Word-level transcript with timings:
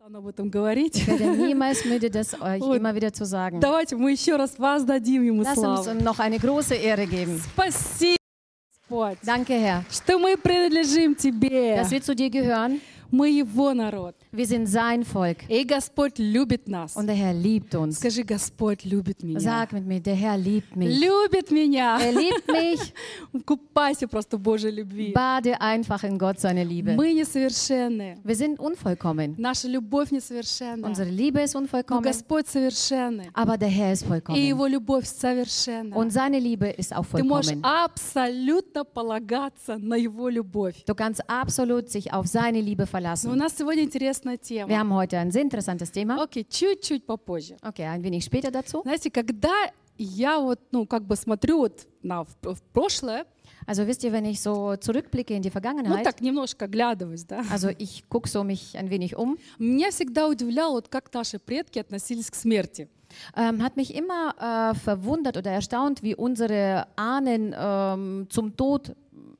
об 0.00 0.26
этом 0.28 0.50
говорить. 0.50 0.96
Ich 0.96 1.06
werde 1.08 1.24
niemals 1.36 1.84
müde, 1.84 2.08
das 2.10 2.40
euch 2.40 2.62
Und 2.62 2.76
immer 2.76 2.94
wieder 2.94 3.12
zu 3.12 3.24
sagen. 3.24 3.60
Давайте 3.60 3.96
мы 3.96 4.12
еще 4.12 4.36
раз 4.36 4.58
воздадим 4.58 5.22
Ему 5.24 5.42
Lass 5.42 5.54
славу. 5.54 5.90
ihm 5.90 5.98
noch 6.04 6.18
eine 6.20 6.38
große 6.38 6.74
Ehre 6.76 7.06
geben. 7.06 7.40
Спасибо, 7.52 8.16
Danke, 9.24 9.54
Herr, 9.54 9.84
что 9.90 10.18
мы 10.18 10.36
принадлежим 10.36 11.16
Тебе. 11.16 11.76
dass 11.76 11.90
wir 11.90 12.00
zu 12.00 12.14
dir 12.14 12.30
gehören. 12.30 12.80
Мы 13.11 13.29
Его 13.29 13.73
народ. 13.75 14.15
Wir 14.31 14.47
sind 14.47 14.65
sein 14.67 15.03
Volk 15.03 15.37
И 15.47 15.63
Господь 15.65 16.17
любит 16.17 16.67
нас. 16.67 16.95
und 16.95 17.05
der 17.07 17.15
Herr 17.15 17.33
liebt 17.33 17.75
uns. 17.75 17.99
Скажи, 17.99 18.23
Господь 18.23 18.85
любит 18.85 19.21
меня. 19.21 19.39
Sag 19.39 19.71
mit 19.71 19.85
mir, 19.85 19.99
der 19.99 20.15
Herr 20.15 20.35
liebt 20.37 20.75
mich. 20.75 20.99
Любит 20.99 21.51
меня. 21.51 21.99
Er 22.01 22.11
liebt 22.11 22.47
mich. 22.47 22.93
Купайся 23.45 24.07
просто 24.07 24.37
в 24.37 24.41
Божьей 24.41 24.71
любви. 24.71 25.11
Bade 25.13 25.59
einfach 25.61 26.03
in 26.03 26.17
Gott 26.17 26.39
seine 26.39 26.63
Liebe. 26.63 26.93
Мы 26.95 27.13
несовершенны. 27.13 28.17
Wir 28.23 28.35
sind 28.35 28.59
unvollkommen. 28.59 29.35
Наша 29.37 29.67
любовь 29.67 30.11
несовершенна. 30.11 30.85
Unsere 30.87 31.09
Liebe 31.09 31.41
ist 31.41 31.53
Но 31.53 31.61
unvollkommen, 31.61 32.03
Господь 32.03 32.47
совершенный. 32.47 33.29
aber 33.33 33.57
der 33.57 33.69
Herr 33.69 33.93
ist 33.93 34.03
И 34.03 34.07
vollkommen. 34.07 34.37
Его 34.37 34.65
любовь 34.67 35.05
совершенна. 35.07 35.95
Und 35.95 36.11
seine 36.11 36.39
Liebe 36.39 36.67
ist 36.69 36.95
auch 36.95 37.05
Ты 37.05 37.23
можешь 37.23 37.51
vollkommen. 37.51 37.63
абсолютно 37.63 38.83
полагаться 38.85 39.77
на 39.77 39.95
Его 39.95 40.29
любовь. 40.29 40.83
Du 40.87 40.95
kannst 40.95 41.21
absolut 41.29 41.89
sich 41.89 42.11
auf 42.13 42.27
seine 42.27 42.59
Liebe 42.61 42.87
Но 43.00 43.30
у 43.30 43.34
verlassen. 43.34 43.36
нас 43.36 43.56
сегодня 43.56 43.82
интересная 43.84 44.34
Wir 44.36 44.66
тема. 44.66 44.78
haben 44.78 44.92
heute 44.92 45.18
ein 45.18 45.30
sehr 45.30 45.42
interessantes 45.42 45.90
Thema. 45.90 46.22
Окей, 46.22 46.44
чуть-чуть 46.48 47.04
попозже. 47.06 47.56
Okay, 47.62 47.84
ein 47.84 48.02
wenig 48.02 48.24
später 48.24 48.50
dazu. 48.50 48.82
Знаете, 48.82 49.10
когда 49.10 49.52
я 49.96 50.38
вот, 50.38 50.60
ну, 50.70 50.86
как 50.86 51.04
бы 51.04 51.16
смотрю 51.16 51.58
вот 51.58 51.86
на 52.02 52.24
в, 52.24 52.36
в 52.42 52.62
прошлое, 52.72 53.24
Also 53.66 53.86
wisst 53.86 54.02
ihr, 54.02 54.12
wenn 54.12 54.24
ich 54.24 54.40
so 54.40 54.76
zurückblicke 54.76 55.34
in 55.34 55.42
die 55.42 55.48
ну, 55.48 55.52
Vergangenheit, 55.52 56.02
так 56.04 56.22
немножко 56.22 56.64
оглядываюсь, 56.64 57.24
да, 57.24 57.44
also 57.50 57.68
ich 57.68 58.08
gucke 58.08 58.26
so 58.26 58.42
mich 58.42 58.78
ein 58.78 58.88
wenig 58.88 59.14
um, 59.14 59.36
меня 59.58 59.90
всегда 59.90 60.26
удивляло, 60.26 60.72
вот 60.72 60.88
как 60.88 61.12
наши 61.12 61.38
предки 61.38 61.78
относились 61.78 62.30
к 62.30 62.34
смерти. 62.34 62.88
ähm, 63.36 63.62
hat 63.62 63.76
mich 63.76 63.94
immer 63.94 64.34
äh, 64.38 64.74
verwundert 64.74 65.36
oder 65.36 65.50
erstaunt, 65.50 66.02
wie 66.02 66.14
unsere 66.14 66.86
Ahnen 66.96 67.54
ähm, 67.58 68.26
zum 68.30 68.56
Tod 68.56 68.94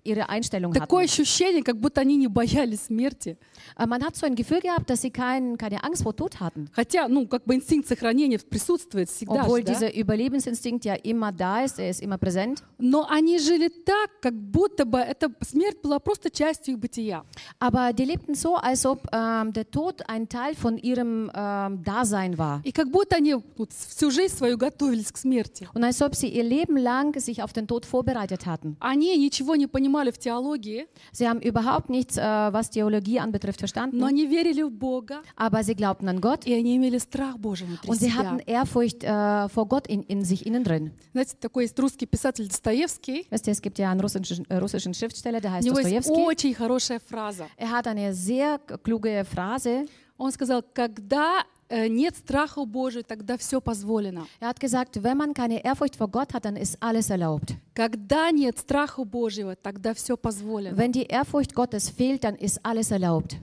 ihre 0.09 0.29
Einstellung 0.29 0.73
Такое 0.73 1.05
hatten. 1.05 1.13
ощущение, 1.13 1.63
как 1.63 1.77
будто 1.79 2.01
они 2.01 2.17
не 2.17 2.29
боялись 2.29 2.83
смерти. 2.87 3.37
Äh, 3.77 3.87
man 3.87 4.03
hat 4.03 4.17
so 4.17 4.27
ein 4.27 4.35
Gefühl 4.35 4.61
gehabt, 4.61 4.89
dass 4.91 5.03
sie 5.03 5.11
kein, 5.11 5.57
keine 5.59 5.85
Angst 5.85 6.03
vor 6.03 6.17
Tod 6.17 6.41
hatten. 6.41 6.69
Хотя, 6.73 7.09
ну, 7.09 7.27
как 7.27 7.45
бы 7.45 7.55
инстинкт 7.55 7.89
сохранения 7.89 8.39
присутствует 8.39 9.09
всегда, 9.11 9.43
Obwohl 9.43 9.59
же, 9.59 9.65
да? 9.65 9.73
dieser 9.75 9.95
Überlebensinstinkt 9.95 10.85
ja 10.85 10.95
immer 10.95 11.33
da 11.33 11.65
ist, 11.65 11.79
er 11.79 11.91
ist 11.91 12.01
immer 12.01 12.19
präsent. 12.19 12.63
но 12.79 13.07
они 13.09 13.39
жили 13.39 13.69
так, 13.69 14.11
как 14.21 14.35
будто 14.35 14.85
бы 14.85 14.99
эта 14.99 15.31
смерть 15.43 15.79
была 15.83 15.99
просто 15.99 16.31
частью 16.31 16.75
их 16.75 16.81
бытия. 16.81 17.25
Aber 17.59 17.93
die 17.93 18.05
lebten 18.05 18.35
so, 18.35 18.57
als 18.57 18.87
ob 18.87 19.07
ähm, 19.13 19.53
der 19.53 19.71
Tod 19.71 20.09
ein 20.09 20.29
Teil 20.29 20.55
von 20.55 20.79
ihrem 20.79 21.31
ähm, 21.35 21.83
Dasein 21.85 22.39
war. 22.39 22.61
И 22.65 22.73
как 22.73 22.91
будто 22.91 23.17
они 23.17 23.35
вот 23.35 23.73
всю 23.73 24.11
жизнь 24.11 24.35
свою 24.37 24.57
готовились 24.57 25.13
к 25.13 25.19
смерти. 25.19 25.69
Und 25.75 25.85
als 25.85 26.01
ob 26.01 26.15
sie 26.15 26.29
ihr 26.29 26.45
Leben 26.45 26.77
lang 26.77 27.19
sich 27.21 27.43
auf 27.43 27.53
den 27.53 27.67
Tod 27.67 27.85
vorbereitet 27.85 28.47
hatten. 28.47 28.77
Они 28.81 29.17
ничего 29.19 29.57
не 29.57 29.67
понимали 29.67 29.98
в 29.98 30.18
теологии, 30.18 30.88
Sie 31.14 31.28
haben 31.28 31.40
überhaupt 31.42 31.90
nichts, 31.90 32.18
äh, 32.18 32.22
was 32.54 32.70
Theologie 32.70 33.20
anbetrifft, 33.20 33.60
но 33.60 33.68
verstanden. 33.68 34.04
они 34.04 34.28
верили 34.28 34.62
в 34.64 34.72
Бога, 34.72 35.22
Aber 35.36 35.64
sie 35.64 35.76
glaubten 35.76 36.08
an 36.10 36.22
Gott 36.22 36.46
и 36.46 36.54
они 36.54 36.78
имели 36.78 36.98
страх 37.00 37.38
Божий 37.38 37.68
внутри 37.68 37.90
und 37.90 37.98
sie 38.00 38.10
себя. 38.10 38.20
hatten 38.20 38.40
Ehrfurcht 38.40 39.04
äh, 39.04 39.50
vor 39.50 39.68
Gott 39.68 39.88
in, 39.88 40.04
in 40.04 40.24
sich 40.24 40.46
innen 40.46 40.64
drin. 40.64 40.92
Знаете, 41.14 41.36
такой 41.40 41.64
есть 41.64 41.80
русский 41.80 42.06
писатель 42.06 42.48
Достоевский, 42.48 43.28
Wisst 43.30 43.48
ihr, 43.48 43.54
es 43.54 43.62
gibt 43.62 43.78
ja 43.80 43.90
einen 43.92 44.00
russischen, 44.02 44.46
äh, 44.50 44.58
russischen 44.58 44.94
Schriftsteller, 44.94 45.42
der 45.42 45.52
у 45.52 45.54
heißt 45.56 45.66
него 45.68 45.80
есть 45.80 46.08
Dostoevsky. 46.08 46.26
очень 46.26 46.54
хорошая 46.56 47.00
фраза. 47.00 47.48
Er 47.58 47.72
hat 47.72 47.88
eine 47.88 48.14
sehr 48.14 48.60
kluge 48.84 49.24
Phrase. 49.26 49.86
Он 50.18 50.32
сказал, 50.32 50.62
когда 50.74 51.40
э, 51.40 51.57
нет 51.71 52.17
страха 52.17 52.65
Божия, 52.65 53.03
тогда 53.03 53.37
все 53.37 53.61
позволено. 53.61 54.27
Er 54.41 54.49
hat 54.49 54.59
gesagt, 54.61 55.03
wenn 55.03 55.17
man 55.19 55.35
keine 55.35 55.63
Ehrfurcht 55.65 55.97
vor 55.97 56.09
Gott 56.09 56.33
hat, 56.35 56.45
dann 56.45 56.57
ist 56.57 56.77
alles 56.81 57.11
erlaubt. 57.11 57.55
Когда 57.75 58.31
нет 58.31 58.59
страха 58.59 59.05
Божьего, 59.05 59.55
тогда 59.57 59.93
все 59.95 60.17
позволено. 60.17 60.77
Wenn 60.77 60.93
die 60.93 61.05
Ehrfurcht 61.07 61.55
Gottes 61.55 61.91
fehlt, 61.91 62.25
dann 62.25 62.37
ist 62.37 62.59
alles 62.65 62.91
erlaubt. 62.91 63.37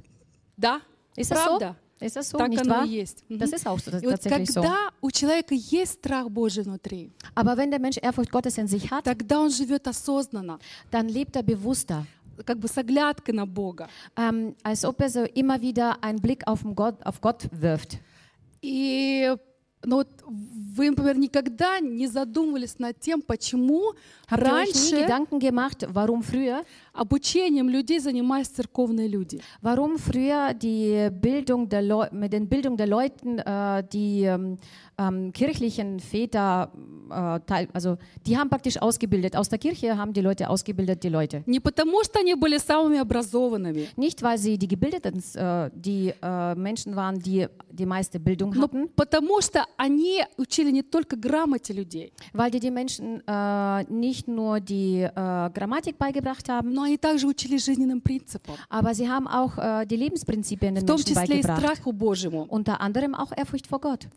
Да? 0.58 0.82
Ist 1.16 1.32
Правда? 1.32 1.76
so? 2.00 2.06
Ist 2.06 2.16
das 2.18 2.30
so, 2.30 2.38
Так 2.38 2.50
nicht 2.50 2.62
оно 2.62 2.74
wahr? 2.76 2.86
и 2.86 2.90
есть. 2.90 3.24
Das 3.30 3.52
ist 3.54 3.66
auch 3.66 3.80
so, 3.80 3.90
das 3.90 4.02
И 4.04 4.06
вот 4.06 4.12
tatsächlich 4.16 4.52
so. 4.52 4.62
когда 4.62 4.90
у 5.02 5.10
человека 5.12 5.54
есть 5.56 6.00
страх 6.00 6.28
Божий 6.30 6.64
внутри, 6.64 7.12
Aber 7.36 7.56
wenn 7.56 7.70
der 7.72 7.80
Mensch 7.80 7.98
Ehrfurcht 8.02 8.32
Gottes 8.32 8.58
in 8.58 8.68
sich 8.68 8.92
hat, 8.92 9.06
тогда 9.06 9.40
он 9.40 9.50
живет 9.50 9.88
осознанно, 9.88 10.60
dann 10.92 11.08
lebt 11.08 11.36
er 11.38 11.44
bewusster. 11.44 12.06
как 12.46 12.60
бы 12.60 12.68
с 12.68 12.78
оглядкой 12.78 13.34
на 13.34 13.46
Бога. 13.48 13.88
Ähm, 14.18 14.56
als 14.62 14.84
ob 14.84 15.00
er 15.00 15.10
so 15.10 15.24
immer 15.24 15.62
wieder 15.62 16.04
einen 16.04 16.20
Blick 16.20 16.46
auf, 16.48 16.66
Gott, 16.76 16.96
auf 17.06 17.22
Gott 17.22 17.48
wirft. 17.52 17.98
И 18.66 19.36
ну, 19.86 19.98
вот 19.98 20.08
вы, 20.26 20.90
например, 20.90 21.18
никогда 21.18 21.80
не 21.80 22.08
задумывались 22.08 22.80
над 22.80 23.00
тем, 23.00 23.22
почему 23.22 23.94
Habt 24.28 24.42
раньше 24.42 25.06
gemacht, 25.40 25.88
warum 25.94 26.24
früher, 26.24 26.66
обучением 26.94 27.70
людей 27.70 28.00
занимались 28.00 28.48
церковные 28.48 29.08
люди? 29.08 29.42
warum 29.62 29.98
früher 29.98 30.54
die 30.54 31.10
Bildung 31.12 31.70
der 31.70 31.84
Leu 31.84 32.08
mit 32.12 32.34
den 32.34 32.48
Bildung 32.48 32.76
der 32.78 32.88
Leuten 32.88 33.38
äh, 33.38 33.84
die 33.94 34.58
ähm, 34.98 35.32
kirchlichen 35.34 36.00
Väter, 36.00 36.72
äh, 37.10 37.68
also 37.74 37.98
die 38.26 38.38
haben 38.38 38.50
praktisch 38.50 38.82
ausgebildet. 38.82 39.36
Aus 39.36 39.50
der 39.50 39.60
Kirche 39.60 39.98
haben 39.98 40.14
die 40.14 40.22
Leute 40.22 40.50
ausgebildet, 40.50 41.04
die 41.04 41.10
Leute. 41.10 41.44
Nicht, 43.98 44.24
weil 44.24 44.38
sie 44.38 44.58
die 44.58 44.68
gebildeten, 44.68 45.22
äh, 45.36 45.70
die 45.74 46.14
äh, 46.22 46.56
Menschen 46.56 46.96
waren, 46.96 47.20
die 47.20 47.48
die 47.70 47.86
meiste 47.86 48.20
Bildung 48.20 48.54
hatten. 48.62 48.90
Weil 52.34 52.52
die 52.52 52.60
die 52.60 52.72
Menschen 52.72 53.22
äh, 53.28 53.84
nicht 53.92 54.28
nur 54.28 54.60
die 54.60 55.02
äh, 55.02 55.10
Grammatik 55.14 55.98
beigebracht 55.98 56.48
haben, 56.50 56.74
aber 58.70 58.94
sie 58.94 59.10
haben 59.10 59.28
auch 59.28 59.58
äh, 59.58 59.86
die 59.86 59.98
Lebensprinzipien 59.98 60.76
den 60.76 60.86
Menschen 60.86 61.16
beigebracht. 61.44 61.62
Unter 62.50 62.80
anderem 62.82 63.14
auch 63.16 63.32
Ehrfurcht 63.36 63.68
vor 63.68 63.80
Gott. 63.82 64.08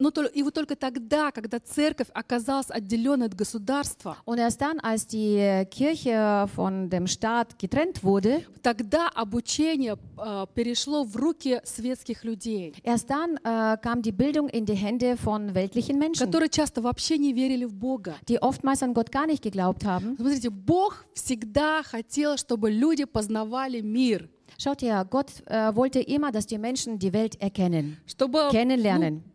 Но 0.00 0.10
тол- 0.10 0.30
и 0.32 0.42
вот 0.42 0.54
только 0.54 0.76
тогда, 0.76 1.30
когда 1.30 1.60
церковь 1.60 2.08
оказалась 2.14 2.70
отделенной 2.70 3.26
от 3.26 3.34
государства, 3.34 4.16
Und 4.24 4.38
erst 4.38 4.60
dann, 4.62 4.80
als 4.80 5.06
die 5.06 5.66
Kirche 5.70 6.48
von 6.56 6.88
dem 6.88 7.06
Staat 7.06 7.58
getrennt 7.58 8.02
wurde, 8.02 8.40
тогда 8.62 9.08
обучение 9.14 9.96
э, 10.16 10.46
перешло 10.54 11.04
в 11.04 11.14
руки 11.16 11.60
светских 11.64 12.24
людей, 12.24 12.74
erst 12.82 13.10
dann 13.10 13.36
äh, 13.44 13.76
kam 13.82 14.00
die 14.02 14.12
Bildung 14.12 14.48
in 14.48 14.64
die 14.64 14.74
Hände 14.74 15.16
von 15.18 15.54
weltlichen 15.54 15.98
Menschen, 15.98 16.24
которые 16.26 16.48
часто 16.48 16.80
вообще 16.82 17.18
не 17.18 17.32
верили 17.34 17.66
в 17.66 17.74
Бога. 17.74 18.16
die 18.26 18.40
oftmals 18.40 18.82
an 18.82 18.94
Gott 18.94 19.12
gar 19.12 19.26
nicht 19.26 19.42
geglaubt 19.42 19.84
haben. 19.84 20.16
Смотрите, 20.16 20.48
Бог 20.50 21.04
всегда 21.14 21.82
хотел, 21.82 22.38
чтобы 22.38 22.70
люди 22.70 23.04
познавали 23.04 23.82
мир, 23.82 24.28
Schaut 24.58 24.82
her, 24.82 25.04
Gott 25.04 25.28
äh, 25.46 25.74
wollte 25.76 26.00
immer, 26.00 26.32
dass 26.32 26.46
die 26.46 26.58
Menschen 26.58 26.98
die 26.98 27.12
Welt 27.12 27.40
erkennen, 27.40 27.98
чтобы 28.06 28.48
kennenlernen, 28.50 29.22
ну, 29.24 29.30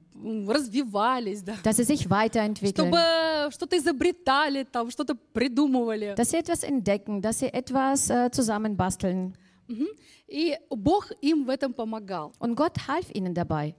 развивались, 0.48 1.42
да, 1.44 1.54
dass 1.64 1.78
sie 1.78 1.84
sich 1.86 2.10
weiterentwickeln, 2.10 2.88
чтобы 2.88 3.52
что-то 3.52 3.78
изобретали, 3.78 4.64
там, 4.64 4.90
что-то 4.92 5.16
придумывали. 5.34 6.16
dass 6.16 6.32
sie 6.32 6.38
etwas 6.38 6.64
entdecken, 6.64 7.22
dass 7.22 7.40
sie 7.40 7.48
etwas 7.48 8.10
äh, 8.10 8.30
zusammenbasteln. 8.32 9.36
Мгм. 9.68 9.88
И 10.28 10.58
Бог 10.70 11.12
им 11.22 11.46
в 11.46 11.50
этом 11.50 11.74
помогал. 11.74 12.34
Und 12.40 12.56
Gott 12.56 12.88
half 12.88 13.10
ihnen 13.14 13.34
dabei. 13.34 13.76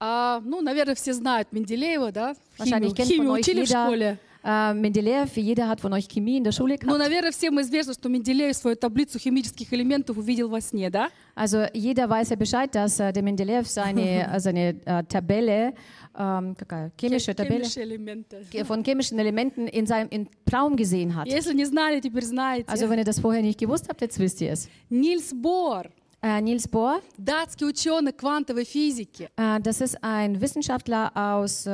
А, 0.00 0.40
ну, 0.44 0.60
наверное, 0.60 0.94
все 0.94 1.12
знают 1.14 1.52
Менделеева, 1.52 2.12
да? 2.12 2.34
Wahrscheinlich 2.58 2.90
Химию, 2.90 2.94
kennt 2.94 3.08
химию 3.08 3.32
учили 3.32 3.64
в 3.64 3.68
jeder 3.70 3.86
школе. 3.86 4.18
äh, 4.43 4.73
Mendeleev. 4.73 5.35
Jeder 5.37 5.67
hat 5.67 5.81
von 5.81 5.91
euch 5.93 6.07
Chemie 6.07 6.37
in 6.37 6.43
der 6.43 6.51
Schule 6.53 6.75
Ну, 6.81 6.87
gehabt. 6.93 6.97
наверное, 6.99 7.31
всем 7.31 7.59
известно, 7.61 7.93
что 7.93 8.07
Менделеев 8.09 8.55
свою 8.55 8.75
таблицу 8.77 9.19
химических 9.19 9.71
элементов 9.73 10.17
увидел 10.17 10.47
во 10.49 10.61
сне, 10.61 10.89
да? 10.89 11.09
Also 11.35 11.65
jeder 11.73 12.09
weiß 12.09 12.29
ja 12.31 12.35
Bescheid, 12.35 12.73
dass 12.73 12.99
äh, 12.99 13.11
der 13.11 13.23
Mendeleev 13.23 13.67
seine, 13.67 14.27
äh, 14.33 14.39
seine 14.39 14.75
äh, 14.85 15.03
Tabelle, 15.03 15.73
ähm, 16.17 16.55
какая, 16.57 16.91
chemische 16.99 17.33
Tabelle 17.35 17.65
Химические 17.65 17.83
элементы. 17.85 18.65
von 18.65 18.83
chemischen 18.83 19.19
Elementen 19.19 19.67
in 19.67 19.85
seinem 19.85 20.09
in 20.09 20.27
Traum 20.45 20.75
gesehen 20.75 21.15
hat. 21.15 21.27
Если 21.27 21.53
не 21.53 21.65
знали, 21.65 21.99
теперь 21.99 22.23
знаете. 22.25 22.65
Also 22.71 22.89
wenn 22.89 22.99
ihr 22.99 23.05
das 23.05 23.19
vorher 23.19 23.41
nicht 23.41 23.59
gewusst 23.59 23.87
habt, 23.89 24.01
jetzt 24.01 24.19
wisst 24.19 24.41
ihr 24.41 24.51
es. 24.53 24.69
Нильс 24.89 25.33
Бор, 25.33 25.85
Äh, 26.21 26.41
Niels 26.41 26.67
Bohr, 26.67 26.99
датский 27.17 27.65
ученый 27.65 28.11
квантовой 28.11 28.65
физики, 28.65 29.29
äh, 29.37 29.57
das 29.61 29.79
ist 29.79 29.97
ein 30.03 30.41
Wissenschaftler 30.41 31.09
aus 31.15 31.65
äh, 31.65 31.69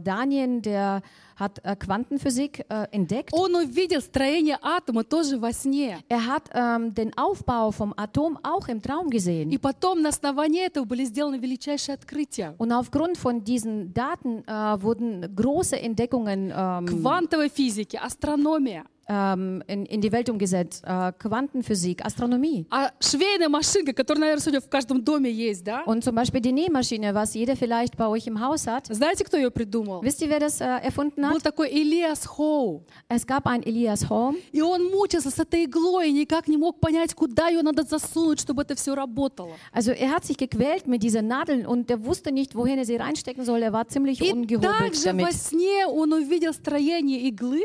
Danien, 0.00 0.60
der 0.62 1.00
hat 1.38 1.60
äh, 1.64 1.76
Quantenphysik 1.76 2.64
äh, 2.68 2.86
entdeckt. 2.92 3.32
Он 3.32 3.54
увидел 3.54 4.00
строение 4.00 4.58
атома 4.62 5.04
тоже 5.04 5.38
во 5.38 5.52
сне. 5.52 5.98
Er 6.08 6.26
hat 6.26 6.50
ähm, 6.54 6.94
den 6.94 7.16
Aufbau 7.16 7.70
vom 7.70 7.92
Atom 7.96 8.38
auch 8.42 8.68
im 8.68 8.80
Traum 8.80 9.10
gesehen. 9.10 9.50
И 9.50 9.58
потом 9.58 10.02
на 10.02 10.10
основании 10.10 10.64
этого 10.64 10.84
были 10.84 11.04
сделаны 11.04 11.38
величайшие 11.38 11.94
открытия. 11.94 12.54
Und 12.58 12.72
aufgrund 12.72 13.18
von 13.18 13.42
diesen 13.42 13.92
Daten 13.92 14.44
äh, 14.46 14.82
wurden 14.82 15.34
große 15.34 15.80
Entdeckungen 15.80 16.52
ähm, 16.54 16.86
Квантовой 16.86 17.48
физики, 17.48 17.96
астрономия. 17.96 18.84
ähm, 19.08 19.62
in, 19.66 19.86
in 19.86 20.00
die 20.00 20.12
Welt 20.12 20.28
umgesetzt. 20.28 20.84
Äh, 20.84 21.12
Quantenphysik, 21.12 22.04
Astronomie. 22.04 22.66
А 22.70 22.90
швейная 23.00 23.48
машинка, 23.48 23.92
которая, 23.92 24.20
наверное, 24.20 24.42
сегодня 24.42 24.60
в 24.60 24.68
каждом 24.68 25.04
доме 25.04 25.30
есть, 25.30 25.64
да? 25.64 25.82
Und 25.84 26.02
zum 26.04 26.14
Beispiel 26.14 26.40
die 26.40 26.52
Nähmaschine, 26.52 27.14
was 27.14 27.34
jeder 27.34 27.56
vielleicht 27.56 27.96
bei 27.96 28.06
euch 28.06 28.26
im 28.26 28.40
Haus 28.40 28.66
hat. 28.66 28.86
Знаете, 28.88 29.24
кто 29.24 29.36
ее 29.36 29.50
придумал? 29.50 30.02
Wisst 30.02 30.22
ihr, 30.22 30.30
wer 30.30 30.40
das 30.40 30.60
äh, 30.60 30.64
erfunden 30.64 31.24
Был 31.31 31.39
такой 31.41 31.69
Элиас 31.69 32.25
Хоу. 32.25 32.83
Es 33.07 33.25
gab 33.25 33.45
einen 33.47 33.63
Elias 33.63 34.09
Holm 34.09 34.35
И 34.51 34.61
он 34.61 34.89
мучился 34.91 35.29
с 35.29 35.39
этой 35.39 35.65
иглой 35.65 36.09
и 36.09 36.11
никак 36.11 36.47
не 36.47 36.57
мог 36.57 36.79
понять, 36.79 37.13
куда 37.13 37.47
ее 37.49 37.61
надо 37.61 37.83
засунуть, 37.83 38.39
чтобы 38.39 38.61
это 38.63 38.75
все 38.75 38.95
работало. 38.95 39.51
Also 39.73 39.91
er 39.91 40.09
hat 40.11 40.25
sich 40.25 40.37
gequält 40.37 40.87
mit 40.87 41.01
diesen 41.03 41.27
Nadeln 41.27 41.65
und 41.65 41.89
er 41.91 42.03
wusste 42.05 42.31
nicht, 42.31 42.55
wohin 42.55 42.77
er 42.77 42.85
sie 42.85 42.95
reinstecken 42.97 43.45
soll. 43.45 43.61
Er 43.61 43.73
war 43.73 43.87
ziemlich 43.87 44.21
И 44.21 44.31
ungehobelt 44.33 44.61
также 44.77 45.13
во 45.13 45.29
damit. 45.29 45.33
сне 45.33 45.85
он 45.87 46.13
увидел 46.13 46.53
строение 46.53 47.21
иглы, 47.29 47.61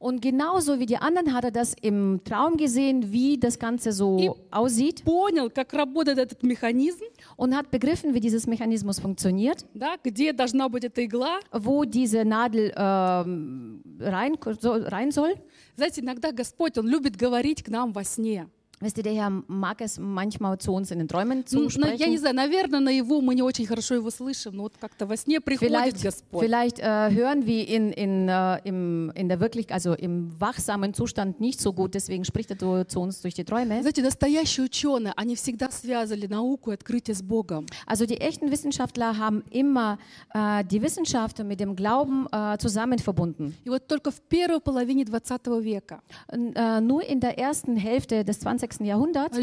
Und 0.00 0.20
genauso 0.20 0.78
wie 0.80 0.84
die 0.86 0.98
anderen 0.98 1.32
hat 1.32 1.44
er 1.44 1.50
das 1.50 1.74
im 1.80 2.20
Traum 2.24 2.58
gesehen, 2.58 3.10
wie 3.10 3.38
das 3.38 3.58
Ganze 3.58 3.90
so 3.92 4.18
И- 4.18 4.30
aussieht 4.50 5.02
понял, 5.04 5.48
как 5.48 5.72
работает 5.72 6.18
этот 6.18 6.42
механизм, 6.42 7.04
und 7.36 7.54
hat 7.54 7.70
begriffen, 7.70 8.14
wie 8.14 8.20
dieses 8.20 8.46
Mechanismus 8.46 9.00
funktioniert, 9.00 9.64
да, 9.74 9.96
где 10.02 10.32
должна 10.32 10.68
быть 10.68 10.84
эта 10.84 11.04
игла. 11.04 11.40
wo 11.52 11.84
diese 11.84 12.24
Nadel 12.24 12.72
ähm, 12.76 13.82
rein, 14.00 14.36
so, 14.60 14.74
rein 14.88 15.10
soll. 15.10 15.34
Знаете, 15.76 16.00
иногда 16.00 16.32
Господь, 16.32 16.78
Он 16.78 16.86
любит 16.86 17.16
говорить 17.16 17.62
к 17.62 17.68
нам 17.68 17.92
во 17.92 18.04
сне. 18.04 18.48
Wisst 18.83 18.95
ihr, 18.97 19.03
der 19.03 19.11
Herr 19.13 19.29
mag 19.49 19.81
es 19.81 19.99
manchmal 19.99 20.57
zu 20.57 20.71
uns 20.71 20.89
in 20.89 20.99
den 20.99 21.09
Träumen 21.09 21.45
zu 21.45 21.57
Ну, 21.59 21.67
на- 21.79 21.87
я 21.95 22.07
не 22.07 22.15
sprechen. 22.15 22.19
знаю, 22.19 22.35
наверное, 22.37 22.79
наяву 22.79 23.19
мы 23.19 23.35
не 23.35 23.41
очень 23.43 23.65
хорошо 23.65 23.95
его 23.95 24.09
слышим, 24.09 24.55
но 24.55 24.63
вот 24.63 24.77
как-то 24.79 25.05
во 25.05 25.17
сне 25.17 25.41
приходит 25.41 25.73
Vielleicht, 25.73 26.01
Господь. 26.01 26.45
vielleicht 26.45 26.79
äh, 26.79 27.11
hören 27.11 27.45
wir 27.45 27.67
in, 27.67 27.91
in, 27.91 28.29
äh, 28.29 28.59
im, 28.63 29.11
in 29.15 29.27
der 29.27 29.41
wirklich, 29.41 29.69
also 29.73 29.95
im 29.95 30.31
wachsamen 30.39 30.93
Zustand 30.93 31.41
nicht 31.41 31.59
so 31.59 31.73
gut, 31.73 31.93
deswegen 31.93 32.23
spricht 32.23 32.51
er 32.51 32.57
zu, 32.57 32.85
zu 32.87 33.01
uns 33.01 33.19
durch 33.19 33.33
die 33.33 33.43
Träume. 33.43 33.81
Знаете, 33.81 34.01
настоящие 34.01 34.63
ученые, 34.63 35.11
они 35.17 35.35
всегда 35.35 35.69
связывали 35.71 36.27
науку 36.27 36.71
и 36.71 36.75
открытие 36.75 37.15
с 37.15 37.21
Богом. 37.21 37.65
Also 37.85 38.05
die 38.05 38.21
echten 38.21 38.49
Wissenschaftler 38.49 39.17
haben 39.17 39.43
immer 39.51 39.97
äh, 40.33 40.63
die 40.63 40.81
Wissenschaft 40.81 41.43
mit 41.43 41.59
dem 41.59 41.75
Glauben 41.75 42.27
äh, 42.31 42.57
zusammen 42.57 42.97
verbunden. 42.99 43.53
И 43.65 43.69
вот 43.69 43.87
только 43.87 44.09
в 44.11 44.21
первой 44.29 44.61
половине 44.61 45.03
20 45.03 45.47
века 45.61 45.99
Und, 46.31 46.53
äh, 46.55 46.79
nur 46.79 47.03
in 47.03 47.19
der 47.19 47.37
ersten 47.37 47.75
Hälfte 47.75 48.23
des 48.23 48.39
20. 48.39 48.69
20. 48.74 48.86
Jahrhundert 48.86 49.34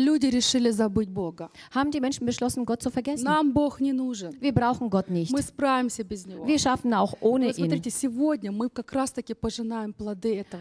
haben 1.73 1.91
die 1.91 1.99
Menschen 1.99 2.25
beschlossen, 2.25 2.65
Gott 2.65 2.81
zu 2.81 2.89
vergessen. 2.89 3.25
Wir 4.39 4.53
brauchen 4.53 4.89
Gott 4.89 5.09
nicht. 5.09 5.31
Wir 6.45 6.59
schaffen 6.59 6.93
auch 6.93 7.13
ohne 7.21 7.47
ihn. 7.57 7.69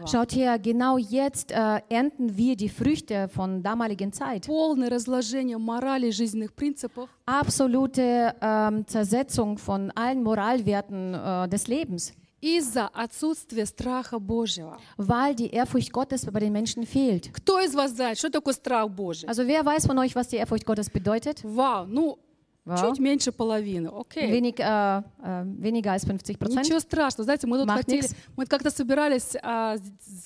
Schaut 0.07 0.35
her, 0.35 0.59
genau 0.59 0.97
jetzt 0.97 1.51
äh, 1.51 1.81
ernten 1.89 2.37
wir 2.37 2.55
die 2.55 2.69
Früchte 2.69 3.27
von 3.29 3.61
damaligen 3.63 4.11
Zeit. 4.13 4.47
Absolute 7.25 8.35
äh, 8.39 8.85
Zersetzung 8.85 9.57
von 9.57 9.91
allen 9.91 10.23
Moralwerten 10.23 11.13
äh, 11.13 11.47
des 11.49 11.67
Lebens. 11.67 12.13
Из-за 12.41 12.87
отсутствия 12.87 13.65
страха 13.65 14.19
Божьего. 14.19 14.77
weil 14.97 15.35
die 15.35 15.51
Ehrfurcht 15.53 15.91
Gottes 15.93 16.25
bei 16.25 16.39
den 16.39 16.51
Menschen 16.51 16.83
fehlt. 16.85 17.31
Кто 17.31 17.59
из 17.59 17.73
вас 17.75 17.91
знает, 17.91 18.17
что 18.17 18.29
такое 18.29 18.53
страх 18.53 18.89
Божий? 18.89 19.27
Also 19.29 19.45
wer 19.47 19.63
weiß 19.65 19.85
von 19.87 19.97
euch, 19.99 20.15
was 20.15 20.27
die 20.29 20.37
Ehrfurcht 20.37 20.65
Gottes 20.65 20.89
bedeutet? 20.89 21.41
Вау, 21.43 21.85
ну, 21.85 22.17
Вау. 22.65 22.77
чуть 22.77 22.99
меньше 22.99 23.31
половины, 23.31 23.89
окей. 23.89 24.31
Wenig, 24.31 24.59
äh, 24.59 24.63
äh, 24.63 25.43
weniger 25.59 25.91
als 25.93 26.03
50 26.05 26.37
Prozent. 26.39 26.63
Ничего 26.65 26.79
страшного. 26.79 27.23
Знаете, 27.25 27.47
мы 27.47 27.57
тут 27.59 27.67
Macht 27.67 27.77
хотели, 27.85 28.01
nix. 28.03 28.15
мы 28.35 28.45
как-то 28.45 28.69
собирались 28.71 29.35
с- 29.35 29.79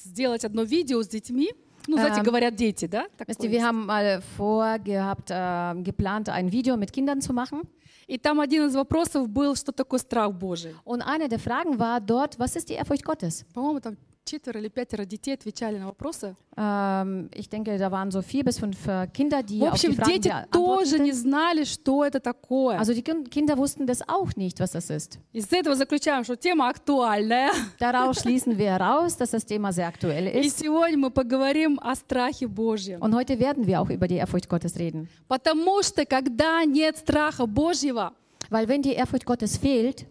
сделать 0.06 0.44
одно 0.46 0.64
видео 0.64 1.02
с 1.02 1.08
детьми. 1.08 1.52
Ну, 1.88 1.98
знаете, 1.98 2.20
Эм, 2.22 2.26
говорят 2.26 2.56
дети, 2.56 2.88
да? 2.88 3.06
Такое 3.16 3.36
wir 3.48 3.62
haben 3.64 3.86
mal 3.86 4.22
vorgehabt, 4.38 5.30
äh, 5.30 5.84
geplant, 5.84 6.30
ein 6.30 6.52
Video 6.52 6.78
mit 6.78 6.92
Kindern 6.92 7.22
zu 7.22 7.32
machen. 7.32 7.62
И 8.07 8.18
там 8.18 8.40
один 8.40 8.68
из 8.68 8.75
вопросов 8.75 9.28
был, 9.28 9.56
что 9.56 9.72
такое 9.72 10.00
страх 10.00 10.31
Божий. 10.34 10.75
Und 10.84 11.02
eine 11.02 11.28
der 11.28 11.40
Fragen 11.40 11.80
war 11.80 12.00
dort, 12.00 12.38
was 12.38 12.56
ist 12.56 12.69
die 12.69 12.74
Ehrfurcht 12.74 13.04
Gottes? 13.04 13.46
По-моему, 13.54 13.80
там 13.80 13.98
четверо 14.25 14.61
или 14.61 14.69
пятеро 14.69 15.05
детей 15.05 15.35
отвечали 15.35 15.77
на 15.79 15.87
вопросы. 15.87 16.37
Ähm, 16.56 17.31
ich 17.35 17.49
denke, 17.49 17.77
da 17.79 17.91
waren 17.91 18.12
so 18.12 18.23
vier 18.23 18.44
bis 18.44 18.59
fünf 18.59 18.87
äh, 18.87 19.09
Kinder, 19.09 19.43
die 19.43 19.59
В 19.59 19.65
auf 19.65 19.81
die 19.81 19.88
общем, 19.88 19.94
Fragen 19.97 20.12
дети 20.12 20.29
тоже 20.53 20.99
beantworteten. 20.99 21.03
не 21.05 21.12
знали, 21.12 21.65
что 21.65 22.05
это 22.05 22.21
такое. 22.21 22.79
Also 22.79 22.93
die 22.93 23.03
Kin- 23.03 23.25
Kinder 23.29 23.56
wussten 23.59 23.87
das 23.87 24.06
auch 24.09 24.37
nicht, 24.37 24.61
was 24.61 24.71
das 24.73 24.88
ist. 24.91 25.19
Из 25.32 25.50
этого 25.53 25.75
заключаем, 25.75 26.23
что 26.23 26.37
тема 26.37 26.69
актуальная. 26.69 27.50
Daraus 27.81 28.21
schließen 28.21 28.56
wir 28.56 28.67
heraus, 28.71 29.17
dass 29.17 29.31
das 29.31 29.44
Thema 29.44 29.73
sehr 29.73 29.88
aktuell 29.88 30.29
И 30.29 30.47
ist. 30.47 30.61
сегодня 30.61 30.99
мы 30.99 31.11
поговорим 31.11 31.81
о 31.82 31.97
страхе 31.97 32.47
Божьем. 32.47 33.00
Und 33.03 33.15
heute 33.17 33.37
werden 33.41 33.67
wir 33.67 33.81
auch 33.81 33.91
über 33.91 34.06
die 34.06 34.17
Ehrfurcht 34.17 34.49
Gottes 34.49 34.77
reden. 34.79 35.09
Потому 35.27 35.82
что 35.82 36.05
когда 36.06 36.65
нет 36.65 36.99
страха 36.99 37.47
Божьего, 37.47 38.12
Weil 38.49 38.69
wenn 38.69 38.82
die 38.82 38.93
Ehrfurcht 38.93 39.25
Gottes 39.27 39.56
fehlt, 39.56 40.06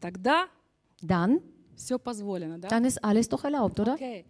тогда 0.00 0.44
dann, 1.00 1.40
все 1.78 1.98
позволено, 1.98 2.58
да? 2.58 2.68
dann 2.68 2.84
ist 2.84 3.02
alles 3.04 3.28
doch 3.28 3.44
erlaubt, 3.44 3.80
oder? 3.80 3.94
Окей. 3.94 4.26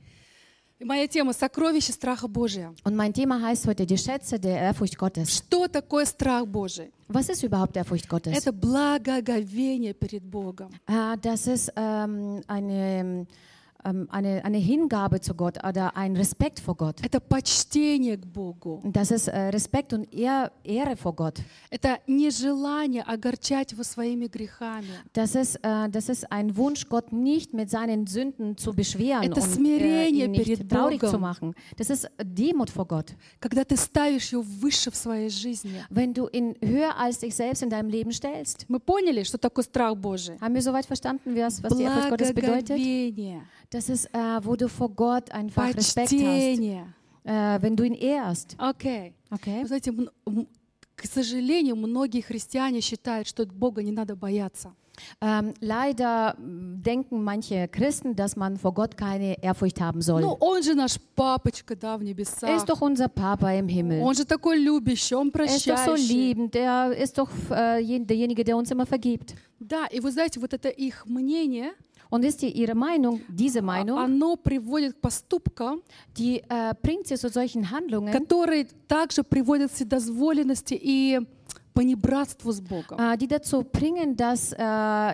И 0.81 0.84
моя 0.84 1.06
тема 1.06 1.32
«Сокровище 1.32 1.92
страха 1.92 2.26
Божия». 2.26 2.75
Und 2.84 2.96
mein 2.96 3.14
Thema 3.14 3.40
heißt 3.40 3.66
heute 3.69 3.86
die 3.86 3.96
Schätze 3.96 4.40
der 4.40 4.58
Ehrfurcht 4.58 4.98
Gottes. 4.98 5.36
Что 5.36 5.69
такое 5.69 6.04
страх 6.04 6.46
Божий? 6.46 6.90
Was 7.06 7.28
ist 7.28 7.44
überhaupt 7.44 7.76
Ehrfurcht 7.76 8.08
Gottes? 8.08 8.36
Это 8.36 8.52
благоговение 8.52 9.94
перед 9.94 10.25
Богом. 10.25 10.70
Ah, 10.88 11.16
das 11.16 11.46
ist 11.46 11.72
ähm, 11.76 12.42
eine, 12.48 13.00
ähm, 13.00 13.26
eine, 13.84 14.44
eine 14.44 14.58
Hingabe 14.58 15.20
zu 15.20 15.34
Gott 15.34 15.58
oder 15.64 15.96
ein 15.96 16.16
Respekt 16.16 16.60
vor 16.60 16.75
Gott. 16.75 17.00
Это 17.02 17.20
почтение 17.20 18.16
к 18.16 18.26
Богу. 18.26 18.81
Das 18.84 19.10
ist 19.10 19.28
äh, 19.28 19.48
Respekt 19.48 19.92
und 19.92 20.12
Ehr, 20.12 20.50
Ehre 20.64 20.96
vor 20.96 21.14
Gott. 21.14 21.40
Это 21.70 21.98
нежелание 22.06 23.02
огорчать 23.02 23.72
его 23.72 23.82
своими 23.82 24.26
грехами. 24.26 24.86
Das 25.12 25.34
ist, 25.34 25.56
äh, 25.62 25.88
das 25.90 26.08
ist 26.08 26.31
ein 26.32 26.56
Wunsch, 26.56 26.88
Gott 26.88 27.12
nicht 27.12 27.52
mit 27.52 27.69
seinen 27.69 28.06
Sünden 28.06 28.56
zu 28.56 28.72
beschweren 28.72 29.25
Это 29.25 29.40
und 29.40 29.46
äh, 29.46 29.50
смирение 29.50 30.25
ihn 30.26 30.31
nicht 30.31 30.44
перед 30.44 30.70
traurig 30.70 31.00
Богом. 31.00 31.14
zu 31.14 31.19
machen. 31.19 31.54
Das 31.76 31.90
ist 31.90 32.08
Demut 32.22 32.70
vor 32.70 32.86
Gott. 32.86 33.14
Когда 33.38 33.64
ты 33.64 33.76
ставишь 33.76 34.32
его 34.32 34.42
выше 34.42 34.90
в 34.90 34.96
своей 34.96 35.28
жизни. 35.28 35.84
Wenn 35.90 36.14
du 36.14 36.28
ihn 36.28 36.56
höher 36.62 36.96
als 36.98 37.19
dich 37.19 37.34
selbst 37.34 37.62
in 37.62 37.69
deinem 37.69 37.90
Leben 37.90 38.12
stellst. 38.12 38.64
Мы 38.69 38.81
поняли, 38.81 39.25
что 39.25 39.36
такое 39.36 39.64
страх 39.64 39.94
Божий? 39.96 40.38
Haben 40.40 40.54
wir 40.54 40.62
soweit 40.62 40.86
verstanden, 40.86 41.36
was, 41.36 41.62
was 41.62 41.76
die 41.76 41.82
Ehrfurcht 41.82 42.10
Gottes 42.10 42.32
bedeutet? 42.32 42.78
Das 43.71 43.88
ist, 43.89 44.06
äh, 44.13 44.39
wo 44.44 44.56
du 44.56 44.68
vor 44.68 44.89
Gott 44.89 45.31
einfach 45.31 45.68
Respekt 45.75 46.10
hast, 46.12 46.18
почтение. 46.18 46.88
äh, 47.24 47.60
wenn 47.62 47.75
du 47.75 47.83
ihn 47.83 47.94
ehrst. 47.94 48.56
Окей. 48.57 49.13
Okay? 49.30 49.62
Вы 49.62 49.68
знаете, 49.68 49.92
м- 49.92 50.10
м- 50.25 50.48
к 50.95 51.06
сожалению, 51.06 51.76
многие 51.76 52.21
христиане 52.21 52.81
считают, 52.81 53.28
что 53.28 53.45
Бога 53.45 53.83
не 53.83 53.92
надо 53.92 54.16
бояться. 54.16 54.73
Ähm, 55.21 55.54
leider 55.61 56.35
mm, 56.38 56.81
denken 56.83 57.23
manche 57.23 57.69
Christen, 57.69 58.18
dass 58.18 58.35
man 58.35 58.57
vor 58.57 58.73
Gott 58.73 58.97
keine 58.97 59.42
Ehrfurcht 59.42 59.80
haben 59.80 60.02
soll. 60.02 60.21
Ну, 60.21 60.35
он 60.42 60.61
же 60.61 60.76
наш 60.76 60.99
папочка, 61.16 61.73
да, 61.78 61.95
в 61.97 62.02
Er 62.02 62.04
небесах. 62.06 62.49
ist 62.57 62.68
doch 62.68 62.81
unser 62.81 63.07
Papa 63.07 63.54
im 63.54 63.69
Himmel. 63.69 64.02
Он 64.02 64.14
же 64.14 64.26
такой 64.26 64.57
любящий, 64.59 65.16
он 65.16 65.30
Er 65.31 65.45
ist 65.45 65.66
doch 65.69 65.78
so 65.78 65.92
прощающий. 65.94 66.14
liebend. 66.33 66.56
Er 66.56 66.92
ist 66.92 67.18
doch 67.18 67.30
äh, 67.49 67.80
jen- 67.81 68.06
derjenige, 68.06 68.44
der 68.44 68.57
uns 68.57 68.71
immer 68.71 68.85
vergibt. 68.85 69.35
Да, 69.61 69.85
и 69.90 70.02
вы 70.02 70.11
знаете, 70.11 70.40
вот 70.42 70.54
это 70.54 70.68
их 70.68 71.06
мнение, 71.06 71.71
Und 72.10 72.22
wisst 72.22 72.43
ihr, 72.44 72.55
ihre 72.55 72.74
Meinung, 72.76 73.20
diese 73.29 73.60
Meinung, 73.60 73.98
оно 73.98 74.36
приводит 74.36 74.94
к 74.94 75.00
поступкам, 75.00 75.82
die 76.17 76.43
äh, 76.48 76.72
bringt 76.81 77.08
sie 77.08 77.17
zu 77.17 77.29
solchen 77.29 77.70
Handlungen, 77.70 78.12
которые 78.12 78.67
также 78.86 79.24
приводят 79.24 79.70
к 79.70 79.74
вседозволенности 79.74 80.74
и 80.81 81.19
понебратству 81.72 82.53
с 82.53 82.60
Богом. 82.60 82.98
äh, 83.00 83.17
die 83.17 83.26
dazu 83.26 83.64
bringen, 83.64 84.14
dass, 84.17 84.53
äh, 84.53 84.56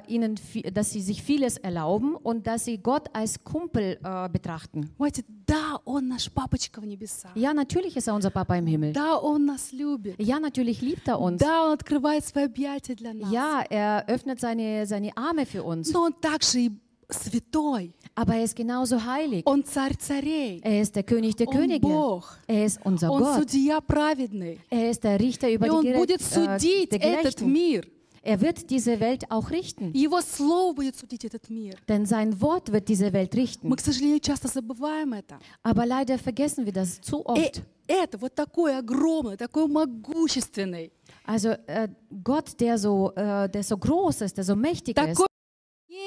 ihnen, 0.09 0.37
vi- 0.37 0.71
dass 0.71 0.91
sie 0.91 1.01
sich 1.01 1.23
vieles 1.23 1.57
erlauben 1.57 2.17
und 2.17 2.47
dass 2.47 2.67
sie 2.67 2.77
Gott 2.77 3.09
als 3.15 3.43
Kumpel 3.43 3.99
äh, 4.03 4.29
betrachten. 4.29 4.91
Понимаете, 4.99 5.25
да, 5.47 5.81
он 5.87 6.09
наш 6.09 6.31
папочка 6.31 6.83
в 6.83 6.85
небесах. 6.87 7.35
Ja, 7.35 7.55
natürlich 7.55 7.97
ist 7.97 8.09
er 8.09 8.15
unser 8.15 8.29
Papa 8.31 8.57
im 8.59 8.67
Himmel. 8.67 8.93
Да, 8.93 9.17
он 9.17 9.47
нас 9.47 9.73
любит. 9.73 10.17
Ja, 10.19 10.39
natürlich 10.39 10.83
liebt 10.83 11.09
er 11.09 11.19
uns. 11.19 11.39
Да, 11.39 11.65
он 11.65 11.73
открывает 11.73 12.27
свои 12.27 12.45
объятия 12.45 12.95
для 12.95 13.15
нас. 13.15 13.33
Ja, 13.33 13.63
er 13.71 14.05
öffnet 14.09 14.39
seine, 14.39 14.85
seine 14.87 15.17
Arme 15.17 15.47
für 15.47 15.63
uns. 15.65 15.91
Но 15.95 16.03
он 16.03 16.13
также 16.13 16.61
и 16.61 16.71
святой. 17.11 17.93
Aber 18.15 18.35
er 18.37 18.45
ist 18.45 18.57
genauso 18.57 19.05
heilig. 19.05 19.43
Он 19.47 19.65
царь 19.65 19.97
царей. 19.99 20.61
Er 20.63 20.81
ist 20.83 20.95
der 20.97 21.03
König 21.05 21.37
der 21.37 21.49
Он 21.49 21.55
Könige. 21.57 21.81
Бог. 21.81 22.39
Er 22.47 22.65
ist 22.67 22.79
unser 22.85 23.11
Он 23.11 23.23
Gott. 23.23 23.37
судья 23.39 23.81
праведный. 23.81 24.59
Er 24.71 24.91
ist 24.91 25.03
der 25.05 25.19
Richter 25.19 25.51
über 25.51 25.67
И 25.67 25.71
die 25.71 25.75
он 25.77 25.85
Gerech- 25.87 25.97
будет 25.99 26.21
äh, 26.21 26.25
судить 26.25 26.91
der 26.93 27.03
этот 27.03 27.37
Gerechten. 27.39 27.53
мир. 27.53 27.87
Er 28.23 28.39
wird 28.43 28.69
diese 28.69 29.01
Welt 29.01 29.31
auch 29.31 29.51
richten. 29.51 29.93
И 29.93 30.01
Его 30.01 30.21
Слово 30.21 30.75
будет 30.75 30.95
судить 30.97 31.25
этот 31.25 31.49
мир. 31.49 31.77
Denn 31.89 32.05
sein 32.05 32.39
Wort 32.43 32.71
wird 32.71 32.87
diese 32.89 33.13
Welt 33.15 33.35
richten. 33.35 33.67
Мы, 33.69 33.77
к 33.77 33.81
сожалению, 33.81 34.21
часто 34.21 34.47
забываем 34.49 35.15
это. 35.15 35.39
Aber 35.63 35.87
leider 35.87 36.19
vergessen 36.19 36.67
wir 36.67 36.73
das 36.73 37.01
zu 37.01 37.21
И 37.21 37.25
oft. 37.25 37.63
это 37.89 38.19
вот 38.19 38.35
такой 38.35 38.77
огромный, 38.77 39.37
такой 39.39 39.67
могущественный, 39.69 40.93
Also 41.25 41.51
äh, 41.67 41.89
Gott, 42.23 42.61
der 42.61 42.77
so, 42.77 43.13
äh, 43.15 43.49
der 43.49 43.63
so 43.63 43.77
groß 43.79 44.21
ist, 44.23 44.37
der 44.37 44.45
so 44.45 44.55
mächtig 44.57 44.99
ist, 44.99 45.23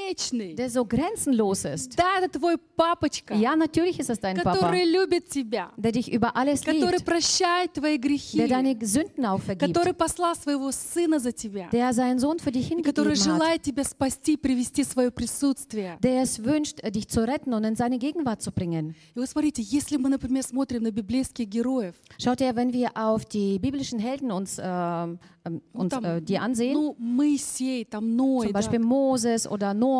такой 0.07 0.09
вечный. 0.09 0.55
der 0.55 0.69
so 0.69 0.85
grenzenlos 0.85 1.65
ist. 1.65 1.95
Да, 1.95 2.19
это 2.19 2.39
твой 2.39 2.57
папочка, 2.57 3.33
Ja, 3.35 3.55
natürlich 3.55 3.99
ist 3.99 4.09
es 4.09 4.19
dein 4.19 4.37
Papa, 4.37 4.53
который 4.53 4.85
любит 4.85 5.29
тебя, 5.29 5.71
der 5.77 5.91
dich 5.91 6.11
über 6.11 6.35
alles 6.35 6.61
который 6.61 6.97
liebt, 6.97 7.05
прощает 7.05 7.73
твои 7.73 7.97
грехи, 7.97 8.37
der 8.37 8.47
deine 8.47 8.77
Sünden 8.85 9.25
auch 9.25 9.41
vergibt, 9.41 9.73
который 9.73 9.93
послал 9.93 10.35
своего 10.35 10.71
сына 10.71 11.19
за 11.19 11.31
тебя, 11.31 11.69
der 11.71 11.93
seinen 11.93 12.19
Sohn 12.19 12.39
für 12.39 12.51
dich 12.51 12.71
и 12.71 12.81
который 12.81 13.15
hingegeben 13.15 13.15
hat, 13.15 13.23
желает 13.23 13.61
тебя 13.61 13.83
спасти, 13.83 14.37
привести 14.37 14.83
в 14.83 14.87
свое 14.87 15.11
присутствие. 15.11 15.97
der 16.01 16.21
es 16.21 16.43
wünscht, 16.43 16.79
äh, 16.81 16.91
dich 16.91 17.07
zu 17.07 17.25
retten 17.27 17.53
und 17.53 17.63
in 17.63 17.75
seine 17.75 17.97
Gegenwart 17.97 18.41
zu 18.41 18.51
bringen. 18.51 18.95
И 19.15 19.19
вот 19.19 19.29
смотрите, 19.29 19.61
если 19.61 19.97
мы, 19.97 20.09
например, 20.09 20.43
смотрим 20.43 20.83
на 20.83 20.91
библейских 20.91 21.47
героев, 21.47 21.95
Schaut 22.17 22.41
ihr, 22.41 22.55
wenn 22.55 22.73
wir 22.73 22.91
auf 22.95 23.25
die 23.25 23.59
biblischen 23.59 23.99
Helden 23.99 24.31
uns, 24.31 24.59
ähm, 24.61 25.19
ähm, 25.45 25.61
ну, 25.73 25.81
uns 25.81 25.93
там, 25.93 26.05
äh, 26.05 26.21
die 26.21 26.37
ansehen, 26.37 26.73
ну, 26.73 26.95
Моисей, 26.97 27.85
там 27.85 28.15
Ной, 28.15 28.45
zum 28.45 28.53
да, 28.53 28.59
Beispiel 28.59 28.79
Moses 28.79 29.47
oder 29.47 29.73
Noah 29.73 29.96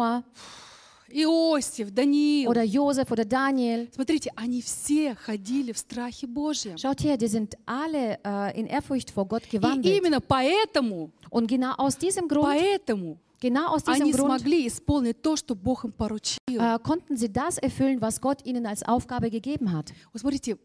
Иосиф, 1.11 1.91
Даниил, 1.91 2.51
oder 2.51 2.63
Josef 2.63 3.11
oder 3.11 3.25
Daniel, 3.25 3.89
смотрите, 3.95 4.31
они 4.37 4.61
все 4.61 5.15
ходили 5.15 5.73
в 5.73 5.79
страхе 5.79 6.27
Божьем. 6.27 6.77
schaut 6.77 7.03
her, 7.03 7.17
die 7.17 7.29
sind 7.29 7.57
alle 7.65 8.19
äh, 8.23 8.61
in 8.61 8.67
Ehrfurcht 8.67 9.11
vor 9.11 9.27
Gott 9.27 9.45
И 9.51 9.57
gewandelt. 9.57 9.87
именно 9.87 10.21
поэтому, 10.21 11.11
Und 11.31 11.47
genau 11.49 11.73
aus 11.79 11.97
diesem 11.97 12.29
Grund, 12.29 12.45
поэтому 12.47 13.19
genau 13.41 13.69
aus 13.75 13.85
diesem 13.85 14.03
они 14.03 14.13
Grund 14.13 14.27
смогли 14.39 14.67
исполнить 14.67 15.23
то, 15.23 15.35
что 15.37 15.55
Бог 15.55 15.85
им 15.85 15.93
поручил. 15.93 16.37
äh, 16.47 16.79
konnten 16.83 17.17
sie 17.17 17.33
das 17.33 17.57
erfüllen, 17.57 18.03
was 18.03 18.21
Gott 18.21 18.45
ihnen 18.45 18.67
als 18.67 18.83
Aufgabe 18.83 19.31
gegeben 19.31 19.73
hat. 19.73 19.91
Вот 20.13 20.21
смотрите, 20.21 20.59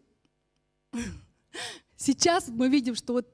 сейчас 1.95 2.49
мы 2.49 2.67
видим, 2.67 2.95
что 2.95 3.13
вот 3.13 3.27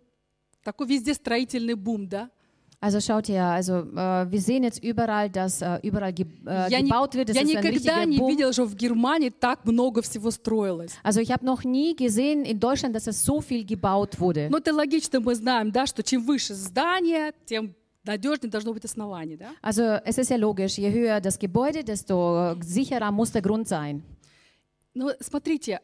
такой 0.64 0.86
везде 0.88 1.16
строительный 1.16 1.74
бум, 1.74 2.08
да? 2.08 2.30
Also 2.81 3.01
schaut 3.01 3.29
her, 3.31 3.47
also 3.47 3.79
äh, 3.97 4.31
wir 4.31 4.41
sehen 4.43 4.63
jetzt 4.63 4.85
überall, 4.85 5.31
dass 5.31 5.63
äh, 5.63 5.79
überall 5.83 6.13
ge 6.13 6.27
äh, 6.47 6.71
Я, 6.71 6.81
ни- 6.83 6.89
gebaut 6.89 7.15
wird. 7.15 7.31
Das 7.31 7.37
я 7.37 7.43
ist 7.43 7.49
ein 7.49 7.63
никогда 7.63 7.71
richtiger 7.71 8.07
не 8.07 8.19
Boom. 8.19 8.29
видела, 8.31 8.53
что 8.53 8.67
в 8.67 8.75
Германии 8.77 9.31
так 9.31 9.65
много 9.65 10.03
всего 10.03 10.31
строилось. 10.31 10.93
Also 11.03 11.21
ich 11.23 11.33
habe 11.33 11.47
noch 11.47 11.65
nie 11.65 11.97
gesehen 11.97 12.45
in 12.45 12.61
Deutschland, 12.61 12.95
dass 12.95 13.07
es 13.07 13.25
so 13.25 13.41
viel 13.41 13.65
gebaut 13.65 14.21
wurde. 14.21 14.49
Но 14.51 14.59
это 14.59 14.75
логично, 14.75 15.21
мы 15.21 15.35
знаем, 15.35 15.73
да, 15.73 15.87
что 15.87 16.03
чем 16.03 16.27
выше 16.27 16.53
здание, 16.55 17.33
тем 17.47 17.75
надежнее 18.05 18.51
должно 18.51 18.75
быть 18.75 18.85
основание, 18.85 19.39
да? 19.39 19.53
Also 19.63 19.99
es 20.05 20.19
ist 20.19 20.29
ja 20.29 20.37
logisch, 20.37 20.77
je 20.77 20.91
höher 20.93 21.23
das 21.23 21.39
Gebäude, 21.39 21.85
desto 21.85 22.55
sicherer 22.61 23.11
muss 23.11 23.31
der 23.33 23.41
Grund 23.41 23.67
sein. 23.67 24.03
Но 24.93 25.11
смотрите, 25.23 25.81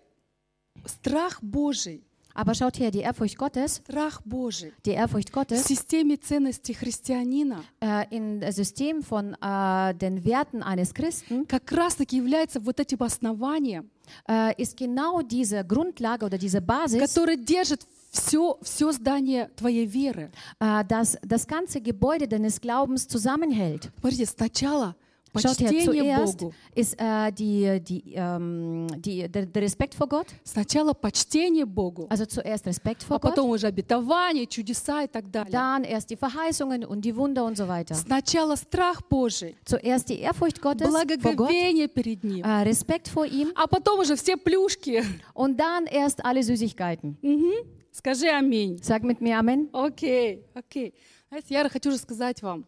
страх 0.84 1.38
Божий, 1.42 2.02
Aber 2.35 2.53
schaut 2.53 2.77
her, 2.79 2.91
die 2.91 2.99
Ehrfurcht 2.99 3.37
Gottes, 3.37 3.77
страх 3.77 4.21
Божий 4.25 4.73
die 4.85 4.91
Ehrfurcht 4.91 5.29
в 5.29 5.33
Gottes 5.33 5.63
системе 5.63 6.17
ценностей 6.17 6.73
христианина 6.73 7.63
äh, 7.79 8.05
in 8.11 8.41
das 8.41 8.57
System 8.57 9.01
von 9.01 9.35
äh, 9.41 9.95
den 9.95 10.23
Werten 10.25 10.61
eines 10.61 10.93
Christen 10.93 11.47
как 11.47 11.71
раз-таки 11.71 12.17
является 12.17 12.59
вот 12.59 12.79
этим 12.79 13.01
основанием, 13.01 13.89
äh, 14.27 14.53
ist 14.61 14.75
genau 14.75 15.21
diese 15.21 15.63
Grundlage 15.63 16.25
oder 16.25 16.37
diese 16.37 16.61
Basis, 16.61 16.99
которое 16.99 17.37
держит 17.37 17.87
все, 18.11 18.57
все 18.61 18.91
здание 18.91 19.49
твоей 19.55 19.85
веры. 19.85 20.29
äh, 20.59 20.83
das 20.85 21.17
das 21.21 21.47
ganze 21.47 21.79
Gebäude 21.81 22.27
deines 22.27 22.59
Glaubens 22.59 23.07
zusammenhält. 23.07 23.91
Смотрите, 23.99 24.25
сначала 24.25 24.95
Schaut 25.41 25.59
her, 25.59 25.69
почтение 25.69 26.15
zuerst 26.15 26.37
Богу, 26.39 26.53
ist 26.75 26.95
äh, 26.99 27.31
die, 27.31 27.79
die, 27.81 28.13
ähm, 28.15 28.87
die, 28.97 29.27
der, 29.27 29.45
der 29.45 29.61
Respekt 29.61 29.95
vor 29.95 30.07
Gott, 30.07 30.27
сначала 30.43 30.93
почтение 30.93 31.65
Богу, 31.65 32.07
also 32.09 32.25
zuerst 32.25 32.65
Respekt 32.65 33.03
а 33.03 33.07
vor 33.07 33.19
Gott, 33.19 33.31
потом 33.31 33.49
уже 33.49 33.67
обетование, 33.67 34.47
чудеса 34.47 35.03
и 35.03 35.07
так 35.07 35.29
далее. 35.31 35.51
dann 35.51 35.83
erst 35.83 36.09
die 36.09 36.15
Verheißungen 36.17 36.85
und 36.85 37.03
die 37.03 37.15
Wunder 37.15 37.45
und 37.45 37.57
so 37.57 37.67
weiter. 37.67 37.95
Сначала 37.95 38.55
страх 38.57 39.01
Божий, 39.09 39.55
Zuerst 39.65 40.09
die 40.09 40.19
Ehrfurcht 40.19 40.61
Gottes 40.61 40.89
vor 40.89 40.99
Gott, 41.05 41.21
благоговение 41.21 41.87
перед 41.87 42.23
Ним, 42.23 42.43
äh, 42.43 42.61
Respekt 42.63 43.07
vor 43.07 43.25
ihm 43.25 43.51
а 43.55 43.67
потом 43.67 43.99
уже 43.99 44.15
все 44.15 44.37
плюшки. 44.37 45.03
und 45.33 45.59
dann 45.59 45.85
erst 45.85 46.23
alle 46.23 46.43
Süßigkeiten. 46.43 47.17
Мгм. 47.21 47.51
Скажи 47.91 48.27
аминь. 48.27 48.77
Sag 48.83 49.03
mit 49.03 49.21
mir 49.21 49.37
Amen. 49.39 49.69
Окей, 49.71 50.43
окей. 50.53 50.93
Знаете, 51.29 51.53
я 51.53 51.69
хочу 51.69 51.89
рассказать 51.89 52.41
вам 52.41 52.65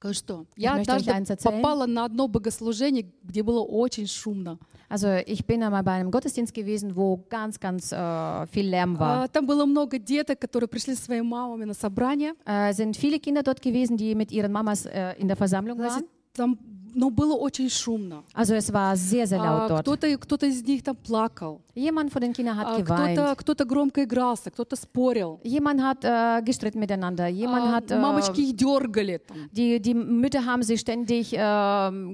кое-что. 0.00 0.46
Я 0.56 0.74
однажды 0.74 1.36
попала 1.42 1.86
на 1.86 2.06
одно 2.06 2.26
богослужение, 2.26 3.06
где 3.22 3.42
было 3.42 3.60
очень 3.60 4.06
шумно. 4.06 4.58
Also 4.88 5.22
ich 5.24 5.46
bin 5.46 5.62
einmal 5.62 5.84
bei 5.84 5.92
einem 5.92 6.10
Gottesdienst 6.10 6.52
gewesen, 6.52 6.96
wo 6.96 7.24
ganz, 7.28 7.60
ganz 7.60 7.92
äh, 7.92 8.46
viel 8.48 8.66
Lärm 8.68 8.98
war. 8.98 9.22
А, 9.22 9.28
Там 9.28 9.46
было 9.46 9.64
много 9.64 10.00
деток, 10.00 10.40
которые 10.40 10.66
пришли 10.66 10.96
со 10.96 11.04
своими 11.04 11.22
мамами 11.22 11.64
на 11.64 11.74
собрание. 11.74 12.34
Äh, 12.44 12.72
sind 12.72 12.96
viele 12.96 13.20
Kinder 13.20 13.44
dort 13.44 13.62
gewesen, 13.62 13.96
die 13.96 14.16
mit 14.16 14.32
ihren 14.32 14.50
Mamas 14.50 14.86
äh, 14.86 15.12
in 15.18 15.28
der 15.28 15.36
Versammlung 15.36 15.78
waren. 15.78 15.90
Значит, 15.90 16.08
там 16.32 16.58
ну, 16.94 17.10
было 17.10 17.34
очень 17.34 17.68
шумно. 17.70 18.24
Also 18.34 18.54
es 18.54 18.72
war 18.72 18.96
sehr, 18.96 19.26
sehr 19.26 19.40
А, 19.40 19.44
laut 19.44 19.70
dort. 19.70 19.82
Кто-то 19.82 20.18
кто 20.18 20.36
из 20.46 20.62
них 20.62 20.82
там 20.82 20.96
плакал, 20.96 21.60
Jemand 21.74 22.10
von 22.12 22.20
den 22.20 22.32
Kindern 22.32 22.56
hat 22.58 22.66
А, 22.66 22.80
geweint. 22.80 23.16
кто-то 23.36 23.54
кто 23.54 23.64
громко 23.64 24.04
игрался, 24.04 24.50
кто-то 24.50 24.76
спорил. 24.76 25.40
Jemand 25.44 25.80
hat 25.80 26.04
äh, 26.04 26.42
gestritten 26.44 26.80
miteinander. 26.80 27.26
Jemand 27.28 27.66
А, 27.66 27.72
hat, 27.76 27.90
äh, 27.90 27.98
Мамочки 27.98 28.40
их 28.40 28.56
дергали. 28.56 29.18
Там. 29.18 29.48
die, 29.52 29.80
die 29.80 29.94
Mütter 29.94 30.44
haben 30.44 30.62
sich 30.62 30.80
ständig 30.80 31.32
äh, 31.32 31.36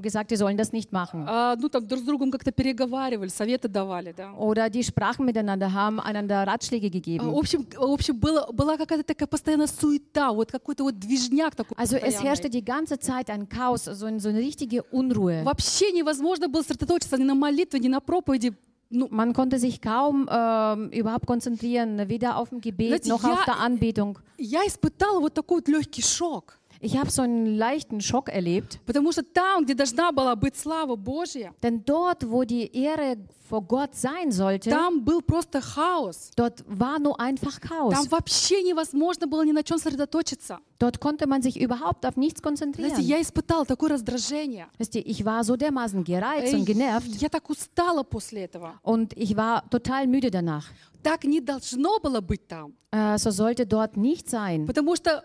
gesagt, 0.00 0.30
die 0.30 0.36
sollen 0.36 0.56
das 0.56 0.72
nicht 0.72 0.92
machen. 0.92 1.24
А, 1.26 1.56
ну, 1.56 1.68
там 1.68 1.86
друг 1.86 2.00
с 2.00 2.04
другом 2.04 2.30
как-то 2.30 2.52
переговаривали, 2.52 3.28
советы 3.28 3.68
давали. 3.68 4.12
Да. 4.16 4.32
Oder 4.34 4.68
die 4.70 4.84
sprachen 4.84 5.24
miteinander, 5.24 5.72
haben 5.72 6.00
einander 6.00 6.46
Ratschläge 6.46 6.86
А, 6.86 6.90
gegeben. 6.90 7.30
В 7.32 7.36
общем, 7.38 7.66
в 7.76 7.90
общем 7.92 8.18
было, 8.18 8.48
была 8.52 8.76
какая-то 8.76 9.04
такая 9.04 9.26
постоянная 9.26 9.66
суета, 9.66 10.32
вот 10.32 10.52
какой-то 10.52 10.84
вот 10.84 10.98
движняк 10.98 11.54
такой. 11.56 11.76
Also 11.76 11.96
es 11.96 12.02
постоянный. 12.02 12.28
herrschte 12.28 12.50
die 12.50 12.64
ganze 12.64 12.98
Zeit 12.98 13.30
ein 13.30 13.48
Chaos, 13.48 13.84
so, 13.84 14.06
ein, 14.06 14.20
so 14.20 14.28
eine 14.28 14.40
richtige 14.66 14.82
Unruhe. 14.90 15.44
Вообще 15.44 15.92
невозможно 15.92 16.48
было 16.48 16.62
сосредоточиться 16.62 17.16
ни 17.18 17.24
на 17.24 17.34
молитве, 17.34 17.78
ни 17.80 17.88
на 17.88 18.00
проповеди. 18.00 18.52
Ну, 18.88 19.08
Man 19.08 19.32
konnte 19.32 19.58
sich 19.58 19.80
kaum 19.80 20.28
ähm, 20.30 20.90
überhaupt 20.90 21.26
konzentrieren, 21.26 22.08
weder 22.08 22.36
auf 22.36 22.50
dem 22.50 22.60
Gebet 22.60 23.02
Знаете, 23.04 23.08
noch 23.08 23.24
я- 23.24 23.32
auf 23.34 23.44
der 23.44 23.58
Anbetung. 23.58 24.18
я 24.38 24.64
испытала 24.64 25.18
вот 25.18 25.34
такой 25.34 25.56
вот 25.58 25.68
легкий 25.68 26.02
шок. 26.02 26.58
Ich 26.85 26.97
habe 26.97 27.11
so 27.11 27.21
einen 27.21 27.45
leichten 27.57 28.01
Schock 28.01 28.27
erlebt, 28.29 28.79
Потому 28.87 29.11
что 29.11 29.21
там, 29.21 29.65
где 29.65 29.75
должна 29.75 30.11
была 30.11 30.35
быть 30.35 30.55
слава 30.55 30.95
Божья, 30.95 31.53
denn 31.61 31.85
dort, 31.85 32.27
wo 32.27 32.43
die 32.43 32.75
Ehre 32.75 33.17
vor 33.47 33.61
Gott 33.61 33.93
sein 33.93 34.31
sollte, 34.31 34.71
там 34.71 35.03
был 35.03 35.21
просто 35.21 35.61
хаос. 35.61 36.31
dort 36.35 36.63
war 36.67 36.97
nur 36.97 37.19
einfach 37.19 37.59
Там 37.59 37.91
Chaos. 37.91 38.07
вообще 38.09 38.63
невозможно 38.63 39.27
было 39.27 39.45
ни 39.45 39.51
на 39.51 39.61
чем 39.63 39.77
сосредоточиться. 39.77 40.57
Dort 40.79 40.99
konnte 40.99 41.27
man 41.27 41.43
sich 41.43 41.61
überhaupt 41.61 42.03
auf 42.03 42.17
nichts 42.17 42.41
Знаете, 42.41 42.41
konzentrieren. 42.41 42.99
я 43.01 43.21
испытала 43.21 43.63
такое 43.63 43.91
раздражение. 43.91 44.65
Wisst 44.79 44.95
ihr, 44.95 45.05
ich 45.05 45.23
war 45.23 45.43
so 45.43 45.55
dermaßen 45.55 46.03
gereizt 46.03 46.51
Эй, 46.51 46.59
und 46.61 46.65
genervt 46.65 47.05
Я 47.21 47.29
так 47.29 47.47
устала 47.47 48.01
после 48.03 48.45
этого. 48.45 48.79
und 48.81 49.13
ich 49.15 49.35
war 49.37 49.69
total 49.69 50.07
müde 50.07 50.31
danach. 50.31 50.65
Так 51.03 51.25
не 51.25 51.41
должно 51.41 51.99
было 51.99 52.21
быть 52.21 52.47
там. 52.47 52.73
Äh, 52.91 53.19
so 53.19 53.29
sollte 53.29 53.67
dort 53.67 53.97
nicht 53.97 54.27
sein, 54.31 54.65
Потому 54.65 54.95
что 54.95 55.23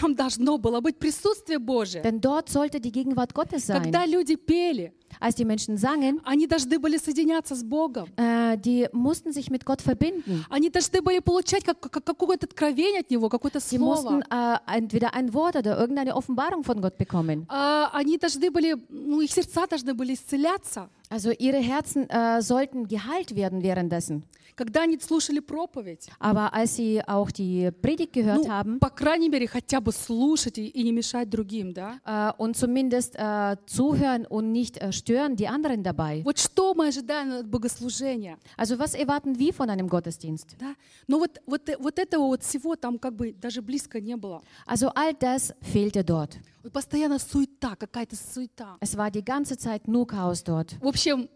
там 0.00 0.14
должно 0.14 0.58
было 0.58 0.80
быть 0.80 0.98
присутствие 0.98 1.58
Божие. 1.58 2.02
denn 2.02 2.20
dort 2.20 2.48
sollte 2.48 2.80
die 2.80 2.92
Gegenwart 2.92 3.34
Gottes 3.34 3.66
sein. 3.66 3.82
Когда 3.82 4.06
люди 4.06 4.36
пели, 4.36 4.92
Als 5.20 5.36
die 5.36 5.44
Menschen 5.44 5.76
sangen, 5.78 6.20
они 6.24 6.48
должны 6.48 6.78
были 6.80 6.96
соединяться 6.98 7.54
с 7.54 7.62
Богом. 7.62 8.08
äh, 8.16 8.56
die 8.58 8.88
mussten 8.92 9.32
sich 9.32 9.48
mit 9.48 9.64
Gott 9.64 9.80
verbinden. 9.80 10.44
Они 10.50 10.70
должны 10.70 11.00
были 11.02 11.20
получать 11.20 11.62
как, 11.64 11.78
как- 11.80 12.04
какое-то 12.04 12.46
откровение 12.46 13.00
от 13.00 13.10
Него, 13.10 13.28
какое-то 13.28 13.60
Sie 13.60 13.78
слово. 13.78 14.10
mussten 14.10 14.22
äh, 14.28 14.58
entweder 14.66 15.14
ein 15.14 15.32
Wort 15.32 15.54
oder 15.54 15.78
irgendeine 15.78 16.16
Offenbarung 16.16 16.64
von 16.64 16.80
Gott 16.80 16.98
bekommen. 16.98 17.46
А, 17.48 17.90
Они 17.92 18.18
должны 18.18 18.50
были, 18.50 18.74
ну, 18.88 19.20
их 19.20 19.30
сердца 19.32 19.66
должны 19.68 19.94
были 19.94 20.14
исцеляться. 20.14 20.88
Also 21.13 21.31
ihre 21.31 21.57
Herzen 21.57 22.07
äh, 22.09 22.39
sollten 22.41 22.87
geheilt 22.87 23.35
werden 23.35 23.63
währenddessen. 23.63 24.23
Когда 24.55 24.81
они 24.81 24.99
слушали 24.99 25.39
проповедь, 25.39 26.09
Aber 26.19 26.53
als 26.53 26.75
sie 26.75 27.01
auch 27.07 27.31
die 27.31 27.71
Predigt 27.81 28.11
gehört 28.11 28.43
ну, 28.43 28.49
haben 28.49 28.77
по 28.79 28.89
крайней 28.89 29.29
мере, 29.29 29.47
хотя 29.47 29.79
бы 29.79 29.91
слушать 29.93 30.57
и, 30.57 30.67
и 30.67 30.83
не 30.83 30.91
мешать 30.91 31.29
другим, 31.29 31.73
да? 31.73 31.99
äh, 32.05 32.33
und 32.37 32.57
zumindest 32.57 33.15
äh, 33.15 33.55
zuhören 33.65 34.25
und 34.25 34.51
nicht 34.51 34.77
äh, 34.77 34.91
stören 34.91 35.35
die 35.37 35.47
anderen 35.47 35.81
dabei. 35.81 36.21
Вот 36.25 36.37
что 36.39 36.73
мы 36.75 36.89
ожидаем 36.89 37.31
от 37.39 37.47
богослужения, 37.47 38.37
Also 38.57 38.77
was 38.77 38.93
erwarten 38.95 39.39
wir 39.39 39.53
von 39.53 39.69
einem 39.69 39.87
Gottesdienst? 39.87 40.57
да? 40.59 40.75
Но 41.07 41.19
вот, 41.19 41.39
вот, 41.47 41.69
э- 41.69 41.77
вот 41.79 41.97
этого 41.97 42.25
вот 42.27 42.43
всего 42.43 42.75
там 42.75 42.99
как 42.99 43.15
бы 43.15 43.31
даже 43.31 43.61
близко 43.61 44.01
не 44.01 44.17
было. 44.17 44.41
Also 44.67 44.89
all 44.93 45.13
das 45.17 45.53
fehlte 45.61 46.03
dort. 46.03 46.37
Постоянно 46.72 47.18
суета, 47.18 47.76
какая-то 47.76 48.16
суета. 48.16 48.76
Es 48.80 48.96
war 48.96 49.10
die 49.10 49.24
ganze 49.24 49.56
Zeit 49.58 49.86
nur 49.88 50.06
Chaos 50.06 50.42
dort. 50.42 50.76
В 50.80 50.86
общем, 50.88 51.28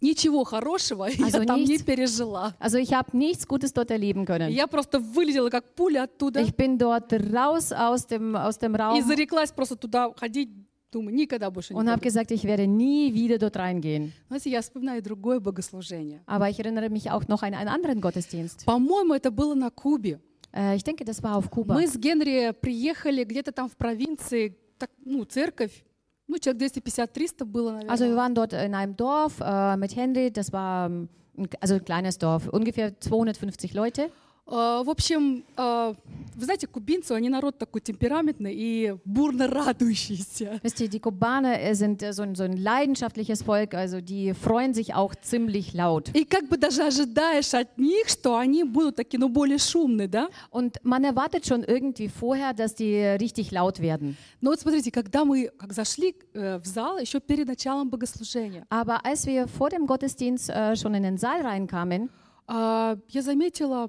ничего 0.00 0.44
хорошего 0.44 1.06
Also 1.06 1.40
я 1.40 1.44
там 1.46 1.60
не 1.60 1.76
nichts- 1.76 1.84
пережила. 1.84 2.54
Also 2.58 2.78
ich 2.78 2.92
habe 2.92 3.16
nichts 3.16 3.46
Gutes 3.46 3.72
dort 3.72 3.90
erleben 3.90 4.24
können. 4.26 4.50
Я 4.50 4.66
просто 4.66 4.98
вылетела 4.98 5.48
как 5.50 5.74
пуля 5.74 6.04
оттуда 6.04 6.40
Ich 6.42 6.54
bin 6.56 6.78
dort 6.78 7.12
raus 7.32 7.72
aus 7.72 8.06
dem, 8.06 8.34
aus 8.36 8.58
dem 8.58 8.74
и 8.74 8.78
Raum 8.78 9.02
зареклась 9.02 9.52
просто 9.52 9.76
туда 9.76 10.12
ходить. 10.18 10.50
Думаю, 10.92 11.14
никогда 11.16 11.50
больше 11.50 11.74
не 11.74 11.80
und 11.80 11.88
habe 11.88 11.98
пойду. 12.00 12.04
gesagt, 12.04 12.30
ich 12.30 12.44
werde 12.44 12.66
nie 12.66 13.12
wieder 13.12 13.38
dort 13.38 13.56
reingehen. 13.56 14.12
Знаете, 14.28 14.50
я 14.50 14.62
вспоминаю 14.62 15.02
другое 15.02 15.40
богослужение. 15.40 16.22
Aber 16.26 16.48
ich 16.48 16.58
erinnere 16.60 16.90
mich 16.90 17.10
auch 17.10 17.26
noch 17.28 17.42
an 17.42 17.54
einen 17.54 17.68
anderen 17.68 18.00
Gottesdienst. 18.00 18.64
По-моему, 18.64 19.14
это 19.14 19.30
было 19.30 19.54
на 19.54 19.70
Кубе. 19.70 20.20
Äh, 20.56 20.76
ich 20.76 20.84
denke, 20.84 21.04
das 21.04 21.22
war 21.22 21.36
auf 21.36 21.50
Kuba. 21.50 21.74
Мы 21.74 21.86
с 21.86 21.98
Генри 21.98 22.52
приехали 22.52 23.24
где-то 23.24 23.52
там 23.52 23.68
в 23.68 23.76
провинции, 23.76 24.56
так, 24.78 24.90
ну, 25.04 25.24
церковь, 25.24 25.84
ну, 26.26 26.38
человек 26.38 26.72
250-300 26.72 27.44
было, 27.44 27.72
наверное. 27.72 27.90
Also 27.90 28.06
wir 28.06 28.16
waren 28.16 28.34
dort 28.34 28.52
in 28.52 28.74
einem 28.74 28.96
Dorf 28.96 29.40
äh, 29.40 29.76
mit 29.76 29.94
Henry, 29.94 30.30
das 30.32 30.52
war 30.52 30.86
ähm, 30.86 31.08
also 31.60 31.74
ein 31.74 31.84
kleines 31.84 32.18
Dorf, 32.18 32.48
ungefähr 32.48 32.98
250 32.98 33.74
Leute. 33.74 34.10
А, 34.46 34.82
В 34.84 34.90
общем, 34.90 35.44
а, 35.56 35.94
вы 36.36 36.44
знаете, 36.44 36.66
кубинцы, 36.66 37.12
они 37.12 37.28
народ 37.28 37.58
такой 37.58 37.80
темпераментный 37.80 38.54
и 38.54 38.94
бурно 39.04 39.48
радующийся. 39.48 40.60
Wisst 40.62 40.80
ihr, 40.80 40.88
die 40.88 41.00
Kubaner 41.00 41.60
äh, 41.60 41.74
sind 41.74 42.02
äh, 42.02 42.12
so 42.12 42.22
ein, 42.22 42.34
so 42.34 42.44
ein 42.44 42.56
leidenschaftliches 42.56 43.42
Volk, 43.42 43.74
also 43.74 44.00
die 44.00 44.34
freuen 44.34 44.74
sich 44.74 44.94
auch 44.94 45.14
ziemlich 45.14 45.72
laut. 45.72 46.10
И 46.14 46.24
как 46.24 46.48
бы 46.48 46.58
даже 46.58 46.84
ожидаешь 46.84 47.54
от 47.54 47.78
них, 47.78 48.08
что 48.08 48.36
они 48.36 48.64
будут 48.64 48.96
такие, 48.96 49.18
ну, 49.18 49.28
более 49.30 49.58
шумные, 49.58 50.08
да? 50.08 50.28
Und 50.50 50.76
man 50.82 51.04
erwartet 51.04 51.46
schon 51.46 51.64
irgendwie 51.64 52.08
vorher, 52.08 52.52
dass 52.52 52.74
die 52.74 53.16
richtig 53.18 53.50
laut 53.50 53.80
werden. 53.80 54.16
Но 54.40 54.50
вот 54.50 54.60
смотрите, 54.60 54.92
когда 54.92 55.24
мы 55.24 55.50
как 55.58 55.72
зашли 55.72 56.14
э, 56.34 56.58
в 56.58 56.66
зал, 56.66 56.98
еще 56.98 57.18
перед 57.18 57.48
началом 57.48 57.88
богослужения, 57.88 58.66
Aber 58.68 59.04
als 59.04 59.26
wir 59.26 59.48
vor 59.48 59.70
dem 59.70 59.86
Gottesdienst 59.86 60.50
äh, 60.50 60.76
schon 60.76 60.94
in 60.94 61.02
den 61.02 61.16
Saal 61.16 61.40
reinkamen, 61.40 62.10
а, 62.46 62.96
я 63.08 63.22
заметила, 63.22 63.88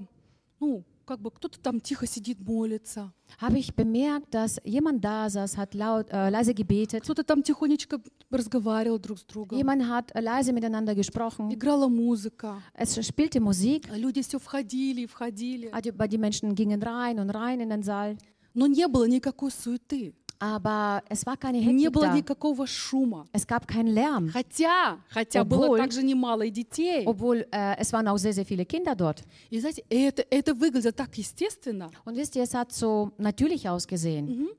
ну, 0.59 0.83
как 1.05 1.21
бы 1.21 1.31
кто-то 1.31 1.57
там 1.59 1.79
тихо 1.79 2.05
сидит, 2.05 2.39
молится, 2.41 3.13
habe 3.39 3.59
ich 3.59 3.73
bemerkt, 3.75 4.33
dass 4.33 4.59
jemand 4.65 5.01
da 5.05 5.29
saß, 5.29 5.55
hat 5.55 5.73
laut, 5.73 6.07
äh, 6.09 6.29
leise 6.29 6.53
gebetet. 6.53 7.03
кто-то 7.03 7.23
там 7.23 7.43
тихонечко 7.43 8.01
разговаривал 8.29 8.99
друг 8.99 9.17
с 9.19 9.23
другом, 9.23 9.57
Jemand 9.57 9.87
hat 9.87 10.11
äh, 10.13 10.19
leise 10.21 10.51
miteinander 10.51 10.95
gesprochen. 10.95 11.53
играла 11.53 11.87
музыка, 11.87 12.61
Es 12.73 12.93
spielte 13.05 13.39
Musik. 13.39 13.87
а 13.89 13.97
люди 13.97 14.21
все 14.21 14.37
входили 14.37 15.01
и 15.01 15.05
входили, 15.07 15.69
weil 15.71 16.07
die 16.09 16.17
Menschen 16.17 16.55
gingen 16.55 16.81
rein 16.83 17.19
und 17.19 17.29
rein 17.29 17.61
in 17.61 17.69
den 17.69 17.83
Saal. 17.83 18.17
но 18.53 18.65
не 18.67 18.87
было 18.87 19.07
никакой 19.07 19.51
суеты, 19.51 20.13
Aber 20.39 21.01
es 21.09 21.25
war 21.25 21.35
keine 21.35 21.57
не 21.59 21.65
Hektik 21.85 21.93
было 21.93 22.07
da. 22.07 22.13
никакого 22.15 22.67
шума. 22.67 23.25
Es 23.33 23.47
gab 23.47 23.67
keinen 23.67 23.87
Lärm. 23.93 24.29
Хотя, 24.31 24.99
хотя 25.09 25.43
было 25.43 25.65
Obwohl- 25.67 25.77
также 25.79 26.03
немало 26.03 26.43
и 26.43 26.51
детей. 26.51 27.05
Obwohl 27.07 27.47
äh, 27.51 27.75
es 27.79 27.91
waren 27.91 28.07
auch 28.07 28.17
sehr, 28.17 28.33
sehr 28.33 28.45
viele 28.45 28.65
Kinder 28.65 28.95
dort. 28.95 29.23
И 29.49 29.59
знаете, 29.59 29.83
это, 29.89 30.23
это 30.29 30.53
выглядит 30.53 30.95
так 30.95 31.17
естественно. 31.17 31.89
Und 32.05 32.15
wisst 32.15 32.35
ihr, 32.35 32.43
es 32.43 32.53
hat 32.53 32.71
so 32.71 33.11
natürlich 33.17 33.67
ausgesehen. 33.67 34.49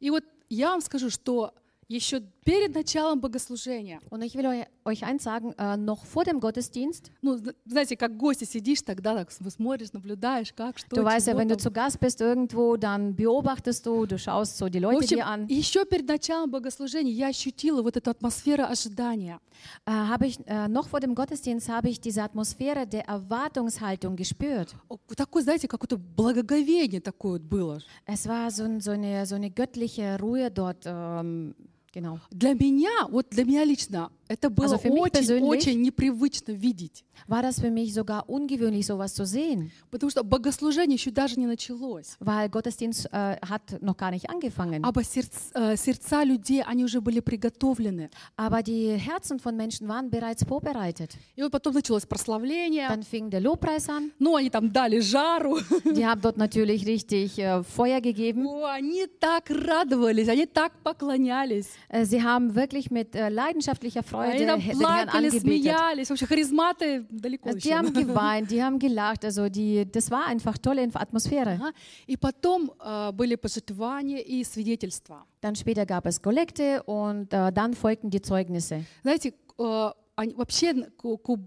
И 0.00 0.10
вот 0.10 0.24
я 0.48 0.70
вам 0.70 0.80
скажу, 0.80 1.08
что 1.10 1.52
еще 1.88 2.20
перед 2.44 2.74
началом 2.74 3.20
богослужения, 3.20 3.98
Und 4.10 4.22
ich 4.22 4.34
will 4.36 4.44
eu- 4.46 4.66
euch 4.84 5.04
eins 5.04 5.22
sagen, 5.24 5.54
äh, 5.58 5.76
noch 5.76 6.04
vor 6.04 6.24
dem 6.24 6.38
Gottesdienst, 6.40 7.10
ну, 7.22 7.36
зна- 7.36 7.54
знаете, 7.66 7.96
как 7.96 8.16
гости 8.16 8.44
сидишь 8.44 8.82
тогда, 8.82 9.14
так 9.14 9.30
смотришь, 9.30 9.92
наблюдаешь, 9.92 10.52
как, 10.54 10.78
что, 10.78 10.96
du 10.96 11.04
weißt 11.04 11.26
ja, 11.28 11.36
wenn 11.36 11.48
du 11.48 11.56
zu 11.56 11.70
Gast 11.70 11.98
bist 12.00 12.20
irgendwo, 12.20 12.76
dann 12.76 13.14
beobachtest 13.14 13.84
du, 13.86 14.06
du 14.06 14.18
schaust 14.18 14.58
so 14.58 14.68
die 14.68 14.78
Leute 14.80 14.98
общем, 14.98 15.16
dir 15.18 15.26
an. 15.26 15.46
еще 15.48 15.84
перед 15.86 16.06
началом 16.08 16.50
богослужения 16.50 17.12
я 17.12 17.28
ощутила 17.28 17.82
вот 17.82 17.96
эту 17.96 18.10
атмосферу 18.10 18.64
ожидания. 18.64 19.40
Äh, 19.86 19.90
habe 19.90 20.26
ich, 20.26 20.38
äh, 20.46 20.68
noch 20.68 20.88
vor 20.88 21.00
dem 21.00 21.14
Gottesdienst 21.14 21.68
habe 21.68 21.88
ich 21.88 22.00
diese 22.00 22.22
Atmosphäre 22.22 22.86
der 22.86 23.06
Erwartungshaltung 23.08 24.14
gespürt. 24.16 24.74
Такое, 25.16 25.42
знаете, 25.42 25.66
какое-то 25.68 25.96
благоговение 25.98 27.00
такое 27.00 27.38
было. 27.40 27.80
Es 28.06 28.26
war 28.26 28.50
so, 28.50 28.64
so, 28.80 28.92
eine, 28.92 29.26
so 29.26 29.34
eine 29.34 29.50
göttliche 29.50 30.18
Ruhe 30.20 30.50
dort. 30.50 30.84
Ähm, 30.86 31.54
genau. 31.98 32.18
Для 32.30 32.54
меня, 32.54 33.06
вот 33.08 33.26
для 33.30 33.44
меня 33.44 33.64
лично, 33.64 34.10
это 34.28 34.50
было 34.50 34.66
Also 34.74 34.78
für 34.78 34.90
mich 34.90 35.12
persönlich- 35.12 35.42
очень-очень 35.42 35.80
непривычно 35.82 36.52
видеть. 36.52 37.04
War 37.26 37.42
das 37.42 37.58
für 37.60 37.70
mich 37.70 37.92
sogar 37.94 38.28
ungewöhnlich, 38.28 38.86
sowas 38.86 39.12
zu 39.14 39.24
sehen, 39.26 39.70
Потому 39.90 40.10
что 40.10 40.22
богослужение 40.22 40.94
еще 40.96 41.10
даже 41.10 41.38
не 41.38 41.46
началось. 41.46 42.16
weil 42.20 42.48
Gottesdienst 42.48 43.06
äh, 43.12 43.36
hat 43.42 43.80
noch 43.82 43.96
gar 43.96 44.10
nicht 44.12 44.30
angefangen. 44.30 44.82
А 44.84 44.92
сердца, 45.02 45.50
э, 45.72 45.76
сердца 45.76 46.22
людей, 46.24 46.62
они 46.62 46.84
уже 46.84 47.00
были 47.00 47.20
приготовлены. 47.20 48.10
Aber 48.36 48.62
die 48.62 48.90
Herzen 48.96 49.38
von 49.40 49.56
Menschen 49.56 49.88
waren 49.88 50.10
bereits 50.10 50.44
vorbereitet. 50.44 51.16
И 51.36 51.42
вот 51.42 51.50
потом 51.50 51.74
началось 51.74 52.06
прославление. 52.06 52.88
Dann 52.88 53.02
fing 53.02 53.30
der 53.30 53.40
Lobpreis 53.40 53.88
an. 53.88 54.12
Ну, 54.20 54.36
они 54.36 54.50
там 54.50 54.70
дали 54.72 55.00
жару. 55.00 55.58
Die 55.84 56.06
haben 56.06 56.20
dort 56.20 56.36
natürlich 56.36 56.86
richtig 56.86 57.38
äh, 57.38 57.62
Feuer 57.64 58.00
gegeben. 58.00 58.46
О, 58.46 58.64
они 58.66 59.06
так 59.18 59.50
радовались, 59.50 60.28
они 60.28 60.46
так 60.46 60.72
поклонялись. 60.84 61.68
Äh, 61.88 62.04
sie 62.04 62.22
haben 62.22 62.54
wirklich 62.54 62.90
mit 62.90 63.14
äh, 63.16 63.28
leidenschaftlicher 63.28 64.02
Freude 64.02 64.17
Они 64.17 64.45
там 64.45 64.59
den 64.59 64.69
Herrn 64.69 64.77
плакали, 64.79 65.27
angebetet. 65.27 65.41
смеялись. 65.41 66.09
Вообще 66.09 66.25
харизматы 66.25 67.05
далеко 67.09 67.49
Also, 67.49 67.59
die 67.59 67.67
еще. 67.69 67.75
haben 67.77 67.93
geweint, 67.93 68.49
die 68.51 68.61
haben 68.63 68.79
gelacht. 68.79 69.23
Also 69.25 69.49
die, 69.49 69.85
das 69.91 70.09
war 70.11 70.25
einfach 70.27 70.57
tolle 70.57 70.89
Atmosphäre. 70.93 71.59
Ага. 71.61 71.71
И 72.07 72.17
потом 72.17 72.71
э, 72.79 73.11
были 73.13 73.35
пожертвования 73.35 74.19
и 74.19 74.43
свидетельства. 74.43 75.25
Dann 75.41 75.55
später 75.55 75.85
gab 75.85 76.05
es 76.05 76.21
Kollekte 76.21 76.83
und 76.83 77.33
äh, 77.33 77.51
dann 77.51 77.73
folgten 77.73 78.09
die 78.09 78.21
Zeugnisse. 78.21 78.83
Знаете, 79.03 79.33
э, 79.59 79.91
они, 80.15 80.33
вообще 80.35 80.73
ку- 80.97 81.17
ку- 81.17 81.39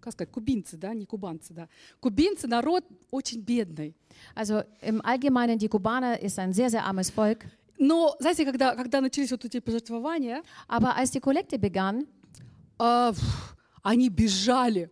как 0.00 0.12
сказать, 0.12 0.30
кубинцы, 0.32 0.76
да, 0.76 0.92
не 0.92 1.06
кубанцы, 1.06 1.54
да. 1.54 1.66
Кубинцы 2.00 2.46
народ 2.46 2.84
очень 3.10 3.40
бедный. 3.42 3.94
Also 4.34 4.62
im 4.82 5.00
Allgemeinen, 5.02 5.58
die 5.58 5.68
Kubaner 5.68 6.20
ist 6.20 6.38
ein 6.38 6.52
sehr, 6.52 6.68
sehr 6.68 6.84
armes 6.84 7.10
Volk. 7.10 7.46
Но, 7.79 8.15
знаете, 8.19 8.45
когда, 8.45 8.75
когда 8.75 8.99
начались 8.99 9.31
вот 9.31 9.45
эти 9.45 9.59
пожертвования, 9.59 10.43
Aber 10.67 10.95
als 10.97 11.11
die 11.11 11.21
Kollekte 11.21 11.57
begann, 11.57 12.05
фу, 12.77 13.13
они 13.83 14.09
бежали, 14.09 14.91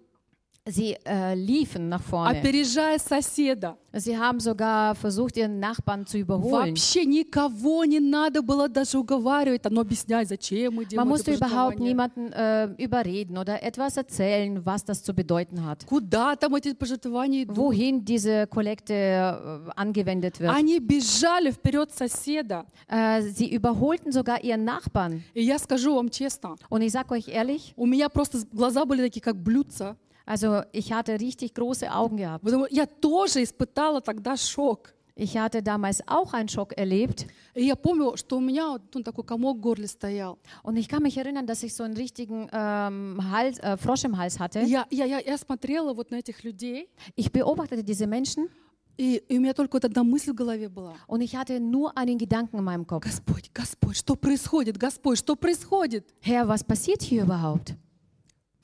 sie 0.67 0.95
äh, 1.05 1.33
liefen 1.35 1.89
nach 1.89 2.01
vorne. 2.01 2.37
опережая 2.39 2.97
соседа. 2.99 3.77
Sie 3.93 4.15
haben 4.15 4.39
sogar 4.39 4.93
versucht, 4.93 5.37
ihren 5.37 5.59
Nachbarn 5.59 6.05
zu 6.05 6.19
überholen. 6.19 6.69
Вообще 6.75 7.03
никого 7.05 7.83
не 7.85 7.99
надо 7.99 8.43
было 8.43 8.69
даже 8.69 8.99
уговаривать, 8.99 9.63
там, 9.63 9.73
ну, 9.73 9.81
объяснять, 9.81 10.27
зачем 10.27 10.75
мы 10.75 10.83
Man 10.83 10.87
делаем 10.89 11.07
musste 11.07 11.31
это 11.31 11.39
überhaupt 11.45 11.77
пожертвование. 11.77 11.93
niemanden 11.93 12.31
äh, 12.31 12.75
überreden 12.77 13.37
oder 13.39 13.63
etwas 13.63 13.97
erzählen, 13.97 14.63
was 14.65 14.85
das 14.85 15.01
zu 15.03 15.13
bedeuten 15.13 15.65
hat. 15.65 15.85
Куда 15.87 16.35
там 16.35 16.53
эти 16.55 16.73
пожертвования 16.73 17.43
идут? 17.43 17.57
Wohin 17.57 18.05
diese 18.05 18.45
Kollekte 18.47 18.93
äh, 18.93 19.71
angewendet 19.75 20.39
wird. 20.39 20.51
Они 20.51 20.79
бежали 20.79 21.49
вперед 21.51 21.91
соседа. 21.91 22.65
Äh, 22.87 23.21
sie 23.21 23.49
überholten 23.51 24.11
sogar 24.11 24.43
ihren 24.43 24.63
Nachbarn. 24.63 25.23
И 25.33 25.41
я 25.43 25.57
скажу 25.57 25.95
вам 25.95 26.11
честно, 26.11 26.55
Und 26.69 26.81
ich 26.83 26.91
sage 26.91 27.11
euch 27.15 27.27
ehrlich, 27.29 27.73
у 27.75 27.85
меня 27.87 28.09
просто 28.09 28.37
глаза 28.53 28.85
были 28.85 29.01
такие, 29.01 29.21
как 29.21 29.37
блюдца. 29.37 29.95
also 30.26 30.62
ich 30.72 30.92
hatte 30.92 31.18
richtig 31.20 31.54
große 31.54 31.92
Augen 31.92 32.16
gehabt. 32.16 32.44
Потому 32.44 32.66
я 32.70 32.86
тоже 32.86 33.42
испытала 33.42 34.00
тогда 34.00 34.36
шок. 34.36 34.94
Ich 35.14 35.36
hatte 35.36 35.62
damals 35.62 36.00
auch 36.08 36.32
einen 36.32 36.48
Schock 36.48 36.72
erlebt. 36.78 37.26
И 37.54 37.64
я 37.66 37.76
помню, 37.76 38.16
что 38.16 38.38
у 38.38 38.40
меня 38.40 38.70
вот, 38.70 38.82
ну, 38.94 39.02
такой 39.02 39.24
комок 39.24 39.58
в 39.58 39.60
горле 39.60 39.86
стоял. 39.86 40.38
Und 40.62 40.76
ich 40.78 40.88
kann 40.88 41.02
mich 41.02 41.18
erinnern, 41.18 41.46
dass 41.46 41.62
ich 41.62 41.74
so 41.74 41.84
einen 41.84 41.94
richtigen 41.94 42.48
ähm, 42.50 43.18
Hals, 43.30 43.58
äh, 43.58 43.76
Frosch 43.76 44.04
im 44.04 44.16
Hals 44.16 44.40
hatte. 44.40 44.60
И 44.62 44.70
Я, 44.70 44.86
я, 44.90 45.04
я, 45.04 45.20
я 45.20 45.36
смотрела 45.36 45.92
вот 45.92 46.10
на 46.10 46.16
этих 46.16 46.42
людей, 46.44 46.88
Ich 47.14 47.30
beobachtete 47.30 47.84
diese 47.84 48.06
Menschen 48.06 48.48
и, 48.96 49.22
и 49.28 49.36
у 49.38 49.40
меня 49.42 49.52
только 49.52 49.74
вот 49.76 49.84
одна 49.84 50.02
мысль 50.02 50.32
в 50.32 50.34
голове 50.34 50.68
была. 50.70 50.94
und 51.06 51.20
ich 51.20 51.36
hatte 51.36 51.60
nur 51.60 51.96
einen 51.98 52.16
Gedanken 52.16 52.56
in 52.58 52.64
meinem 52.64 52.86
Kopf. 52.86 53.04
Господь, 53.04 53.50
Господь, 53.52 53.96
что 53.98 54.16
происходит? 54.16 54.78
Господь, 54.78 55.18
что 55.18 55.36
происходит? 55.36 56.06
Herr, 56.22 56.48
was 56.48 56.64
passiert 56.64 57.02
hier 57.02 57.24
überhaupt? 57.24 57.74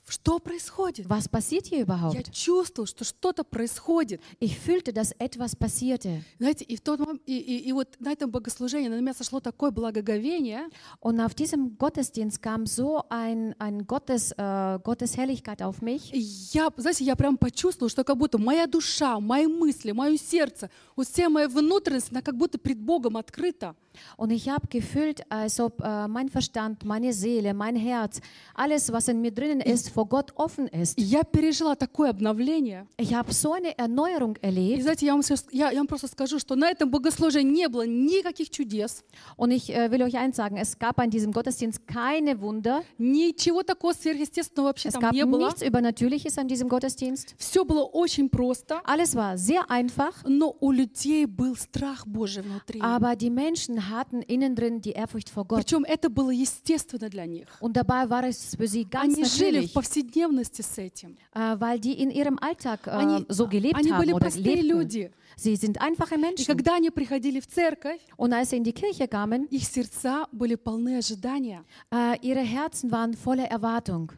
Что 0.06 0.40
происходит? 0.40 1.08
Was 1.08 1.30
passiert 1.30 1.66
hier 1.68 1.78
Я 1.80 1.84
überhaupt? 1.86 2.32
чувствовал, 2.32 2.86
что 2.88 3.06
что-то 3.06 3.44
происходит. 3.46 4.22
Ich 4.40 4.60
fühlte, 4.60 4.92
dass 4.92 5.14
etwas 5.18 5.56
passierte. 5.56 6.24
Знаете, 6.40 6.66
и, 6.66 6.76
в 6.76 6.82
тот 6.82 7.00
и, 7.26 7.38
и, 7.38 7.70
и 7.70 7.72
вот 7.72 7.96
на 8.00 8.12
этом 8.12 8.30
богослужении 8.30 8.90
на 8.90 9.00
меня 9.00 9.14
сошло 9.14 9.40
такое 9.40 9.72
благоговение, 9.72 10.70
Und 11.00 11.22
auf 11.22 11.34
diesem 11.34 11.78
Gottesdienst 11.78 12.42
kam 12.42 12.66
so 12.66 13.04
ein, 13.10 13.56
ein 13.60 13.88
Gottes, 13.88 14.34
äh, 14.38 14.80
Gottes 14.84 15.16
Herrlichkeit 15.16 15.62
auf 15.62 15.82
mich. 15.82 16.12
Я, 16.54 16.70
знаете, 16.76 17.06
я 17.06 17.16
прям 17.16 17.38
почувствовала, 17.38 17.90
что 17.90 18.04
как 18.04 18.18
будто 18.18 18.38
моя 18.38 18.68
душа, 18.68 19.20
мои 19.22 19.48
мысли, 19.48 19.92
мое 19.94 20.18
сердце, 20.18 20.70
вот 20.98 21.08
вся 21.08 21.30
моя 21.30 21.48
внутренность, 21.48 22.12
она 22.12 22.22
как 22.22 22.36
будто 22.38 22.58
пред 22.58 22.80
Богом 22.80 23.16
открыта. 23.16 23.76
Und 24.17 24.31
ich 24.31 24.49
habe 24.49 24.69
gefühlt, 24.69 25.23
als 25.29 25.59
ob 25.59 25.81
äh, 25.83 26.07
mein 26.07 26.29
Verstand, 26.29 26.85
meine 26.85 27.13
Seele, 27.13 27.53
mein 27.53 27.75
Herz, 27.75 28.21
alles, 28.55 28.93
was 28.93 29.09
in 29.09 29.21
mir 29.21 29.33
drinnen 29.33 29.61
ist, 29.61 29.91
vor 29.91 30.07
Gott 30.09 30.31
offen 30.37 30.69
ist. 30.69 30.97
И 30.97 31.03
я 31.03 31.25
пережила 31.25 31.75
такое 31.75 32.11
обновление. 32.11 32.87
Ich 32.97 33.13
habe 33.15 33.33
so 33.33 33.53
eine 33.55 33.77
Erneuerung 33.77 34.37
И 34.41 34.47
erlebt. 34.47 34.83
знаете, 34.83 35.07
я 35.07 35.13
вам, 35.15 35.23
сейчас- 35.23 35.47
я, 35.51 35.71
я 35.73 35.79
вам 35.79 35.89
просто 35.89 36.07
скажу, 36.07 36.39
что 36.39 36.55
на 36.55 36.71
этом 36.71 36.91
богослужении 36.93 37.63
не 37.63 37.69
было 37.69 37.87
никаких 37.87 38.51
чудес, 38.51 39.03
Und 39.37 39.51
ich 39.51 39.75
äh, 39.75 39.91
will 39.91 40.03
euch 40.05 40.17
eins 40.17 40.37
sagen, 40.37 40.57
es 40.59 40.79
gab 40.79 41.01
an 41.01 41.11
diesem 41.11 41.33
Gottesdienst 41.33 41.89
keine 41.89 42.41
Wunder. 42.41 42.83
ничего 42.99 43.65
такого 43.65 43.95
сверхъестественного 43.95 44.69
вообще 44.69 44.91
Es 44.91 44.93
там 44.93 45.03
gab 45.03 45.13
не 45.13 45.25
было. 45.25 45.49
nichts 45.49 45.63
Übernatürliches 45.63 46.39
an 46.39 46.47
diesem 46.47 46.69
Gottesdienst. 46.69 47.35
Все 47.37 47.65
было 47.65 47.83
очень 47.83 48.29
просто, 48.31 48.81
Alles 48.85 49.17
war 49.17 49.37
sehr 49.37 49.69
einfach, 49.71 50.13
но 50.25 50.55
у 50.61 50.71
людей 50.71 51.27
был 51.27 51.57
страх 51.57 52.07
Божий 52.07 52.45
внутри. 52.45 52.81
aber 52.81 53.17
die 53.17 53.31
Menschen 53.31 53.82
hatten 53.90 54.22
innen 54.22 54.56
drin 54.56 54.82
die 54.82 54.92
Ehrfurcht 54.92 55.30
vor 55.30 55.46
Gott. 55.46 55.60
Причем 55.66 55.84
это 55.86 56.10
было 56.10 56.32
естественно 56.32 57.10
для 57.10 57.26
них. 57.26 57.48
Und 57.62 57.74
dabei 57.74 58.10
war 58.10 58.24
es 58.24 58.56
für 58.56 58.68
sie 58.68 58.86
ganz 58.86 59.16
Они 59.16 59.26
жили 59.26 59.66
в 59.68 59.74
повседневности 59.74 60.62
с 60.62 60.78
этим. 60.78 61.18
äh, 61.34 61.60
weil 61.60 61.80
die 61.80 61.94
in 62.02 62.12
ihrem 62.12 62.38
Alltag 62.40 62.88
äh, 62.88 62.92
Они, 62.92 63.26
so 63.30 63.48
gelebt 63.48 63.76
они 63.78 63.92
были 63.92 64.12
haben 64.12 64.16
oder 64.16 64.20
простые 64.30 64.56
lebten. 64.62 64.68
люди. 64.70 65.12
Sie 65.36 65.56
sind 65.56 65.82
einfache 65.82 66.16
И 66.16 66.18
Menschen. 66.20 66.46
когда 66.46 66.76
они 66.76 66.90
приходили 66.92 67.40
в 67.40 67.48
церковь, 67.48 68.00
Und 68.18 68.34
als 68.34 68.52
sie 68.52 68.58
in 68.58 68.64
die 68.64 68.74
Kirche 68.74 69.08
kamen, 69.08 69.48
их 69.50 69.66
сердца 69.68 70.28
были 70.32 70.56
полны 70.56 70.98
ожидания. 70.98 71.64
äh, 71.92 72.18
ihre 72.22 72.42
Herzen 72.42 72.92
waren 72.92 73.14
voller 73.16 73.46
Erwartung. 73.50 74.12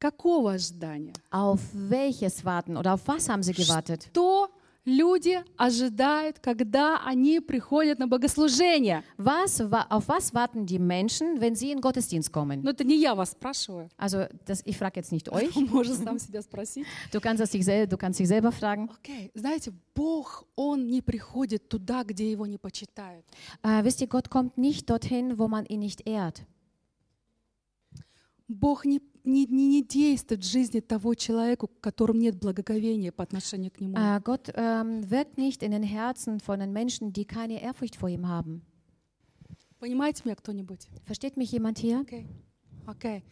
Какого 0.00 0.52
ожидания? 0.52 1.12
Auf 1.30 1.60
welches 1.72 2.44
warten 2.44 2.76
oder 2.76 2.94
auf 2.94 3.06
was 3.06 3.28
haben 3.28 3.42
sie 3.42 3.52
gewartet? 3.54 4.08
Что 4.10 4.48
люди 4.84 5.42
ожидают, 5.56 6.38
когда 6.38 7.00
они 7.04 7.40
приходят 7.40 7.98
на 7.98 8.06
богослужение? 8.06 9.02
Was, 9.16 9.70
wa 9.70 9.86
auf 9.88 10.08
was 10.08 10.34
warten 10.34 10.66
die 10.66 10.78
Menschen, 10.78 11.40
wenn 11.40 11.54
sie 11.54 11.70
in 11.72 11.80
Gottesdienst 11.80 12.32
kommen? 12.32 12.62
Но 12.62 12.70
это 12.70 12.84
не 12.84 12.98
я 12.98 13.14
вас 13.14 13.32
спрашиваю. 13.32 13.88
Also 13.96 14.26
das, 14.46 14.62
ich 14.64 14.76
frage 14.76 15.00
jetzt 15.00 15.12
nicht 15.12 15.30
euch. 15.30 15.54
Можешь 15.56 15.96
сам 15.96 16.18
себя 16.18 16.42
спросить. 16.42 16.86
Du 17.12 17.20
kannst, 17.20 17.40
das 17.40 17.50
dich 17.50 17.64
du 17.64 17.96
kannst 17.96 18.18
dich 18.20 18.28
selber 18.28 18.52
fragen. 18.52 18.90
Окей, 18.90 19.30
знаете, 19.34 19.72
Бог, 19.94 20.44
Он 20.56 20.86
не 20.86 21.02
приходит 21.02 21.68
туда, 21.68 22.04
где 22.04 22.30
Его 22.30 22.46
не 22.46 22.58
почитают. 22.58 23.24
Äh, 23.62 23.84
wisst 23.84 24.00
ihr, 24.00 24.06
Gott 24.06 24.30
kommt 24.30 24.58
nicht 24.58 24.90
dorthin, 24.90 25.38
wo 25.38 25.48
man 25.48 25.64
ihn 25.66 25.80
nicht 25.80 26.06
ehrt. 26.06 26.44
Бог 28.46 28.84
не, 28.84 29.00
не, 29.24 29.46
не, 29.46 29.68
не 29.68 29.82
действует 29.82 30.44
в 30.44 30.46
жизни 30.46 30.80
того 30.80 31.14
человека, 31.14 31.66
в 31.66 31.80
котором 31.80 32.18
нет 32.18 32.36
благоговения 32.36 33.10
по 33.10 33.22
отношению 33.22 33.70
к 33.70 33.80
Нему. 33.80 33.96
Äh, 33.96 34.20
Gott 34.22 34.50
ähm, 34.54 35.10
wirkt 35.10 35.38
nicht 35.38 35.62
in 35.62 35.72
den 35.72 35.82
Herzen 35.82 36.40
von 36.40 36.60
den 36.60 36.72
Menschen, 36.72 37.12
die 37.12 37.24
keine 37.24 37.62
Ehrfurcht 37.62 37.96
vor 37.96 38.08
ihm 38.08 38.28
haben. 38.28 38.62
Понимаете 39.80 40.22
меня 40.24 40.34
кто-нибудь? 40.36 40.88
Versteht 41.04 41.36
mich 41.36 41.50
jemand 41.52 41.78
hier? 41.78 42.00
Окей. 42.00 42.26
Окей. 42.86 43.22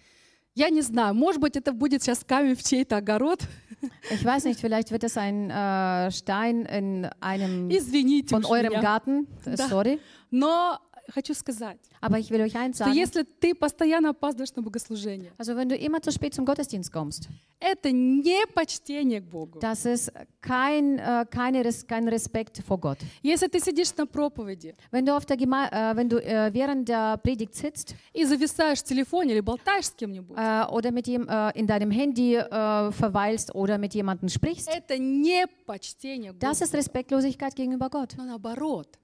Я 0.54 0.68
не 0.68 0.82
знаю, 0.82 1.14
может 1.14 1.40
быть, 1.40 1.56
это 1.56 1.72
будет 1.72 2.02
сейчас 2.02 2.24
камень 2.24 2.56
в 2.56 2.62
чей-то 2.62 2.98
огород. 2.98 3.40
Ich 4.12 4.24
weiß 4.24 4.44
nicht, 4.44 4.60
vielleicht 4.60 4.92
wird 4.92 5.02
es 5.02 5.16
ein 5.16 5.50
äh, 5.50 6.10
Stein 6.12 6.66
in 6.66 7.06
einem 7.20 7.68
Извините 7.68 8.34
von 8.34 8.44
eurem 8.44 8.68
меня. 8.68 8.80
Garten. 8.80 9.26
Да. 9.44 9.68
Sorry. 9.68 9.98
Но 10.30 10.78
хочу 11.12 11.34
сказать, 11.34 11.78
Aber 12.00 12.18
ich 12.18 12.30
will 12.30 12.40
euch 12.40 12.56
eins 12.56 12.76
что 12.76 12.84
sagen. 12.84 12.94
если 12.96 13.22
ты 13.22 13.54
постоянно 13.54 14.10
опаздываешь 14.10 14.54
на 14.56 14.62
bogослужение, 14.62 15.32
Also 15.38 15.54
wenn 15.56 15.68
du 15.68 15.76
immer 15.76 16.00
zu 16.02 16.10
spät 16.10 16.34
zum 16.34 16.44
Gottesdienst 16.44 16.90
kommst, 16.92 17.28
это 17.60 17.92
не 17.92 18.44
почтение 18.54 19.20
к 19.20 19.24
Богу. 19.24 19.60
das 19.60 19.84
ist 19.86 20.10
kein, 20.40 20.98
äh, 20.98 21.24
keine 21.30 21.62
kein 21.86 22.08
Respekt 22.08 22.58
vor 22.66 22.78
Gott. 22.78 22.98
Если 23.22 23.46
ты 23.46 23.60
сидишь 23.60 23.94
на 23.96 24.06
проповеди 24.06 24.74
Wenn 24.90 25.06
du, 25.06 25.14
auf 25.16 25.24
der 25.26 25.36
Geme 25.36 25.70
äh, 25.70 25.96
wenn 25.96 26.08
du 26.08 26.16
äh, 26.18 26.52
während 26.52 26.88
der 26.88 27.18
Predigt 27.18 27.54
sitzt 27.54 27.94
и 28.12 28.24
зависаешь 28.24 28.80
в 28.80 28.84
телефоне 28.84 29.34
или 29.34 29.40
болтаешь 29.40 29.86
с 29.86 29.92
кем-нибудь, 29.92 30.36
äh, 30.36 30.66
oder 30.72 30.90
mit 30.90 31.06
jem, 31.06 31.28
äh, 31.28 31.50
in 31.58 31.66
deinem 31.66 31.90
Handy 31.92 32.34
äh, 32.34 32.90
verweilst 32.90 33.54
oder 33.54 33.78
mit 33.78 33.94
jemandem 33.94 34.28
sprichst, 34.28 34.68
это 34.68 34.98
не 34.98 35.46
почтение 35.66 36.32
к 36.32 36.38
das 36.38 36.58
Богу. 36.58 36.64
ist 36.64 36.74
Respektlosigkeit 36.74 37.54
gegenüber 37.54 37.88
Gott. 37.90 38.14
Но 38.16 38.24
наоборот, 38.24 38.98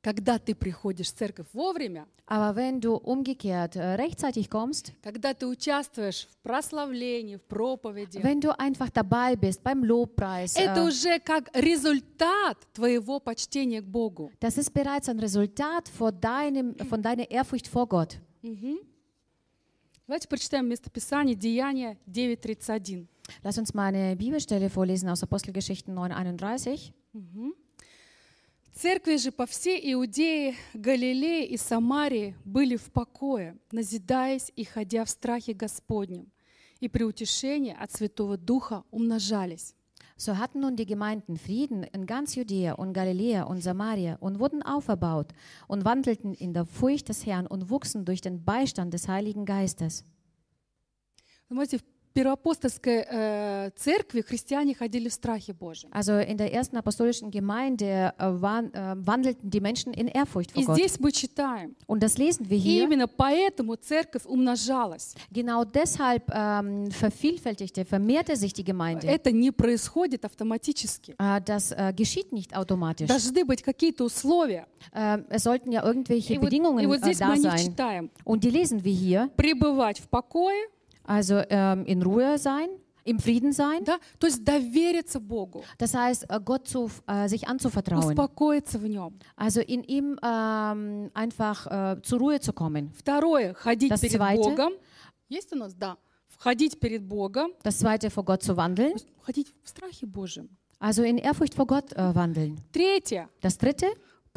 когда 0.00 0.38
ты 0.38 0.54
приходишь 0.54 1.08
в 1.08 1.14
церковь 1.16 1.46
вовремя, 1.52 2.06
Aber 2.30 2.56
wenn 2.56 2.78
du 2.80 2.94
umgekehrt 2.94 3.76
äh, 3.76 3.94
rechtzeitig 3.94 4.50
kommst, 4.50 4.92
когда 5.02 5.32
ты 5.32 5.46
участвуешь 5.46 6.26
в 6.26 6.36
прославлении, 6.42 7.36
в 7.36 7.42
проповеди, 7.42 8.18
wenn 8.18 8.40
du 8.40 8.50
einfach 8.58 8.90
dabei 8.90 9.34
bist 9.34 9.62
beim 9.62 9.82
Lobpreis, 9.82 10.56
это 10.56 10.80
äh, 10.80 10.86
уже 10.86 11.18
как 11.20 11.50
результат 11.54 12.58
твоего 12.74 13.18
почтения 13.18 13.80
к 13.80 13.86
Богу. 13.86 14.30
das 14.40 14.58
ist 14.58 14.72
bereits 14.72 15.08
ein 15.08 15.18
Resultat 15.18 15.88
vor 15.88 16.12
deinem, 16.12 16.76
von 16.88 17.02
deiner 17.02 17.30
Ehrfurcht 17.30 17.66
vor 17.66 17.88
Gott. 17.88 18.18
Давайте 20.06 20.28
прочитаем 20.28 20.66
местописание 20.66 21.34
Деяния 21.34 21.98
9.31. 22.06 23.06
Lass 23.42 23.58
uns 23.58 23.74
mal 23.74 23.94
eine 23.94 24.16
Bibelstelle 24.16 24.70
vorlesen 24.70 25.08
aus 25.10 25.22
Apostelgeschichten 25.22 25.94
9,31. 25.94 26.92
Церкви 28.80 29.16
же 29.16 29.32
по 29.32 29.44
всей 29.44 29.92
Иудее, 29.92 30.54
Галилее 30.72 31.44
и 31.48 31.56
Самарии 31.56 32.36
были 32.44 32.76
в 32.76 32.92
покое, 32.92 33.58
назидаясь 33.72 34.52
и 34.54 34.62
ходя 34.62 35.04
в 35.04 35.10
страхе 35.10 35.52
Господнем, 35.52 36.30
и 36.78 36.88
при 36.88 37.02
утешении 37.02 37.76
от 37.76 37.90
Святого 37.90 38.36
Духа 38.36 38.84
умножались. 38.92 39.74
So 40.16 40.38
hatten 40.38 40.60
nun 40.60 40.76
die 40.76 40.86
Gemeinden 40.86 41.36
Frieden 41.38 41.82
in 41.82 42.06
ganz 42.06 42.36
Judäa 42.36 42.74
und 42.74 42.92
Galiläa 42.92 43.42
und 43.42 43.60
Samaria 43.60 44.16
und 44.20 44.38
wurden 44.38 44.62
auferbaut 44.62 45.32
und 45.66 45.84
wandelten 45.84 46.34
in 46.34 46.54
der 46.54 46.64
Furcht 46.64 47.08
des 47.08 47.26
Herrn 47.26 47.48
und 47.48 47.70
wuchsen 47.70 48.04
durch 48.04 48.20
den 48.20 48.44
Beistand 48.44 48.94
des 48.94 49.08
Heiligen 49.08 49.44
Geistes. 49.44 50.04
Первоапостольской 52.14 53.04
э, 53.08 53.70
церкви 53.76 54.20
христиане 54.22 54.74
ходили 54.74 55.08
в 55.08 55.12
страхе 55.12 55.52
Божьем. 55.52 55.90
Also 55.92 56.18
in 56.20 56.36
der 56.36 56.52
ersten 56.52 56.76
apostolischen 56.76 57.30
Gemeinde 57.30 58.12
äh, 58.18 58.40
waren, 58.40 58.72
äh, 58.74 58.94
wandelten 58.96 59.50
die 59.50 59.60
Menschen 59.60 59.92
in 59.92 60.08
Ehrfurcht 60.08 60.52
vor 60.52 60.62
И 60.62 60.64
Gott. 60.66 60.76
здесь 60.76 60.98
мы 61.00 61.12
читаем, 61.12 61.74
Und 61.86 62.02
das 62.02 62.18
lesen 62.18 62.48
wir 62.48 62.58
hier. 62.58 62.84
именно 62.84 63.06
поэтому 63.08 63.76
церковь 63.76 64.24
умножалась. 64.26 65.14
Genau 65.30 65.64
deshalb 65.64 66.24
ähm, 66.34 66.90
vervielfältigte, 66.90 67.84
vermehrte 67.84 68.36
sich 68.36 68.52
die 68.52 68.64
Gemeinde. 68.64 69.06
Это 69.06 69.30
не 69.32 69.50
происходит 69.50 70.24
автоматически. 70.24 71.14
Äh, 71.18 71.40
das 71.44 71.72
äh, 71.72 71.92
geschieht 71.96 72.32
nicht 72.32 72.54
automatisch. 72.56 73.08
Должны 73.08 73.44
быть 73.44 73.62
какие-то 73.62 74.04
условия. 74.04 74.66
Äh, 74.92 75.18
es 75.30 75.42
sollten 75.44 75.72
ja 75.72 75.84
irgendwelche 75.84 76.34
И 76.34 76.38
вот, 76.38 76.44
Bedingungen 76.50 76.80
и 76.84 76.86
вот 76.86 76.98
äh, 77.00 77.12
здесь 77.14 77.20
мы 77.20 77.26
da 77.26 77.34
них 77.36 77.42
sein. 77.52 77.58
читаем. 77.66 78.10
Und 78.24 78.44
die 78.44 78.50
lesen 78.50 78.82
wir 78.84 78.92
hier. 78.92 79.30
Пребывать 79.36 80.00
в 80.00 80.08
покое, 80.08 80.56
Also 81.07 81.41
ähm, 81.49 81.85
in 81.85 82.01
Ruhe 82.01 82.37
sein, 82.37 82.69
im 83.05 83.19
Frieden 83.19 83.51
sein. 83.51 83.83
да? 83.83 83.97
то 84.19 84.27
есть 84.27 84.43
довериться 84.45 85.19
Богу, 85.19 85.63
Das 85.77 85.93
heißt, 85.93 86.25
äh, 86.29 86.39
Gott 86.43 86.67
zu, 86.67 86.89
äh, 87.07 87.27
sich 87.27 87.47
anzuvertrauen. 87.47 88.05
успокоиться 88.17 88.79
в 88.79 88.87
нем. 88.87 89.13
Also 89.35 89.59
in 89.59 89.83
ihm 89.83 90.17
ähm, 90.23 91.09
einfach 91.13 91.67
äh, 91.97 92.01
zur 92.01 92.19
Ruhe 92.19 92.39
zu 92.39 92.53
kommen. 92.53 92.91
Второе, 92.93 93.53
ходить 93.53 93.91
Das 93.91 93.99
перед 94.01 94.15
zweite. 94.17 94.41
Богом. 94.41 94.71
Есть 95.27 95.51
у 95.53 95.57
нас? 95.57 95.75
Да. 95.75 95.97
Ходить 96.39 96.79
перед 96.79 97.03
Богом, 97.05 97.51
Das 97.63 97.79
zweite, 97.79 98.09
vor 98.09 98.23
Gott 98.23 98.41
zu 98.43 98.55
wandeln. 98.55 98.91
то 98.91 98.95
есть 98.95 99.07
ходить 99.21 99.53
в 99.63 99.67
страхе 99.69 100.05
Божьем. 100.05 100.49
Also 100.79 101.03
in 101.03 101.17
Ehrfurcht 101.17 101.53
vor 101.55 101.65
Gott 101.67 101.93
äh, 101.93 102.13
wandeln. 102.15 102.59
Третье, 102.73 103.27
Das 103.41 103.57
dritte, 103.57 103.87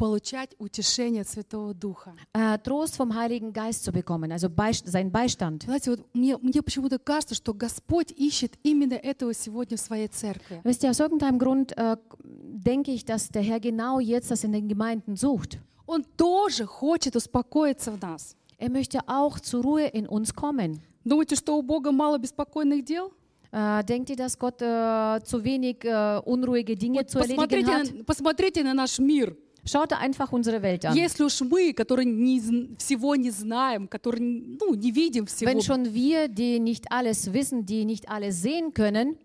Получать 0.02 0.50
утешение 0.58 1.22
от 1.22 1.28
Святого 1.28 1.74
Духа. 1.74 2.16
äh, 2.34 2.58
Trost 2.58 2.96
vom 2.96 3.14
Heiligen 3.14 3.52
Geist 3.52 3.84
zu 3.84 3.92
bekommen, 3.92 4.32
also 4.32 4.50
Beist 4.50 4.84
sein 4.88 5.12
Beistand. 5.12 5.62
Знаете, 5.62 5.92
вот 5.92 6.00
мне, 6.12 6.36
мне 6.38 6.60
почему-то 6.60 6.98
кажется, 6.98 7.36
что 7.36 7.54
Господь 7.54 8.10
ищет 8.10 8.54
именно 8.64 8.94
этого 8.94 9.32
сегодня 9.32 9.76
в 9.76 9.80
своей 9.80 10.08
церкви. 10.08 10.60
Wisst 10.64 10.82
ihr, 10.82 10.90
aus 10.90 10.98
irgendeinem 10.98 11.38
Grund 11.38 11.78
äh, 11.78 11.96
denke 12.24 12.90
ich, 12.90 13.04
dass 13.04 13.28
der 13.28 13.42
Herr 13.42 13.60
genau 13.60 14.00
jetzt 14.00 14.32
das 14.32 14.42
in 14.42 14.50
den 14.52 14.66
Gemeinden 14.68 15.14
sucht. 15.14 15.60
Он 15.86 16.04
тоже 16.16 16.66
хочет 16.66 17.14
успокоиться 17.14 17.92
в 17.92 18.02
нас. 18.02 18.34
Er 18.58 18.70
möchte 18.70 18.98
auch 19.06 19.38
zur 19.38 19.62
Ruhe 19.62 19.86
in 19.86 20.08
uns 20.08 20.34
kommen. 20.34 20.80
Думаете, 21.04 21.36
что 21.36 21.56
у 21.56 21.62
Бога 21.62 21.92
мало 21.92 22.18
беспокойных 22.18 22.84
дел? 22.84 23.12
Äh, 23.52 23.84
denkt 23.84 24.10
ihr, 24.10 24.16
dass 24.16 24.36
Gott 24.36 24.60
äh, 24.62 25.20
zu 25.22 25.44
wenig 25.44 25.84
äh, 25.84 26.18
unruhige 26.24 26.74
Dinge 26.74 27.00
Вот 27.00 27.10
zu 27.10 27.18
erledigen 27.20 27.36
посмотрите, 27.36 27.98
hat? 28.00 28.04
посмотрите 28.06 28.64
на 28.64 28.74
наш 28.74 28.98
мир. 28.98 29.36
Schaut 29.65 29.91
einfach 29.91 30.31
unsere 30.31 30.61
Welt 30.61 30.85
an. 30.85 30.95
Если 30.95 31.23
уж 31.25 31.41
мы, 31.41 31.73
которые 31.73 32.05
не 32.05 32.39
зн- 32.39 32.77
всего 32.79 33.15
не 33.15 33.31
знаем, 33.31 33.87
которые 33.89 34.21
ну, 34.21 34.73
не 34.75 34.91
видим 34.93 35.25
всего, 35.25 35.49
Wenn 35.49 35.61
schon 35.61 35.93
wir, 35.93 36.29
die 36.29 36.59
nicht 36.59 36.89
alles 36.89 37.33
wissen, 37.33 37.65
die 37.65 37.83
nicht 37.83 38.07
alles 38.09 38.41
sehen 38.41 38.73
können, 38.73 39.17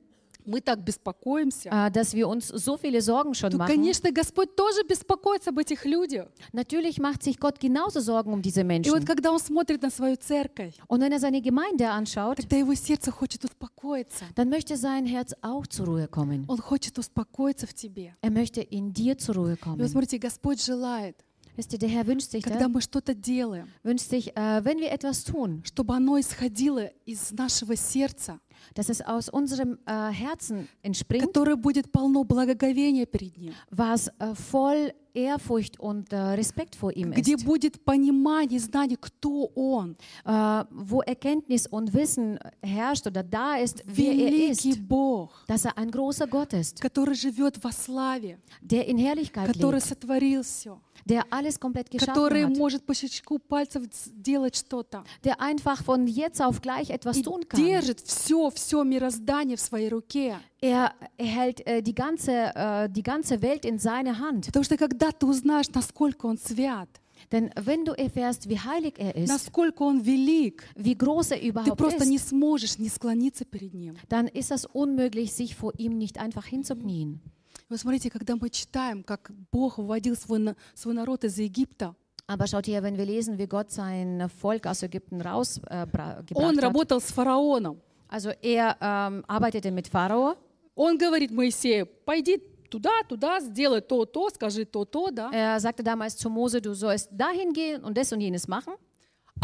мы 0.48 0.62
так 0.62 0.80
беспокоимся, 0.84 1.70
äh, 1.70 1.92
dass 1.92 2.14
wir 2.14 2.28
uns 2.28 2.48
so 2.48 2.78
viele 2.78 3.02
Sorgen 3.02 3.34
schon 3.34 3.52
то, 3.52 3.58
machen, 3.58 3.68
конечно, 3.76 4.12
Господь 4.12 4.56
тоже 4.56 4.84
беспокоится 4.88 5.50
об 5.52 5.60
этих 5.60 5.86
людях. 5.86 6.28
natürlich 6.54 7.00
macht 7.00 7.24
sich 7.24 7.40
Gott 7.40 7.60
genauso 7.60 8.00
Sorgen 8.00 8.34
um 8.34 8.42
diese 8.42 8.62
И 8.62 8.64
вот 8.64 8.68
Menschen. 8.68 9.06
когда 9.06 9.32
Он 9.32 9.40
смотрит 9.40 9.82
на 9.82 9.90
свою 9.90 10.16
церковь, 10.16 10.74
Und 10.88 11.02
wenn 11.02 11.12
er 11.12 11.20
seine 11.20 11.42
Gemeinde 11.42 11.90
anschaut, 11.90 12.38
тогда 12.38 12.58
Его 12.58 12.74
сердце 12.74 13.12
хочет 13.12 13.44
успокоиться. 13.46 14.26
dann 14.36 14.50
möchte 14.50 14.78
sein 14.78 15.06
Herz 15.06 15.34
auch 15.42 15.68
zur 15.68 15.86
Ruhe 15.88 16.08
kommen. 16.08 16.46
Он 16.48 16.58
хочет 16.60 16.98
успокоиться 16.98 17.68
в 17.68 17.74
тебе. 17.74 18.14
Er 18.22 18.32
möchte 18.32 18.62
in 18.62 18.94
dir 18.94 19.18
zur 19.18 19.36
Ruhe 19.36 19.54
И 19.54 19.56
вот 19.56 19.60
kommen. 19.62 19.88
смотрите, 19.88 20.18
Господь 20.18 20.62
желает, 20.64 21.16
Wisst 21.58 21.74
ihr, 21.74 21.80
der 21.80 21.90
Herr 21.90 22.06
wünscht 22.06 22.30
sich, 22.30 22.44
когда 22.44 22.68
мы 22.68 22.82
что-то 22.82 23.16
делаем, 23.16 23.68
wünscht 23.82 24.10
sich 24.12 24.28
äh, 24.38 24.64
wenn 24.64 24.78
wir 24.78 24.92
etwas 24.92 25.24
tun, 25.24 25.64
чтобы 25.66 25.96
оно 25.96 26.20
исходило 26.20 26.86
из 27.08 27.32
нашего 27.32 27.76
сердца, 27.76 28.40
dass 28.74 28.90
es 28.90 29.02
aus 29.02 29.30
unserem 29.30 29.78
äh, 29.86 30.10
Herzen 30.12 30.68
entspringt, 30.84 31.26
которое 31.26 31.56
будет 31.56 31.92
полно 31.92 32.24
благоговения 32.24 33.06
перед 33.06 33.38
Ним, 33.38 33.54
was 33.72 34.10
äh, 34.20 34.34
voll 34.36 34.94
Ehrfurcht 35.18 35.80
und 35.80 36.14
äh, 36.14 36.18
Respekt 36.18 36.76
vor 36.76 36.96
ihm 36.96 37.12
где 37.12 37.34
ist, 37.34 37.46
будет 37.46 37.84
понимание, 37.84 38.60
знание, 38.60 38.98
кто 38.98 39.52
Он, 39.56 39.98
äh, 40.24 40.64
wo 40.70 41.02
Erkenntnis 41.02 41.66
und 41.66 41.94
Wissen 41.94 42.38
herrscht 42.62 43.08
oder 43.08 43.24
da 43.24 43.56
ist, 43.56 43.84
wer 43.88 44.14
er 44.14 44.52
ist, 44.52 44.88
Бог, 44.88 45.32
dass 45.48 45.66
er 45.66 45.78
ein 45.78 45.90
großer 45.90 46.28
Gott 46.28 46.54
ist, 46.54 46.80
который 46.80 47.16
живет 47.16 47.62
во 47.64 47.72
славе, 47.72 48.38
der 48.62 48.88
in 48.88 48.98
Herrlichkeit 48.98 49.48
который 49.48 49.76
lebt, 49.76 49.88
сотворил 49.88 50.44
все, 50.44 50.80
der 51.06 51.26
alles 51.32 51.60
komplett 51.60 51.90
который 51.90 52.42
geschaffen 52.42 52.54
hat, 52.54 52.58
может 52.58 52.86
по 52.86 52.94
щелчку 52.94 53.40
пальцев 53.40 53.84
делать 54.14 54.56
что-то. 54.56 55.04
der 55.24 55.40
einfach 55.42 55.84
von 55.84 56.08
jetzt 56.08 56.42
auf 56.42 56.62
gleich 56.62 56.90
etwas 56.90 57.22
tun 57.22 57.48
kann. 57.48 57.60
держит 57.60 58.00
все, 58.02 58.50
все 58.52 58.84
мироздание 58.84 59.58
в 59.58 59.62
своей 59.62 59.90
руке. 59.90 60.38
Er 60.60 60.94
hält 61.18 61.66
äh, 61.68 61.84
die, 61.84 61.94
ganze, 61.94 62.32
äh, 62.56 62.90
die 62.90 63.04
ganze 63.04 63.42
Welt 63.42 63.64
in 63.66 63.78
seine 63.80 64.20
Hand. 64.20 64.48
Потому 64.48 64.64
что 64.64 64.78
когда 64.78 65.12
ты 65.12 65.26
узнаешь, 65.26 65.70
насколько 65.74 66.26
Он 66.26 66.38
свят, 66.38 66.90
Denn 67.32 67.50
wenn 67.60 67.84
du 67.84 67.92
erfährst, 67.94 68.48
wie 68.48 68.60
heilig 68.60 69.00
er 69.00 69.16
ist, 69.16 69.28
насколько 69.28 69.84
Он 69.84 70.06
велик, 70.06 70.64
wie 70.76 70.96
groß 70.96 71.32
er 71.32 71.40
ты 71.40 71.48
überhaupt 71.48 71.78
просто 71.78 72.06
не 72.06 72.18
ist, 72.18 72.30
сможешь 72.30 72.78
не 72.78 72.90
склониться 72.90 73.44
перед 73.46 73.74
Ним. 73.74 73.96
dann 74.10 74.28
ist 74.28 74.52
es 74.52 74.66
unmöglich, 74.66 75.34
sich 75.34 75.56
vor 75.56 75.74
ihm 75.78 75.98
nicht 75.98 76.20
einfach 76.20 76.46
hinzuknien. 76.46 77.22
Вы 77.70 77.78
смотрите, 77.78 78.10
когда 78.10 78.36
мы 78.36 78.50
читаем, 78.50 79.04
как 79.04 79.32
Бог 79.52 79.78
выводил 79.78 80.16
свой, 80.16 80.56
свой 80.74 80.94
народ 80.94 81.24
из 81.24 81.38
Египта, 81.38 81.96
Aber 82.30 82.46
schaut 82.46 82.66
hier, 82.66 82.84
wenn 82.84 82.98
wir 82.98 83.06
lesen, 83.06 83.38
wie 83.38 83.48
Gott 83.48 83.72
sein 83.72 84.30
Volk 84.30 84.68
aus 84.68 84.84
Ägypten 84.84 85.22
rausgebracht 85.22 86.30
äh, 86.30 86.36
Он 86.36 86.60
работал 86.60 87.00
с 87.00 87.10
фараоном. 87.12 87.82
Also 88.10 88.32
er 88.42 88.76
ähm, 88.82 89.24
arbeitete 89.28 89.72
mit 89.72 89.88
Pharao 89.88 90.36
Он 90.76 90.98
говорит 90.98 91.32
Моисею, 91.32 91.88
пойди 92.06 92.42
туда, 92.70 92.92
туда, 93.08 93.40
сделай 93.40 93.82
то, 93.82 94.06
то, 94.06 94.30
скажи 94.30 94.66
то, 94.66 94.84
то, 94.84 95.10
да. 95.10 95.30
Er 95.32 95.60
sagte 95.60 95.84
damals 95.84 96.18
zu 96.18 96.30
Mose, 96.30 96.62
du 96.62 96.74
sollst 96.74 97.10
dahin 97.12 97.54
gehen 97.54 97.84
und 97.84 97.98
das 97.98 98.12
und 98.12 98.20
jenes 98.20 98.48
machen. 98.48 98.74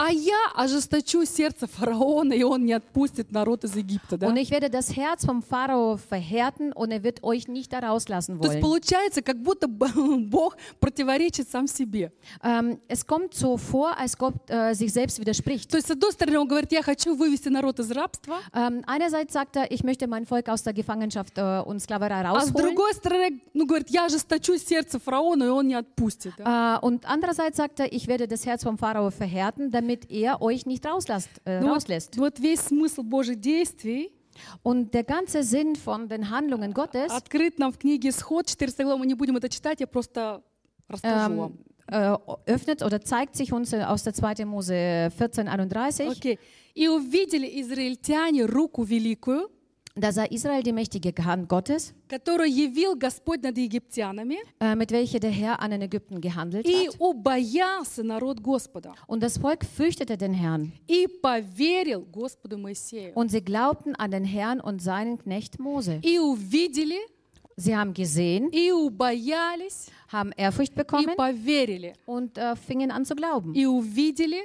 А 0.01 0.13
я 0.13 0.37
ожесточу 0.55 1.25
сердце 1.25 1.67
фараона, 1.67 2.33
и 2.33 2.45
он 2.45 2.65
не 2.65 2.73
отпустит 2.73 3.33
народ 3.33 3.65
из 3.65 3.75
Египта, 3.75 4.17
да. 4.17 4.29
Und 4.29 4.37
ich 4.37 4.49
werde 4.53 4.71
das 4.71 4.95
Herz 4.97 5.25
vom 5.27 5.43
Pharao 5.43 5.97
verhärten 5.97 6.73
und 6.73 6.93
er 6.93 7.03
wird 7.03 7.25
euch 7.25 7.49
nicht 7.49 7.73
da 7.73 7.81
rauslassen 7.81 8.39
То 8.41 8.45
есть 8.47 8.63
wollen. 8.63 8.63
получается, 8.63 9.23
как 9.23 9.43
будто 9.43 9.67
б- 9.67 9.89
Бог 10.29 10.57
противоречит 10.79 11.49
сам 11.51 11.67
себе. 11.67 12.13
Ähm, 12.45 12.79
es 12.87 13.05
kommt 13.09 13.35
so 13.35 13.57
vor, 13.57 13.99
als 13.99 14.17
Gott 14.17 14.35
äh, 14.49 14.73
sich 14.73 14.93
selbst 14.93 15.19
widerspricht. 15.19 15.69
То 15.69 15.79
есть, 15.79 15.89
с 15.89 15.91
одной 15.91 16.13
стороны, 16.13 16.39
он 16.39 16.47
говорит, 16.47 16.71
я 16.71 16.83
хочу 16.85 17.17
вывести 17.17 17.49
народ 17.49 17.81
из 17.81 17.91
рабства, 17.91 18.37
Ähm, 18.55 18.85
einerseits 18.87 19.33
sagt 19.33 19.57
er, 19.57 19.73
ich 19.73 19.83
möchte 19.83 20.07
mein 20.07 20.27
Volk 20.27 20.49
aus 20.49 20.63
der 20.63 20.75
Gefangenschaft 20.75 21.37
äh, 21.39 21.61
und 21.67 21.81
Sklaverei 21.81 22.23
а 22.25 22.41
с 22.41 22.47
rausholen. 22.53 22.55
другой 22.69 22.95
стороны, 22.95 23.41
ну, 23.53 23.67
говорит, 23.67 23.91
я 23.91 24.05
ожесточу 24.05 24.57
сердце 24.59 25.01
фараона, 25.01 25.43
и 25.43 25.49
он 25.49 25.67
не 25.67 25.75
отпустит. 25.75 26.35
да. 26.39 26.77
Äh, 26.81 26.87
und 26.87 27.05
andererseits 27.05 27.57
sagt 27.57 27.81
er, 27.81 27.93
ich 27.93 28.07
werde 28.07 28.29
das 28.29 28.47
Herz 28.47 28.63
vom 28.63 28.79
Pharao 28.79 29.11
verhärten, 29.11 29.73
damit 29.73 29.82
er 30.11 30.41
euch 30.43 30.67
nicht 30.67 30.85
rauslässt. 30.87 31.29
Äh, 31.45 31.61
Ну 31.61 31.69
вот, 31.69 31.77
rauslässt. 31.77 32.17
вот 32.19 32.39
весь 32.39 32.61
смысл 32.61 33.03
Божьих 33.03 33.41
действий 33.41 34.11
Und 34.63 34.93
der 34.95 35.03
ganze 35.03 35.43
Sinn 35.43 35.75
von 35.75 36.09
den 36.09 36.31
Handlungen 36.31 36.73
Gottes 36.73 37.11
открыт 37.11 37.59
нам 37.59 37.73
в 37.73 37.79
книге 37.79 38.11
«Исход», 38.11 38.47
14 38.47 38.85
глава, 38.85 38.97
мы 38.97 39.07
не 39.07 39.15
будем 39.15 39.37
это 39.37 39.49
читать, 39.49 39.81
я 39.81 39.87
просто 39.89 40.43
расскажу 40.89 41.35
вам. 41.35 41.53
ähm, 41.91 42.17
äh, 42.17 42.17
öffnet 42.47 42.83
oder 42.83 43.01
zeigt 43.01 43.35
sich 43.35 43.53
uns 43.53 43.73
äh, 43.73 43.83
aus 43.83 44.05
der 44.05 44.15
2. 44.15 44.45
Mose 44.45 45.11
14, 45.19 45.49
31. 45.49 46.09
Окей. 46.11 46.39
«И 46.75 46.87
увидели 46.87 47.61
израильтяне 47.61 48.45
руку 48.45 48.85
великую, 48.85 49.51
Da 50.01 50.13
sah 50.13 50.27
Israel 50.27 50.63
die 50.63 50.73
mächtige 50.73 51.13
Hand 51.25 51.49
Gottes, 51.49 51.93
которую 52.09 52.49
явил 52.49 52.95
Господь 52.97 53.43
над 53.43 53.59
египтянами, 53.59 54.37
äh, 54.61 54.77
mit 54.77 54.93
welcher 54.93 55.19
der 55.19 55.31
Herr 55.33 55.61
an 55.61 55.73
den 55.73 55.83
Ägypten 55.83 56.21
gehandelt 56.21 56.69
и 56.69 56.87
hat. 56.87 56.97
убоялся 57.01 58.05
народ 58.05 58.41
Господа, 58.41 58.95
Und 59.09 59.25
das 59.25 59.39
Volk 59.39 59.65
fürchtete 59.65 60.17
den 60.17 60.35
Herrn. 60.35 60.71
и 60.87 61.09
поверил 61.09 62.03
Господу 62.13 62.59
Моисею. 62.59 63.13
Und 63.15 63.33
sie 63.33 63.41
glaubten 63.41 63.97
an 63.97 64.13
den 64.13 64.25
Herrn 64.25 64.61
und 64.61 64.81
seinen 64.81 65.19
Knecht 65.19 65.59
Mose. 65.59 65.99
И 66.05 66.21
увидели, 66.21 66.99
Sie 67.57 67.75
haben 67.77 67.93
gesehen, 67.93 68.51
и 68.53 68.71
убоялись, 68.71 69.89
haben 70.13 70.31
Ehrfurcht 70.37 70.75
и 70.75 70.77
bekommen 70.77 71.17
поверили. 71.17 71.95
und 72.07 72.39
äh, 72.39 72.55
fingen 72.55 72.93
an 72.93 73.05
zu 73.05 73.17
glauben. 73.17 73.53
И 73.57 73.67
увидели, 73.67 74.43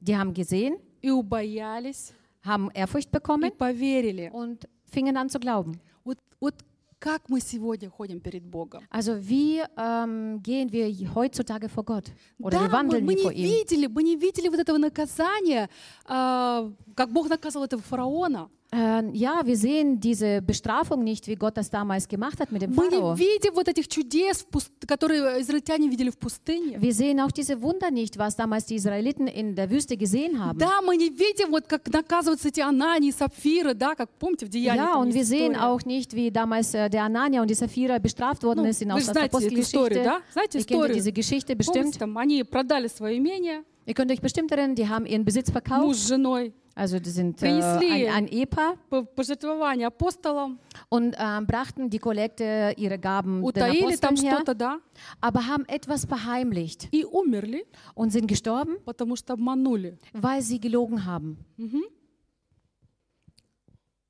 Die 0.00 0.16
haben 0.16 0.32
gesehen, 0.32 0.76
и 1.02 1.10
убоялись, 1.10 2.14
haben 2.42 2.70
Ehrfurcht 2.72 3.08
и 3.08 3.12
bekommen 3.12 3.50
поверили. 3.58 4.30
und 4.32 4.66
fingen 4.91 5.17
an 5.17 5.29
zu 5.29 5.39
glauben. 5.39 5.79
Вот, 6.03 6.17
вот 6.39 6.55
как 6.99 7.29
мы 7.29 7.39
сегодня 7.39 7.89
ходим 7.89 8.19
перед 8.19 8.43
Богом? 8.43 8.83
Also 8.91 9.17
wie 9.27 9.63
ähm, 9.75 10.39
gehen 10.43 10.71
wir 10.71 10.87
heutzutage 11.15 11.67
vor 11.67 11.83
Gott? 11.83 12.11
Oder 12.39 12.59
да, 12.59 12.65
wie 12.65 12.67
мы, 12.67 12.73
wandeln 12.73 13.05
мы 13.05 13.15
wir 13.15 13.31
ihm? 13.31 13.43
видели, 13.43 13.87
мы 13.87 14.03
не 14.03 14.15
видели 14.15 14.49
вот 14.49 14.59
этого 14.59 14.77
наказания, 14.77 15.67
а, 16.05 16.71
как 16.95 17.11
Бог 17.11 17.27
наказывал 17.27 17.65
этого 17.65 17.81
фараона. 17.81 18.49
Äh, 18.72 19.10
ja, 19.12 19.42
wir 19.44 19.56
sehen 19.56 20.00
diese 20.00 20.42
Bestrafung 20.42 21.04
nicht, 21.04 21.28
wie 21.28 21.36
Gott 21.36 21.56
das 21.56 21.70
damals 21.70 22.08
gemacht 22.08 22.40
hat 22.40 22.50
mit 22.50 22.62
dem 22.62 22.74
Мы 22.74 22.90
Pharao. 22.90 23.14
не 23.14 23.18
видим 23.20 23.54
вот 23.54 23.68
этих 23.68 23.86
чудес, 23.86 24.42
в 24.42 24.48
пуст- 24.50 24.72
которые 24.88 25.40
израильтяне 25.40 25.88
видели 25.88 26.10
в 26.10 26.18
пустыне. 26.18 26.76
Wir 26.78 26.92
sehen 26.92 27.20
auch 27.20 27.30
diese 27.30 27.62
Wunder 27.62 27.92
nicht, 27.92 28.18
was 28.18 28.34
damals 28.34 28.66
die 28.66 28.74
Israeliten 28.74 29.28
in 29.28 29.54
der 29.54 29.70
Wüste 29.70 29.96
gesehen 29.96 30.40
haben. 30.44 30.58
Да, 30.58 30.82
мы 30.82 30.96
не 30.96 31.10
видим, 31.10 31.52
вот 31.52 31.68
как 31.68 31.88
наказываются 31.92 32.48
эти 32.48 32.60
Анании 32.60 33.10
и 33.10 33.12
Сапфиры, 33.12 33.72
да, 33.74 33.94
как 33.94 34.10
помните 34.18 34.46
в 34.46 34.48
Деяниях. 34.48 34.84
Ja, 34.88 34.92
там 34.94 35.02
und 35.02 35.06
есть 35.14 35.16
wir 35.18 35.24
sehen 35.24 35.52
история. 35.52 35.68
auch 35.70 35.84
nicht, 35.86 36.12
wie 36.16 36.30
damals 36.32 36.74
äh, 36.74 36.90
der 36.90 37.04
Anania 37.04 37.40
und 37.42 37.48
die 37.48 37.54
Sapphira 37.54 37.98
bestraft 37.98 38.42
worden 38.42 38.64
Ну, 38.64 38.68
ist 38.68 38.82
in 38.82 38.90
вы 38.90 39.00
же 39.00 39.06
aus 39.10 39.14
der 39.14 39.28
знаете 39.30 39.46
эту 39.46 39.60
историю, 39.60 40.00
Apostelgeschichte. 40.00 40.04
да? 40.04 40.20
Знаете 40.32 40.58
Ihr 40.58 40.64
kennt 40.64 40.70
ja 40.70 40.76
историю? 40.76 40.94
diese 40.96 41.12
Geschichte 41.12 41.54
Помните, 41.56 41.72
bestimmt. 41.72 41.98
там 42.00 42.18
они 42.18 42.42
продали 42.42 42.88
свое 42.88 43.16
имение, 43.16 43.62
Ihr 43.86 43.94
könnt 43.94 44.10
euch 44.10 44.20
bestimmt 44.20 44.50
erinnern, 44.50 44.74
die 44.74 44.88
haben 44.88 45.06
ihren 45.06 45.24
Besitz 45.24 45.46
муж 45.50 45.52
verkauft. 45.62 45.94
с 45.94 46.08
женой, 46.08 46.52
Also 46.80 46.98
die 46.98 47.08
sind 47.08 47.42
äh, 47.42 47.46
Принесли. 47.46 48.06
ein, 48.06 48.12
ein 48.14 48.28
Ehepaar 48.28 48.76
по 48.90 49.02
пожертвованию 49.02 49.86
апостолам, 49.86 50.58
und 50.90 51.16
ähm, 51.18 51.46
brachten 51.46 51.88
die 51.88 51.98
Kollekte, 51.98 52.74
ihre 52.76 52.98
Gaben 52.98 53.40
den 53.40 53.44
утаили 53.44 53.96
там 53.96 54.10
Aposteln 54.10 54.28
her, 54.28 54.36
что-то, 54.36 54.54
да, 54.54 54.78
aber 55.22 55.46
haben 55.46 55.64
etwas 55.68 56.04
verheimlicht 56.04 56.88
и 56.92 57.04
умерли, 57.06 57.64
und 57.94 58.10
sind 58.12 58.26
gestorben, 58.26 58.76
потому 58.84 59.16
что 59.16 59.32
обманули. 59.32 59.96
weil 60.12 60.42
sie 60.42 60.60
gelogen 60.60 61.06
haben. 61.06 61.38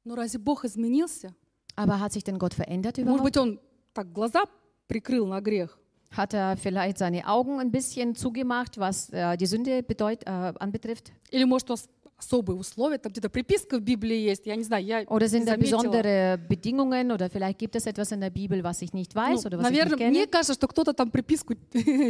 Ну 0.04 0.14
разве 0.14 0.38
Бог 0.38 0.64
изменился? 0.64 1.34
Aber 1.76 2.00
hat 2.00 2.12
sich 2.12 2.24
denn 2.24 2.38
Gott 2.38 2.54
verändert 2.54 2.96
Может 2.98 3.06
überhaupt? 3.06 3.22
быть, 3.24 3.36
Он 3.38 3.60
так 3.92 4.12
глаза 4.12 4.44
прикрыл 4.88 5.26
на 5.26 5.40
грех? 5.40 5.78
Hat 6.16 6.32
er 6.32 6.56
vielleicht 6.56 6.98
seine 6.98 7.26
Augen 7.26 7.58
ein 7.60 7.70
bisschen 7.70 8.14
zugemacht, 8.14 8.78
was 8.78 9.10
äh, 9.10 9.36
die 9.36 9.46
Sünde 9.46 9.82
bedeut, 9.82 10.22
äh, 10.24 10.30
anbetrifft? 10.58 11.12
Или 11.30 11.44
может 11.44 11.68
у 11.68 11.72
нас 11.74 11.88
особые 12.21 12.55
условия, 12.57 12.97
там 12.99 13.11
где-то 13.11 13.29
приписка 13.29 13.77
в 13.77 13.81
Библии 13.81 14.17
есть, 14.29 14.45
я 14.45 14.55
не 14.55 14.63
знаю, 14.63 14.85
я 14.85 15.01
Oder 15.03 15.27
sind 15.27 15.45
da 15.47 15.55
besondere 15.57 16.37
Bedingungen 16.47 17.11
oder 17.11 17.29
vielleicht 17.29 17.57
gibt 17.57 17.75
es 17.75 17.87
etwas 17.87 18.11
in 18.11 18.21
der 18.21 18.29
Bibel, 18.29 18.63
was 18.63 18.81
ich 18.83 18.93
nicht 18.93 19.15
Ну, 19.15 19.21
weiß 19.21 19.45
oder 19.47 19.57
was 19.57 19.63
наверное, 19.63 19.95
ich 19.95 19.99
nicht 19.99 20.09
мне 20.11 20.19
kenne? 20.25 20.31
кажется, 20.31 20.53
что 20.53 20.67
кто-то 20.67 20.93
там 20.93 21.09
приписку 21.09 21.55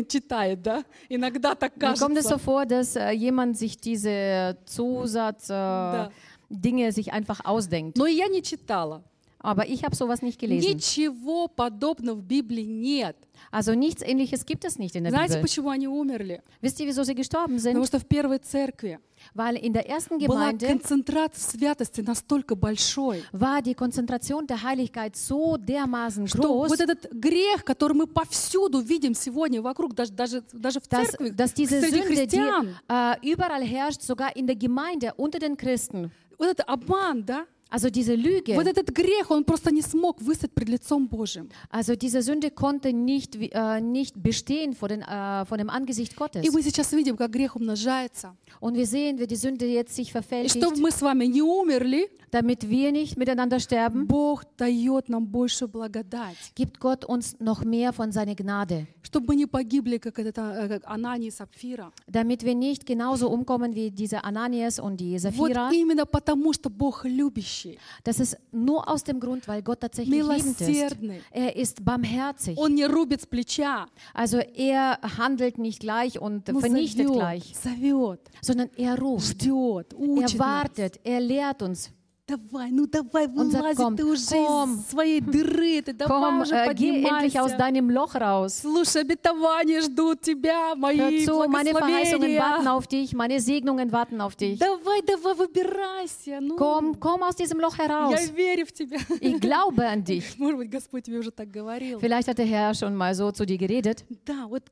читает, 0.07 0.61
да? 0.61 0.83
Иногда 1.09 1.55
так 1.55 1.75
Mir 1.77 1.97
kommt 1.97 2.17
es 2.17 2.25
so 2.25 2.31
кажется. 2.31 2.37
vor, 2.39 2.65
dass 2.65 2.95
äh, 2.95 3.11
jemand 3.11 3.57
sich 3.57 3.77
diese 3.77 4.57
Zusatz 4.65 5.45
äh, 5.49 5.53
Да. 5.53 6.11
Dinge 6.49 6.91
sich 6.91 7.13
einfach 7.13 7.45
ausdenkt. 7.45 7.97
Но 7.97 8.05
я 8.07 8.27
не 8.27 8.41
читала. 8.41 9.03
Aber 9.39 9.65
ich 9.67 9.83
habe 9.83 9.95
sowas 9.95 10.21
nicht 10.21 10.39
gelesen. 10.39 10.67
Ничего 10.75 11.47
подобного 11.47 12.17
в 12.19 12.23
Библии 12.23 12.65
нет. 12.65 13.15
Also 13.51 13.73
nichts 13.73 14.03
Ähnliches 14.03 14.45
gibt 14.45 14.65
es 14.65 14.77
nicht 14.77 14.95
in 14.95 15.03
der 15.03 15.11
Знаете, 15.11 15.35
Bibel. 15.35 15.41
почему 15.43 15.69
они 15.69 15.87
умерли? 15.87 16.41
Wisst 16.61 16.79
ihr, 16.79 16.85
wieso 16.87 17.03
sie 17.03 17.15
gestorben 17.15 17.55
Потому 17.57 17.83
sind? 17.83 17.87
что 17.87 17.99
в 17.99 18.05
первой 18.05 18.37
церкви 18.39 18.99
Weil 19.33 19.55
in 19.55 19.73
der 19.73 19.87
ersten 19.87 20.17
была 20.17 20.51
Gemeinde 20.51 20.67
концентрация 20.67 21.41
святости 21.41 22.01
настолько 22.01 22.55
большой, 22.55 23.23
war 23.31 23.61
die 23.61 23.73
Konzentration 23.73 24.45
der 24.45 24.61
Heiligkeit 24.61 25.15
so 25.15 25.57
dermaßen 25.57 26.27
что 26.27 26.41
groß, 26.41 26.69
вот 26.69 26.79
этот 26.79 27.11
грех, 27.11 27.63
который 27.63 27.93
мы 27.93 28.07
повсюду 28.07 28.79
видим 28.79 29.13
сегодня 29.13 29.61
вокруг, 29.61 29.93
даже, 29.93 30.11
даже, 30.11 30.43
даже 30.51 30.79
в 30.79 30.87
dass, 30.87 31.09
церкви, 31.09 31.29
dass 31.29 31.53
diese 31.53 31.79
среди 31.79 32.01
Sünde, 32.01 32.07
die 32.07 32.15
христиан, 32.15 32.75
äh, 32.89 33.15
überall 33.31 33.63
herrscht, 33.63 34.01
sogar 34.01 34.35
in 34.35 34.47
der 34.47 34.55
Gemeinde, 34.55 35.13
unter 35.17 35.39
den 35.39 35.55
Christen, 35.55 36.11
вот 36.37 36.47
этот 36.47 36.67
обман, 36.67 37.23
да, 37.25 37.45
Also 37.70 37.90
diese 37.90 38.14
Lüge, 38.14 38.54
Вот 38.54 38.68
этот 38.68 38.90
грех, 38.94 39.28
он 39.30 39.42
просто 39.44 39.72
не 39.72 39.82
смог 39.82 40.22
выстать 40.22 40.52
пред 40.52 40.68
лицом 40.68 41.08
Божьим. 41.08 41.48
also 41.68 41.96
diese 41.96 42.22
Sünde 42.22 42.50
konnte 42.52 42.92
nicht, 42.92 43.40
wie- 43.40 43.50
äh, 43.52 43.80
nicht 43.80 44.14
bestehen 44.22 44.72
vor, 44.72 44.88
den, 44.88 45.02
äh, 45.02 45.44
vor 45.46 45.58
dem 45.58 45.68
Angesicht 45.68 46.14
Gottes. 46.16 46.44
И 46.46 46.50
мы 46.50 46.62
сейчас 46.62 46.92
видим, 46.92 47.16
как 47.16 47.32
грех 47.32 47.56
умножается. 47.56 48.36
Und 48.60 48.76
wir 48.76 48.86
sehen, 48.86 49.18
wie 49.18 49.26
die 49.26 49.34
Sünde 49.36 49.66
jetzt 49.66 49.96
sich 49.96 50.10
И 50.10 50.12
verfältigt. 50.12 50.56
чтобы 50.62 50.76
мы 50.80 50.92
с 50.92 51.02
вами 51.02 51.24
не 51.26 51.42
умерли, 51.42 52.08
Damit 52.32 52.68
wir 52.68 52.90
nicht 52.92 53.16
miteinander 53.16 53.60
sterben, 53.60 54.06
Бог 54.08 54.44
дает 54.56 55.08
нам 55.08 55.28
большую 55.28 55.68
благодать. 55.68 56.36
gibt 56.56 56.80
Gott 56.80 57.04
uns 57.04 57.36
noch 57.40 57.64
mehr 57.64 57.92
von 57.92 58.10
seiner 58.12 58.34
Gnade. 58.34 58.86
Чтобы 59.02 59.28
мы 59.28 59.36
не 59.36 59.46
погибли, 59.46 59.98
как, 59.98 60.18
это, 60.18 60.42
э, 60.64 60.68
как 60.68 60.82
Анания 60.86 61.28
и 61.28 61.30
Сапфира. 61.30 61.92
Damit 62.08 62.42
wir 62.44 62.54
nicht 62.56 62.84
genauso 62.84 63.30
umkommen 63.30 63.74
wie 63.76 63.90
diese 63.92 64.24
Ananias 64.24 64.80
und 64.80 64.96
die 65.00 65.14
Вот 65.14 65.52
Sapphira. 65.52 65.70
именно 65.72 66.04
потому, 66.04 66.52
что 66.52 66.68
Бог 66.68 67.04
любящий, 67.04 67.78
Das 68.04 68.18
ist 68.18 68.36
nur 68.52 68.88
aus 68.90 69.04
dem 69.04 69.20
Grund, 69.20 69.46
weil 69.46 69.62
Gott 69.62 69.80
tatsächlich 69.80 70.20
liebend 70.20 70.60
ist. 70.60 70.60
милосердный. 70.60 71.22
Er 71.30 71.54
ist 71.56 71.84
barmherzig. 71.84 72.58
Он 72.58 72.74
не 72.74 72.84
рубит 72.86 73.20
с 73.22 73.26
плеча, 73.26 73.86
Also 74.12 74.38
er 74.38 74.98
handelt 75.16 75.58
nicht 75.58 75.80
gleich 75.80 76.20
und 76.20 76.48
но 76.48 76.58
vernichtet 76.60 77.06
зовет, 77.06 77.18
gleich, 77.18 77.54
зовет, 77.56 78.20
sondern 78.42 78.68
er 78.76 78.98
ruft, 78.98 79.28
ждет, 79.42 79.92
er 79.92 79.98
учит 80.00 80.38
нас. 80.38 80.38
wartet, 80.40 81.00
er 81.04 81.20
lehrt 81.20 81.62
uns. 81.62 81.90
Давай, 82.27 82.71
ну 82.71 82.87
давай, 82.87 83.27
вылазь 83.27 83.75
«Komm, 83.75 83.97
ты 83.97 84.05
уже 84.05 84.23
komm, 84.23 84.75
из 84.79 84.85
своей 84.89 85.19
дыры, 85.19 85.81
ты 85.81 85.91
давай 85.91 86.17
Komm, 86.31 86.41
уже 86.41 86.53
geh 86.73 87.03
endlich 87.03 87.37
aus 87.37 87.51
поднимайся. 87.51 87.57
deinem 87.57 87.89
Loch 87.89 88.15
raus. 88.15 88.61
Слушай, 88.61 89.01
обетования 89.01 89.81
ждут 89.81 90.21
тебя, 90.21 90.69
Hör 90.69 90.75
мои 90.77 91.25
zu, 91.25 91.47
meine 91.49 91.71
Verheißungen 91.73 92.37
warten 92.37 92.67
auf 92.67 92.87
dich, 92.87 93.13
meine 93.13 93.39
Segnungen 93.41 93.91
warten 93.91 94.21
auf 94.21 94.35
dich. 94.35 94.59
Давай, 94.59 95.01
давай, 95.01 95.33
выбирайся. 95.35 96.39
Ну, 96.39 96.55
Komm, 96.55 96.99
komm 96.99 97.23
aus 97.23 97.35
diesem 97.35 97.59
Loch 97.59 97.77
heraus. 97.77 98.13
я 98.13 98.25
верю 98.31 98.65
в 98.65 98.71
тебя. 98.71 98.97
Ich 99.19 99.41
glaube 99.41 99.85
an 99.87 100.03
dich. 100.03 100.23
Может 100.37 100.57
быть, 100.57 100.69
Господь 100.69 101.03
тебе 101.03 101.17
уже 101.19 101.31
так 101.31 101.49
говорил. 101.51 101.99
Vielleicht 101.99 102.29
hat 102.29 102.37
der 102.37 102.45
Herr 102.45 102.73
schon 102.75 102.95
mal 102.95 103.13
so 103.13 103.31
zu 103.31 103.45
dir 103.45 103.57
geredet. 103.57 104.05
Да, 104.25 104.47
вот, 104.47 104.63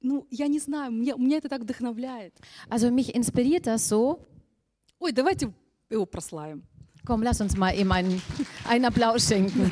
ну, 0.00 0.24
я 0.30 0.46
не 0.46 0.60
знаю, 0.60 0.92
мне, 0.92 1.14
меня 1.16 1.38
это 1.38 1.48
так 1.48 1.62
вдохновляет. 1.62 2.34
Also 2.70 2.90
mich 2.92 3.12
inspiriert 3.16 3.66
das 3.66 3.88
so. 3.88 4.20
Ой, 5.00 5.10
давайте 5.10 5.52
его 5.90 6.06
прославим. 6.06 6.62
Komm, 7.07 7.21
lass 7.23 7.41
uns 7.41 7.55
mal 7.57 7.73
ihm 7.77 7.91
einen, 7.91 8.21
einen 8.67 8.85
Applaus 8.85 9.27
schenken. 9.27 9.71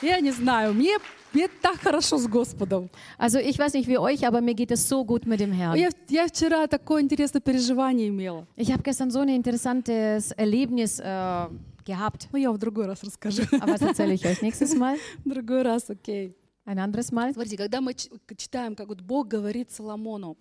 Я 0.00 0.20
не 0.20 0.30
знаю, 0.30 0.72
мне, 0.74 0.96
мне 1.32 1.48
так 1.60 1.80
хорошо 1.80 2.18
с 2.18 2.28
Господом. 2.28 2.88
Also 3.18 3.38
ich 3.40 3.58
weiß 3.58 3.72
nicht 3.74 3.88
wie 3.88 3.98
euch, 3.98 4.24
aber 4.26 4.40
mir 4.40 4.54
geht 4.54 4.70
es 4.70 4.88
so 4.88 5.04
gut 5.04 5.26
mit 5.26 5.40
dem 5.40 5.52
Herrn. 5.52 5.76
Я, 5.76 5.88
я 6.08 6.26
вчера 6.28 6.66
такое 6.68 7.02
интересное 7.02 7.40
переживание 7.40 8.08
имела. 8.08 8.46
Ich 8.56 8.70
habe 8.72 8.82
gestern 8.84 9.10
so 9.10 9.18
ein 9.20 9.28
interessantes 9.28 10.30
Erlebnis 10.32 11.00
äh, 11.00 11.48
gehabt. 11.84 12.28
Ну, 12.32 12.38
я 12.38 12.52
в 12.52 12.58
другой 12.58 12.86
раз 12.86 13.02
расскажу. 13.02 13.42
Aber 13.60 13.72
das 13.72 13.82
erzähle 13.82 14.14
ich 14.14 14.24
euch 14.24 14.40
nächstes 14.40 14.76
Mal. 14.76 14.96
В 15.24 15.28
другой 15.28 15.62
раз, 15.62 15.90
окей. 15.90 16.36
Ein 16.64 16.78
anderes 16.78 17.10
Mal. 17.10 17.32
Смотрите, 17.32 17.56
когда 17.56 17.80
мы 17.80 17.94
ч- 17.94 18.10
читаем, 18.36 18.76
как 18.76 18.86
вот 18.88 19.00
Бог 19.00 19.26
говорит 19.28 19.72
Соломону, 19.72 20.36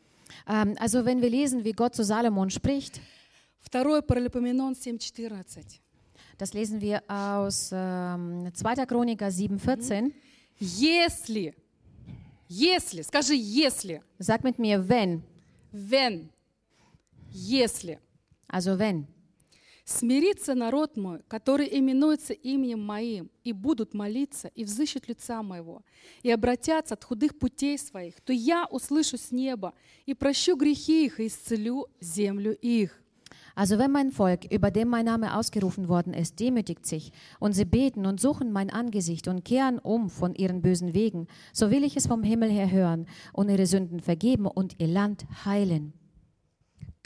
Ähm, 0.45 0.75
also 0.77 1.03
wenn 1.05 1.21
wir 1.21 1.29
lesen, 1.29 1.63
wie 1.63 1.71
Gott 1.71 1.95
zu 1.95 2.03
Salomon 2.03 2.49
spricht, 2.51 2.99
2 3.71 4.01
Паралипоменон 4.01 4.73
7.14. 4.73 5.79
das 6.42 6.54
lesen 6.54 6.80
wir 6.80 7.04
aus 7.06 7.70
ähm, 7.72 8.50
2. 8.52 8.86
Chroniker 8.86 9.28
7,14. 9.28 10.12
Если, 10.58 11.54
если, 12.48 13.02
скажи 13.02 13.36
если, 13.36 14.02
Sag 14.18 14.42
mit 14.42 14.58
mir, 14.58 14.88
wenn. 14.88 15.22
when, 15.72 16.30
если 17.30 18.00
Also 18.48 18.76
wenn. 18.76 19.06
смирится 19.84 20.54
народ 20.56 20.96
мой, 20.96 21.20
который 21.28 21.68
именуется 21.78 22.32
именем 22.32 22.80
моим, 22.84 23.30
и 23.44 23.52
будут 23.52 23.94
молиться, 23.94 24.48
и 24.48 24.64
взыщут 24.64 25.06
лица 25.06 25.44
моего, 25.44 25.84
и 26.24 26.30
обратятся 26.32 26.94
от 26.94 27.04
худых 27.04 27.38
путей 27.38 27.78
своих, 27.78 28.20
то 28.20 28.32
я 28.32 28.66
услышу 28.66 29.16
с 29.16 29.30
неба 29.30 29.74
и 30.06 30.14
прощу 30.14 30.56
грехи 30.56 31.06
их, 31.06 31.20
и 31.20 31.28
исцелю 31.28 31.86
землю 32.00 32.52
их. 32.52 33.00
Also 33.55 33.77
wenn 33.77 33.91
mein 33.91 34.11
Volk, 34.11 34.45
über 34.51 34.71
dem 34.71 34.89
mein 34.89 35.05
Name 35.05 35.35
ausgerufen 35.37 35.87
worden 35.87 36.13
ist, 36.13 36.39
demütigt 36.39 36.85
sich 36.85 37.11
und 37.39 37.53
sie 37.53 37.65
beten 37.65 38.05
und 38.05 38.19
suchen 38.19 38.51
mein 38.51 38.69
Angesicht 38.69 39.27
und 39.27 39.43
kehren 39.43 39.79
um 39.79 40.09
von 40.09 40.35
ihren 40.35 40.61
bösen 40.61 40.93
Wegen, 40.93 41.27
so 41.53 41.71
will 41.71 41.83
ich 41.83 41.95
es 41.97 42.07
vom 42.07 42.23
Himmel 42.23 42.49
her 42.49 42.71
hören 42.71 43.07
und 43.33 43.49
ihre 43.49 43.65
Sünden 43.65 43.99
vergeben 43.99 44.45
und 44.45 44.79
ihr 44.79 44.87
Land 44.87 45.25
heilen. 45.45 45.93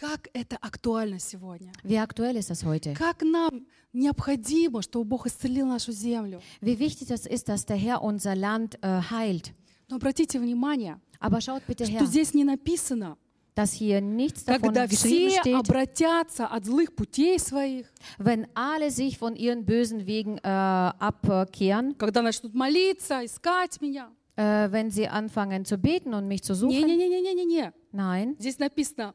Как 0.01 0.29
это 0.33 0.57
актуально 0.61 1.19
сегодня? 1.19 1.71
Wie 1.83 1.99
aktuell 1.99 2.35
ist 2.35 2.49
das 2.49 2.65
heute? 2.65 2.93
Как 2.95 3.21
нам 3.21 3.67
необходимо, 3.93 4.81
чтобы 4.81 5.05
Бог 5.05 5.27
исцелил 5.27 5.67
нашу 5.67 5.91
землю? 5.91 6.41
Wie 6.59 6.79
wichtig 6.79 7.09
das 7.09 7.27
ist, 7.27 7.49
dass 7.49 7.67
der 7.67 7.77
Herr 7.77 8.01
unser 8.01 8.35
Land 8.35 8.79
äh, 8.81 8.99
heilt. 9.11 9.53
Но 9.89 9.97
обратите 9.97 10.39
внимание, 10.39 10.99
Aber 11.19 11.39
schaut 11.39 11.61
bitte 11.67 11.85
her, 11.85 11.99
что 11.99 12.07
здесь 12.07 12.33
не 12.33 12.43
написано, 12.43 13.15
dass 13.55 13.73
hier 13.73 13.99
nichts 14.01 14.45
davon 14.45 14.61
когда 14.61 14.87
geschrieben 14.87 15.29
все 15.29 15.39
steht, 15.41 15.55
обратятся 15.55 16.47
от 16.47 16.65
злых 16.65 16.95
путей 16.95 17.37
своих, 17.37 17.85
wenn 18.17 18.47
alle 18.55 18.91
sich 18.91 19.17
von 19.17 19.35
ihren 19.35 19.65
bösen 19.65 20.05
Wegen 20.07 20.37
äh, 20.37 20.41
abkehren, 20.47 21.97
когда 21.97 22.21
начнут 22.21 22.53
молиться, 22.53 23.23
искать 23.25 23.81
меня. 23.81 24.09
äh, 24.37 24.71
wenn 24.71 24.89
sie 24.89 25.07
anfangen 25.07 25.65
zu 25.65 25.77
beten 25.77 26.13
und 26.13 26.27
mich 26.27 26.43
zu 26.43 26.55
suchen. 26.55 26.85
Не-не-не-не-не-не. 26.85 27.73
Nein, 27.91 28.35
Здесь 28.39 28.57
написано 28.59 29.13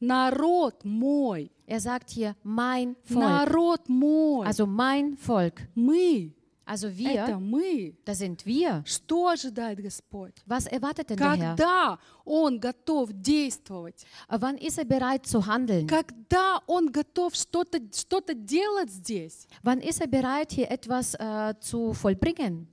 «народ 0.00 0.84
мой», 0.84 1.52
er 1.66 1.78
sagt 1.80 2.10
hier 2.10 2.34
mein 2.42 2.96
Volk. 3.04 3.20
«народ 3.20 3.88
мой». 3.88 4.46
Also 4.46 4.66
mein 4.66 5.16
Volk. 5.16 5.62
Мы, 5.76 6.32
Also 6.67 6.87
это 6.89 6.97
wir, 6.97 7.39
мы. 7.39 7.95
das 8.03 8.17
sind 8.17 8.45
wir. 8.45 8.83
Что 8.85 9.29
ожидает 9.29 9.79
Господь? 9.81 10.33
Was 10.45 10.67
erwartet 10.67 11.09
denn 11.09 11.17
der 11.17 11.31
Herr? 11.35 11.55
Когда 11.55 11.99
Он 12.25 12.59
готов 12.59 13.09
действовать? 13.13 14.05
Wann 14.27 14.57
ist 14.57 14.77
er 14.77 14.83
bereit 14.85 15.25
zu 15.25 15.45
handeln? 15.47 15.87
Когда 15.87 16.61
Он 16.67 16.91
готов 16.91 17.35
что-то 17.35 17.79
что 17.95 18.19
делать 18.33 18.91
здесь? 18.91 19.47
Wann 19.63 19.79
ist 19.79 20.01
er 20.01 20.07
bereit, 20.07 20.51
hier 20.51 20.69
etwas 20.69 21.13
äh, 21.15 21.53
zu 21.61 21.93
vollbringen? 21.93 22.67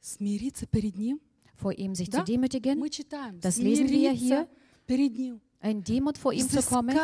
Смириться 0.00 0.66
перед 0.66 0.96
Ним? 0.98 1.20
Vor 1.56 1.72
ihm 1.72 1.94
sich 1.94 2.10
Да. 2.10 2.18
zu 2.18 2.24
demütigen, 2.24 2.78
Мы 2.78 2.90
читаем. 2.90 3.40
Das 3.40 3.56
lesen 3.56 3.88
wir 3.88 4.10
hier. 4.12 4.46
перед 4.86 5.16
Ним. 5.16 5.40
in 5.62 5.82
Demut 5.84 6.16
vor 6.18 6.32
ihm 6.32 6.48
zu 6.48 6.62
kommen 6.62 6.96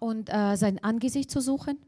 und 0.00 0.28
äh, 0.28 0.56
sein 0.56 0.78
Angesicht 0.82 1.30
zu 1.30 1.40
suchen 1.40 1.78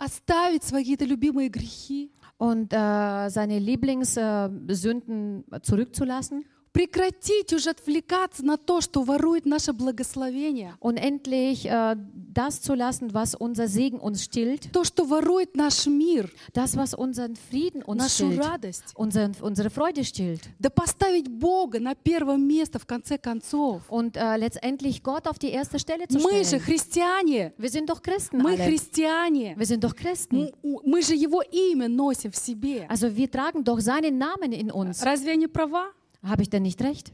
Оставить 0.00 0.62
свои 0.64 0.82
какие-то 0.82 1.04
любимые 1.04 1.48
грехи. 1.48 2.12
und 2.38 2.72
äh, 2.72 3.28
seine 3.28 3.58
Lieblingssünden 3.58 4.68
äh, 4.68 4.74
Sünden 4.74 5.44
zurückzulassen 5.62 6.44
Прекратить 6.73 7.51
уже 7.51 7.71
отвлекаться 7.71 8.45
на 8.45 8.55
то, 8.55 8.79
что 8.79 9.03
ворует 9.03 9.45
наше 9.45 9.73
благословение. 9.73 10.75
und 10.79 10.95
endlich 10.97 11.65
äh, 11.65 11.97
das 12.33 12.61
zu 12.61 12.75
lassen, 12.75 13.13
was 13.13 13.35
unser 13.35 13.67
Segen 13.67 13.99
uns 13.99 14.23
stillt, 14.23 14.71
То, 14.71 14.85
что 14.85 15.03
ворует 15.03 15.55
наш 15.57 15.85
мир, 15.87 16.29
das, 16.53 16.77
was 16.77 16.93
unseren 16.93 17.35
Frieden 17.35 17.83
uns 17.83 18.01
нашу 18.01 18.31
stillt, 18.31 18.39
радость. 18.39 18.83
unseren, 18.95 19.33
unsere 19.41 19.69
Freude 19.69 20.05
stillt. 20.05 20.47
Да 20.59 20.69
поставить 20.69 21.27
Бога 21.29 21.81
на 21.81 21.93
первое 21.93 22.37
место 22.37 22.79
в 22.79 22.85
конце 22.85 23.17
концов. 23.17 23.81
Und 23.89 24.15
äh, 24.15 24.37
letztendlich 24.37 25.03
Gott 25.03 25.27
auf 25.27 25.37
die 25.39 25.49
erste 25.51 25.77
Stelle 25.77 26.07
zu 26.07 26.19
Мы 26.19 26.39
же 26.45 26.45
stellen. 26.45 26.61
христиане. 26.63 27.53
Wir 27.57 27.69
sind 27.69 27.89
doch 27.89 28.01
Christen 28.01 28.37
Мы 28.37 28.51
alle. 28.53 28.63
христиане. 28.65 29.55
Wir 29.57 29.65
sind 29.65 29.83
doch 29.83 29.93
Christen. 29.95 30.51
Мы 30.63 31.01
же 31.01 31.15
Его 31.15 31.41
имя 31.51 31.89
носим 31.89 32.31
в 32.31 32.37
себе. 32.37 32.87
Also 32.87 33.13
wir 33.13 33.29
tragen 33.29 33.63
doch 33.65 33.81
seinen 33.81 34.17
Namen 34.17 34.53
in 34.53 34.71
uns. 34.71 35.03
Разве 35.03 35.31
я 35.31 35.35
не 35.35 35.47
права? 35.47 35.91
Habe 36.22 36.42
ich 36.42 36.50
denn 36.50 36.62
nicht 36.62 36.80
recht? 36.82 37.12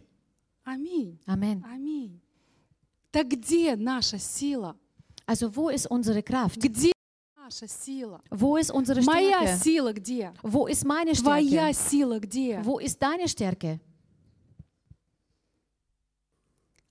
Аминь. 0.64 1.18
Amen. 1.26 1.64
Аминь. 1.64 2.20
Так 3.10 3.28
где 3.28 3.76
наша 3.76 4.18
сила? 4.18 4.74
Also 5.26 5.54
wo 5.54 5.68
ist 5.68 5.86
unsere 5.90 6.22
Kraft? 6.22 6.58
Где 6.60 6.92
наша 7.36 7.66
сила? 7.68 8.20
Wo 8.30 8.56
ist 8.56 8.70
unsere 8.70 9.02
Моя 9.02 9.38
Stärke? 9.42 9.62
сила 9.62 9.92
где? 9.92 10.32
Wo 10.42 10.66
ist 10.66 10.84
meine 10.84 11.12
Твоя 11.12 11.72
Stärke? 11.72 11.90
сила 11.90 12.18
где? 12.20 12.60
Wo 12.64 12.78
ist 12.78 13.00
deine 13.02 13.28
Stärke? 13.28 13.80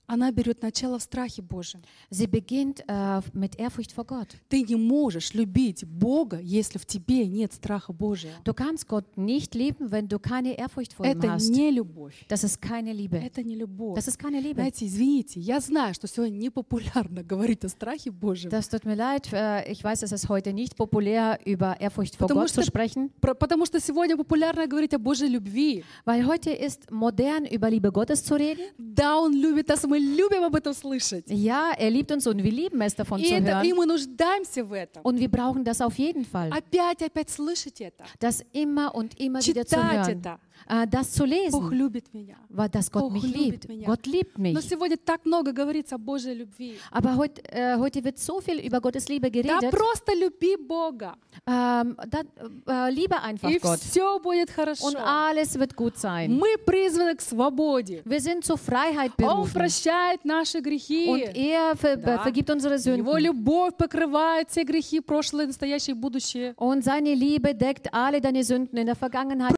Она 0.09 0.31
берет 0.31 0.61
начало 0.61 0.99
в 0.99 1.03
страхе 1.03 1.41
Божьем. 1.41 1.81
Sie 2.09 2.27
beginnt 2.27 2.81
äh, 2.87 3.21
mit 3.33 3.59
Ehrfurcht 3.59 3.91
vor 3.91 4.05
Gott. 4.05 4.29
Ты 4.47 4.61
не 4.63 4.77
можешь 4.77 5.33
любить 5.33 5.83
Бога, 5.85 6.39
если 6.39 6.77
в 6.77 6.85
тебе 6.85 7.27
нет 7.27 7.51
страха 7.51 7.91
Божия. 7.91 8.31
Du 8.45 8.53
kannst 8.53 8.87
Gott 8.87 9.17
nicht 9.17 9.53
lieben, 9.53 9.91
wenn 9.91 10.07
du 10.07 10.17
keine 10.17 10.57
Ehrfurcht 10.57 10.93
vor 10.93 11.05
ihm 11.05 11.11
Это 11.19 11.33
hast. 11.33 11.49
не 11.51 11.71
любовь. 11.71 12.25
Das 12.29 12.45
ist 12.45 12.61
keine 12.61 12.93
Liebe. 12.93 13.17
Это 13.17 13.43
не 13.43 13.55
любовь. 13.55 13.97
Das 13.99 14.07
ist 14.07 14.17
keine 14.17 14.39
Liebe. 14.39 14.61
Знаете, 14.61 14.85
извините, 14.85 15.41
я 15.41 15.59
знаю, 15.59 15.93
что 15.93 16.07
сегодня 16.07 16.37
непопулярно 16.37 17.21
говорить 17.21 17.65
о 17.65 17.69
страхе 17.69 18.09
Божьем. 18.09 18.49
Das 18.49 18.69
tut 18.69 18.85
mir 18.85 18.95
leid. 18.95 19.27
äh, 19.33 19.69
Ich 19.69 19.83
weiß, 19.83 20.03
es 20.03 20.13
ist 20.13 20.29
heute 20.29 20.53
nicht 20.53 20.77
populär, 20.77 21.37
über 21.45 21.81
Ehrfurcht 21.81 22.15
vor 22.15 22.27
Потому 22.27 22.41
Gott 22.45 22.49
zu 22.51 22.61
что- 22.61 22.71
sprechen, 22.71 23.09
Про- 23.19 23.35
Потому 23.35 23.65
что 23.65 23.81
сегодня 23.81 24.15
популярно 24.15 24.67
говорить 24.67 24.93
о 24.93 24.99
Божьей 24.99 25.27
любви. 25.27 25.83
weil 26.05 26.25
heute 26.25 26.51
ist 26.51 26.89
modern, 26.91 27.45
über 27.45 27.69
Liebe 27.69 27.91
Gottes 27.91 28.23
zu 28.23 28.35
reden. 28.37 28.63
Да, 28.77 29.17
Он 29.19 29.33
любит 29.33 29.67
нас, 29.67 29.83
мы 29.83 29.96
мы 29.96 29.98
любим 29.98 30.44
об 30.44 30.54
этом 30.54 30.74
слышать. 30.74 31.24
Ja, 31.28 31.72
er 31.76 31.90
liebt 31.90 32.10
uns 32.12 32.26
und 32.26 32.42
wir 32.42 32.50
lieben 32.52 32.80
es, 32.82 32.94
davon 32.94 33.20
И, 33.20 33.26
zu 33.28 33.34
это, 33.34 33.62
и 33.62 33.70
hören. 33.72 33.76
мы 33.76 33.86
нуждаемся 33.86 34.64
в 34.64 34.72
этом. 34.72 35.02
Und 35.02 35.18
wir 35.18 35.28
brauchen 35.30 35.64
das 35.64 35.80
auf 35.80 35.98
jeden 35.98 36.24
Fall. 36.24 36.50
Опять, 36.50 37.02
опять 37.02 37.30
слышать 37.30 37.80
это. 37.80 38.04
Das 38.20 38.44
immer 38.52 38.94
und 38.94 39.18
immer 39.20 39.40
wieder 39.40 39.64
zu 39.66 39.74
Читать 39.76 40.06
hören. 40.08 40.20
это. 40.20 40.38
Äh, 40.67 40.87
Das 40.87 41.11
zu 41.13 41.23
Бог 41.23 41.29
lesen, 41.29 41.71
любит 41.71 42.13
меня. 42.13 42.35
weil 42.49 42.69
dass 42.69 42.91
Gott 42.91 43.03
Бог 43.03 43.13
mich 43.13 43.23
liebt. 43.23 43.67
меня. 43.69 43.85
Gott 43.87 44.05
liebt 44.05 44.37
Но 44.37 44.43
mich. 44.53 44.61
сегодня 44.69 44.97
так 44.97 45.25
много 45.25 45.51
говорится 45.53 45.95
о 45.95 45.97
Божьей 45.97 46.33
любви. 46.35 46.77
Aber 46.91 47.15
heut, 47.15 47.39
äh, 47.51 47.77
heute 47.77 48.03
wird 48.03 48.17
so 48.17 48.41
viel 48.41 48.59
über 48.59 48.81
Gottes 48.81 49.07
Liebe 49.07 49.29
Да 49.31 49.41
geredet. 49.41 49.71
просто 49.71 50.13
люби 50.15 50.55
Бога. 50.57 51.15
Ähm, 51.45 51.95
dann, 52.09 52.27
äh, 52.67 52.89
liebe 52.91 53.21
einfach 53.21 53.49
И 53.49 53.59
Gott. 53.59 53.79
все 53.79 54.19
будет 54.19 54.49
хорошо. 54.49 54.87
Und 54.87 54.97
alles 54.97 55.57
wird 55.57 55.75
gut 55.75 55.97
sein. 55.97 56.31
Мы 56.37 56.57
призваны 56.65 57.15
к 57.15 57.21
свободе. 57.21 58.01
Wir 58.05 58.19
sind 58.19 58.43
zur 58.43 58.57
Freiheit 58.57 59.11
Он 59.21 59.43
berufen. 59.45 59.53
прощает 59.53 60.25
наши 60.25 60.57
Und 60.57 60.63
грехи. 60.63 61.05
er 61.33 61.75
ver 61.77 61.97
Да. 61.97 62.17
vergibt 62.23 62.49
unsere 62.49 62.75
Его 62.75 63.13
Sünden. 63.13 63.23
любовь 63.23 63.75
покрывает 63.77 64.49
все 64.49 64.63
грехи, 64.63 64.99
прошлое, 64.99 65.47
настоящее 65.47 65.95
и 65.95 65.99
будущее. 65.99 66.53
Und 66.57 66.83
seine 66.83 67.13
Liebe 67.13 67.53
deckt 67.55 67.93
alle 67.93 68.19
deine 68.19 68.43
Sünden 68.43 68.77
in 68.77 68.85
der 68.87 68.95
Vergangenheit. 68.95 69.55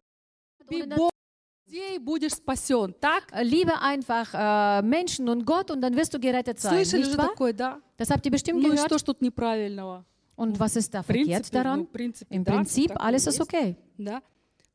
будешь 2.01 2.35
спасен. 2.35 2.95
Так? 3.01 3.25
Äh, 3.33 3.43
Liebe 3.43 3.73
einfach 3.81 4.29
äh, 4.35 4.83
Menschen 4.83 5.29
und 5.29 5.45
Gott 5.45 5.71
und 5.71 5.81
dann 5.81 5.95
wirst 5.97 6.15
du 6.15 6.19
gerettet 6.21 6.61
sein. 6.61 6.73
Слышали 6.85 7.01
Nicht 7.03 7.13
же 7.13 7.19
wahr? 7.19 7.29
такое, 7.31 7.53
да? 7.53 7.81
Das 7.97 8.11
habt 8.11 8.25
ihr 8.27 8.33
bestimmt 8.33 8.61
Ну 8.63 8.69
и 8.69 8.77
gehört. 8.77 8.87
что 8.87 8.99
ж 8.99 9.03
тут 9.03 9.23
неправильного? 9.23 10.05
Und 10.37 10.59
was 10.59 10.77
ist 10.77 10.93
da 10.93 11.03
В 11.03 11.07
verkehrt 11.07 11.27
принципе, 11.51 11.59
ну, 11.59 11.63
daran? 11.65 11.81
в 11.85 11.91
принципе, 11.93 12.35
Im 12.35 12.45
да, 12.45 12.53
Prinzip, 12.53 12.89
так 12.89 12.97
и 12.99 13.01
alles 13.01 13.27
ist 13.27 13.39
есть, 13.39 13.41
okay. 13.41 13.77
Да? 13.99 14.21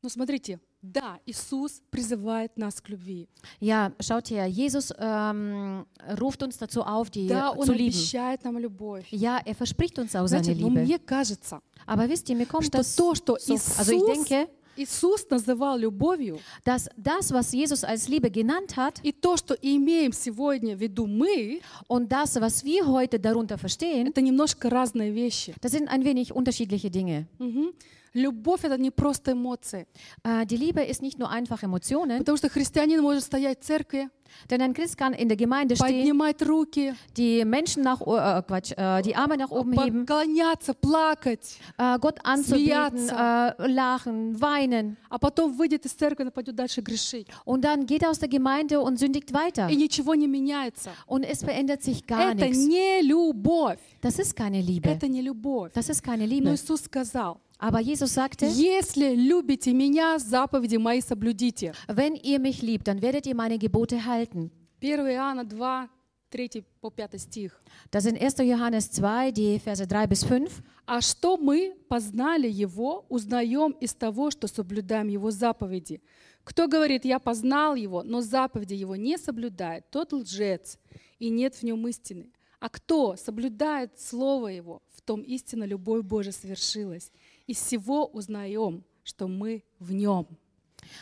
Ну 0.02 0.08
смотрите, 0.08 0.58
да, 0.80 1.18
Иисус 1.26 1.82
призывает 1.90 2.56
нас 2.56 2.80
к 2.80 2.88
любви. 2.88 3.28
Ja, 3.60 3.92
schaut 4.00 4.30
her, 4.30 4.46
Jesus 4.46 4.90
ähm, 4.98 5.84
ruft 6.18 6.42
uns 6.42 6.56
dazu 6.56 6.82
auf, 6.82 7.10
die 7.10 7.26
Да, 7.28 7.50
Он 7.50 7.66
zu 7.66 7.72
lieben. 7.72 7.88
обещает 7.92 8.42
нам 8.44 8.56
любовь. 8.58 9.06
Ja, 9.10 9.38
er 9.44 9.54
verspricht 9.54 9.98
uns 9.98 10.16
auch 10.16 10.26
seine 10.26 10.44
Знаете, 10.44 10.62
но 10.62 10.68
Liebe. 10.68 10.80
мне 10.84 10.98
кажется, 10.98 11.60
Aber 11.86 12.08
wisst 12.08 12.30
ihr, 12.30 12.36
mir 12.36 12.46
kommt 12.46 12.64
что 12.64 12.78
das 12.78 12.96
то, 12.96 13.14
что 13.14 13.36
so, 13.38 13.52
also 13.52 13.92
ich 13.92 13.98
Иисус, 13.98 14.26
denke, 14.28 14.48
Иисус 14.77 15.27
называл 15.29 15.77
любовью, 15.77 16.39
dass 16.63 16.89
das, 16.97 17.31
was 17.31 17.53
Jesus 17.53 17.83
als 17.83 18.07
Liebe 18.07 18.29
genannt 18.29 18.75
hat 18.75 18.99
и 19.03 19.11
то, 19.11 19.37
что 19.37 19.53
имеем 19.55 20.11
сегодня 20.13 20.75
в 20.75 20.81
виду 20.81 21.07
мы, 21.07 21.61
und 21.87 22.11
das, 22.11 22.39
was 22.39 22.63
wir 22.63 22.85
heute 22.87 23.19
darunter 23.19 23.57
verstehen, 23.57 24.07
это 24.07 24.21
немножко 24.21 24.69
разные 24.69 25.11
вещи. 25.11 25.53
das 25.61 25.71
sind 25.71 25.87
ein 25.87 26.03
wenig 26.03 26.33
unterschiedliche 26.33 26.89
Dinge. 26.89 27.25
Мгм. 27.39 27.73
Любовь — 28.14 28.64
это 28.64 28.76
не 28.76 28.90
просто 28.90 29.32
эмоции. 29.32 29.86
Äh, 30.24 30.44
die 30.44 30.56
Liebe 30.56 30.82
ist 30.82 31.00
nicht 31.00 31.18
nur 31.20 31.30
einfach 31.30 31.62
Emotionen, 31.62 32.18
Потому 32.18 32.36
что 32.38 32.48
христианин 32.48 33.00
может 33.02 33.22
стоять 33.22 33.60
в 33.60 33.64
церкви, 33.64 34.08
denn 34.48 34.60
ein 34.62 34.74
Christ 34.74 34.96
kann 34.96 35.12
in 35.12 35.28
der 35.28 35.36
Gemeinde 35.36 35.76
stehen, 35.76 36.02
поднимать 36.02 36.42
руки, 36.42 36.92
die 37.16 37.44
Menschen 37.44 37.84
nach, 37.84 38.00
o- 38.00 38.16
äh, 38.16 38.42
Quatsch, 38.42 38.72
äh, 38.76 39.02
die 39.02 39.14
Arme 39.14 39.36
nach 39.36 39.50
oben 39.52 39.72
heben, 39.80 40.06
поклоняться, 40.06 40.74
плакать, 40.74 41.58
äh, 41.78 41.98
Gott 42.00 42.18
anzubeten, 42.24 42.98
Смеяться. 42.98 43.54
äh, 43.58 43.66
lachen, 43.68 44.40
weinen 44.40 44.96
а 45.08 45.18
потом 45.20 45.52
выйдет 45.56 45.86
из 45.86 45.92
церкви 45.92 46.24
и 46.26 46.30
пойдет 46.30 46.56
дальше 46.56 46.80
грешить. 46.80 47.28
und 47.44 47.62
dann 47.64 47.86
geht 47.86 48.02
er 48.02 48.10
aus 48.10 48.18
der 48.18 48.28
Gemeinde 48.28 48.80
und 48.80 48.98
sündigt 48.98 49.32
weiter. 49.32 49.68
И 49.68 49.76
ничего 49.76 50.16
не 50.16 50.26
меняется. 50.26 50.90
Und 51.06 51.22
es 51.24 51.44
verändert 51.44 51.82
sich 51.84 52.04
gar 52.08 52.32
Это 52.32 52.46
nichts. 52.46 52.66
не 52.66 53.02
любовь. 53.02 53.78
Das 54.00 54.18
ist 54.18 54.34
keine 54.34 54.60
Liebe. 54.60 54.88
Это 54.90 55.06
не 55.06 55.22
любовь. 55.22 55.70
Das 55.74 55.88
ist 55.88 56.02
keine 56.02 56.24
Но 56.26 56.28
Liebe. 56.34 56.54
Иисус 56.54 56.80
сказал, 56.82 57.40
Aber 57.57 57.79
Jesus 57.79 58.13
sagte, 58.13 58.45
если 58.45 59.15
любите 59.15 59.73
меня, 59.73 60.19
заповеди 60.19 60.77
мои 60.77 61.01
соблюдите. 61.01 61.73
wenn 61.87 62.15
ihr 62.15 62.39
mich 62.39 62.61
liebt, 62.61 62.87
dann 62.87 63.01
werdet 63.01 63.25
ihr 63.27 63.35
meine 63.35 63.57
Gebote 63.57 64.05
halten. 64.05 64.51
1 64.81 64.99
Иоанна 64.99 65.45
2, 65.45 65.89
3 66.31 66.63
по 66.81 66.89
5 66.89 67.17
стих. 67.17 67.61
Das 67.91 68.03
sind 68.03 68.17
1. 68.21 68.39
Johannes 68.39 68.91
2, 68.91 69.31
die 69.31 69.59
Verse 69.59 69.87
3 69.87 70.07
bis 70.07 70.23
5. 70.25 70.61
А 70.85 71.01
что 71.01 71.37
мы 71.37 71.75
познали 71.87 72.49
Его, 72.49 73.05
узнаем 73.09 73.71
из 73.71 73.93
того, 73.95 74.31
что 74.31 74.47
соблюдаем 74.47 75.07
Его 75.07 75.31
заповеди. 75.31 76.01
Кто 76.43 76.67
говорит, 76.67 77.05
я 77.05 77.19
познал 77.19 77.73
Его, 77.75 78.03
но 78.03 78.21
заповеди 78.21 78.75
Его 78.75 78.95
не 78.95 79.17
соблюдает, 79.17 79.89
тот 79.89 80.13
лжец, 80.13 80.77
и 81.17 81.29
нет 81.29 81.55
в 81.55 81.63
нем 81.63 81.87
истины. 81.87 82.31
А 82.59 82.69
кто 82.69 83.15
соблюдает 83.15 83.99
Слово 83.99 84.47
Его, 84.49 84.81
в 84.95 85.01
том 85.01 85.21
истинно 85.21 85.63
любовь 85.63 86.03
Божия 86.03 86.31
свершилась. 86.31 87.11
Из 87.46 87.58
всего 87.58 88.06
узнаем, 88.06 88.84
что 89.02 89.28
мы 89.28 89.64
в 89.78 89.92
Нем. 89.92 90.26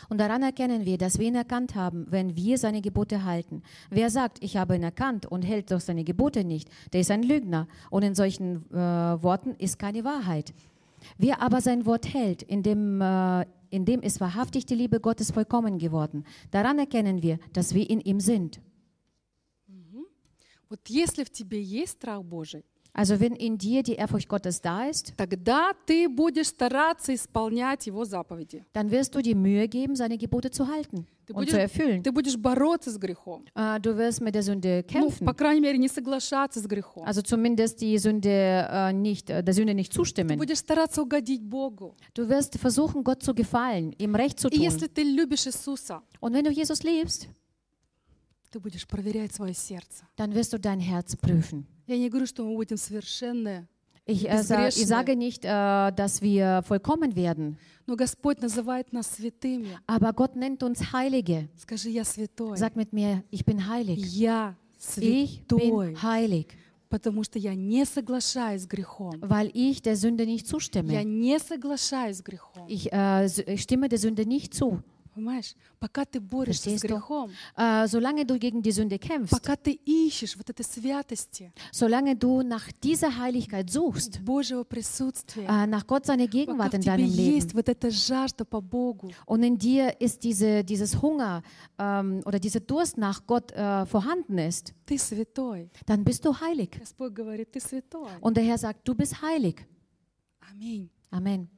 Und 0.09 0.19
daran 0.19 0.43
erkennen 0.43 0.85
wir, 0.85 0.97
dass 0.97 1.19
wir 1.19 1.27
ihn 1.27 1.35
erkannt 1.35 1.75
haben, 1.75 2.05
wenn 2.09 2.35
wir 2.35 2.57
seine 2.57 2.81
Gebote 2.81 3.23
halten. 3.23 3.63
Wer 3.89 4.09
sagt, 4.09 4.43
ich 4.43 4.57
habe 4.57 4.75
ihn 4.75 4.83
erkannt 4.83 5.25
und 5.25 5.43
hält 5.43 5.71
doch 5.71 5.79
seine 5.79 6.03
Gebote 6.03 6.43
nicht, 6.43 6.69
der 6.93 7.01
ist 7.01 7.11
ein 7.11 7.23
Lügner. 7.23 7.67
Und 7.89 8.03
in 8.03 8.15
solchen 8.15 8.69
äh, 8.71 8.75
Worten 8.75 9.55
ist 9.55 9.79
keine 9.79 10.03
Wahrheit. 10.03 10.53
Wer 11.17 11.41
aber 11.41 11.61
sein 11.61 11.85
Wort 11.85 12.13
hält, 12.13 12.43
in 12.43 12.63
dem, 12.63 13.01
äh, 13.01 13.45
in 13.69 13.85
dem 13.85 14.01
ist 14.01 14.19
wahrhaftig 14.19 14.65
die 14.65 14.75
Liebe 14.75 14.99
Gottes 14.99 15.31
vollkommen 15.31 15.77
geworden. 15.77 16.25
Daran 16.51 16.79
erkennen 16.79 17.21
wir, 17.21 17.39
dass 17.53 17.73
wir 17.73 17.89
in 17.89 18.01
ihm 18.01 18.19
sind. 18.19 18.59
Вот 20.71 20.87
если 20.87 21.23
в 21.23 21.31
тебе 21.31 21.59
есть 21.63 21.93
страх 21.93 22.23
Божий, 22.23 22.63
Also 22.93 23.19
wenn 23.19 23.35
in 23.35 23.57
dir 23.57 23.81
die 23.83 23.93
Ehrfurcht 23.93 24.27
Gottes 24.27 24.61
da 24.61 24.85
ist, 24.89 25.13
тогда 25.15 25.71
ты 25.85 26.09
будешь 26.09 26.47
стараться 26.47 27.13
исполнять 27.13 27.85
Его 27.87 28.03
заповеди. 28.03 28.65
dann 28.73 28.89
wirst 28.89 29.13
du 29.15 29.21
dir 29.21 29.35
Mühe 29.35 29.67
geben, 29.67 29.95
seine 29.95 30.17
Gebote 30.17 30.49
zu 30.49 30.67
halten 30.67 31.05
Ты 31.27 31.33
und 31.33 31.41
будешь, 31.45 31.51
zu 31.51 31.59
erfüllen. 31.61 32.01
ты 32.03 32.11
будешь 32.11 32.35
бороться 32.35 32.89
с 32.91 32.97
грехом. 32.97 33.45
Äh, 33.55 33.79
du 33.79 33.95
wirst 33.95 34.19
mit 34.21 34.33
der 34.33 34.41
Sünde 34.41 34.83
Ну, 34.91 34.91
kämpfen. 35.07 35.23
по 35.25 35.33
крайней 35.33 35.61
мере, 35.61 35.77
не 35.77 35.87
соглашаться 35.87 36.59
с 36.59 36.65
грехом. 36.67 37.03
Also 37.05 37.21
zumindest 37.21 37.79
die 37.79 37.97
Sünde 37.99 38.67
äh, 38.69 38.91
nicht, 38.91 39.29
äh, 39.29 39.43
der 39.43 39.53
Sünde 39.53 39.75
nicht 39.75 39.91
Ты 39.93 39.95
zustimmen. 39.95 40.37
будешь 40.37 40.57
стараться 40.57 41.01
угодить 41.03 41.43
Богу. 41.43 41.95
Du 42.15 42.27
wirst 42.27 42.57
versuchen, 42.57 43.03
Gott 43.03 43.21
zu 43.23 43.33
gefallen, 43.35 43.93
ihm 43.99 44.15
Recht 44.15 44.39
zu 44.39 44.49
И 44.49 44.57
если 44.59 44.87
tun. 44.87 44.93
ты 44.95 45.03
любишь 45.03 45.45
Иисуса, 45.45 46.01
Und 46.19 46.33
wenn 46.33 46.43
du 46.43 46.49
Jesus 46.51 46.81
liebst, 46.83 47.29
ты 48.53 48.59
будешь 48.59 48.87
проверять 48.87 49.33
свое 49.33 49.53
сердце. 49.53 50.03
dann 50.17 50.33
wirst 50.33 50.53
du 50.53 50.57
dein 50.59 50.79
Herz 50.79 51.15
prüfen. 51.15 51.65
Я 51.87 51.97
не 51.97 52.09
говорю, 52.09 52.25
что 52.27 52.43
мы 52.45 52.55
будем 52.55 52.77
совершенные, 52.77 53.67
Ich, 54.05 54.27
äh, 54.27 54.41
sa 54.43 54.67
ich 54.67 54.75
Безгрешные. 54.75 54.85
sage 54.87 55.15
nicht, 55.15 55.45
äh, 55.45 55.91
dass 55.91 56.21
wir 56.21 56.63
vollkommen 56.67 57.15
werden, 57.15 57.57
но 57.85 57.95
Господь 57.95 58.41
называет 58.41 58.91
нас 58.91 59.07
святыми. 59.17 59.77
aber 59.87 60.13
Gott 60.13 60.35
nennt 60.35 60.63
uns 60.63 60.91
Heilige. 60.93 61.47
Скажи, 61.57 61.89
я 61.89 62.03
святой. 62.03 62.57
Sag 62.57 62.75
mit 62.75 62.91
mir, 62.91 63.23
ich 63.29 63.45
bin 63.45 63.67
heilig. 63.67 63.99
Я 63.99 64.55
Ich 64.79 64.83
святой, 64.85 65.91
bin 65.93 66.01
heilig, 66.01 66.47
потому 66.89 67.23
что 67.23 67.37
я 67.37 67.53
не 67.53 67.85
соглашаюсь 67.85 68.63
с 68.63 68.67
грехом. 68.67 69.19
weil 69.21 69.51
ich 69.53 69.81
der 69.83 69.95
Sünde 69.95 70.25
nicht 70.25 70.45
Я 70.47 70.49
zustimme. 70.57 71.03
не 71.03 71.37
соглашаюсь 71.39 72.17
с 72.17 72.23
грехом. 72.23 72.65
Ich, 72.67 72.91
äh, 72.91 73.25
s- 73.25 73.37
ich 73.45 73.61
stimme 73.61 73.89
der 73.89 73.99
Sünde 73.99 74.25
nicht 74.25 74.55
zu. 74.55 74.81
Понимаешь? 75.13 75.55
Пока 75.79 76.05
ты 76.05 76.21
борешься 76.21 76.69
с 76.69 76.81
Verstehst 76.81 76.83
du? 76.83 76.87
грехом, 76.87 77.31
Äh, 77.57 77.87
solange 77.87 78.25
du 78.25 78.37
gegen 78.37 78.61
die 78.61 78.71
Sünde 78.71 78.97
kämpfst, 78.99 79.31
пока 79.31 79.57
ты 79.57 79.71
ищешь 79.85 80.37
вот 80.37 80.49
этой 80.49 80.63
святости, 80.63 81.51
solange 81.73 82.15
du 82.15 82.41
nach 82.41 82.71
dieser 82.83 83.17
Heiligkeit 83.17 83.69
suchst, 83.69 84.23
Божьего 84.23 84.63
присутствия, 84.63 85.45
äh, 85.45 85.67
nach 85.67 85.85
Gott 85.87 86.05
seine 86.05 86.25
пока 86.25 86.37
Gegenwart 86.37 86.71
в 86.71 86.75
in 86.75 86.81
тебе 86.81 86.91
deinem 86.91 87.09
Leben, 87.09 87.35
есть 87.35 87.53
вот 87.53 87.67
эта 87.67 87.89
жажда 87.91 88.45
по 88.45 88.61
Богу, 88.61 89.11
und 89.25 89.43
in 89.43 89.57
dir 89.57 89.99
ist 89.99 90.23
diese, 90.23 90.63
dieses 90.63 91.01
Hunger 91.01 91.43
ähm, 91.77 92.21
oder 92.25 92.39
dieser 92.39 92.61
Durst 92.61 92.97
nach 92.97 93.25
Gott 93.25 93.51
äh, 93.51 93.85
vorhanden 93.87 94.37
ist, 94.37 94.73
ты 94.85 94.97
святой. 94.97 95.69
dann 95.85 96.03
bist 96.05 96.23
du 96.23 96.39
heilig. 96.39 96.71
Господь 96.79 97.13
говорит, 97.13 97.51
ты 97.51 97.59
святой. 97.59 98.09
Und 98.21 98.37
der 98.37 98.45
Herr 98.45 98.57
sagt, 98.57 98.87
du 98.87 98.95
bist 98.95 99.21
heilig. 99.21 99.65
Аминь. 100.49 100.89
Amen. 101.11 101.49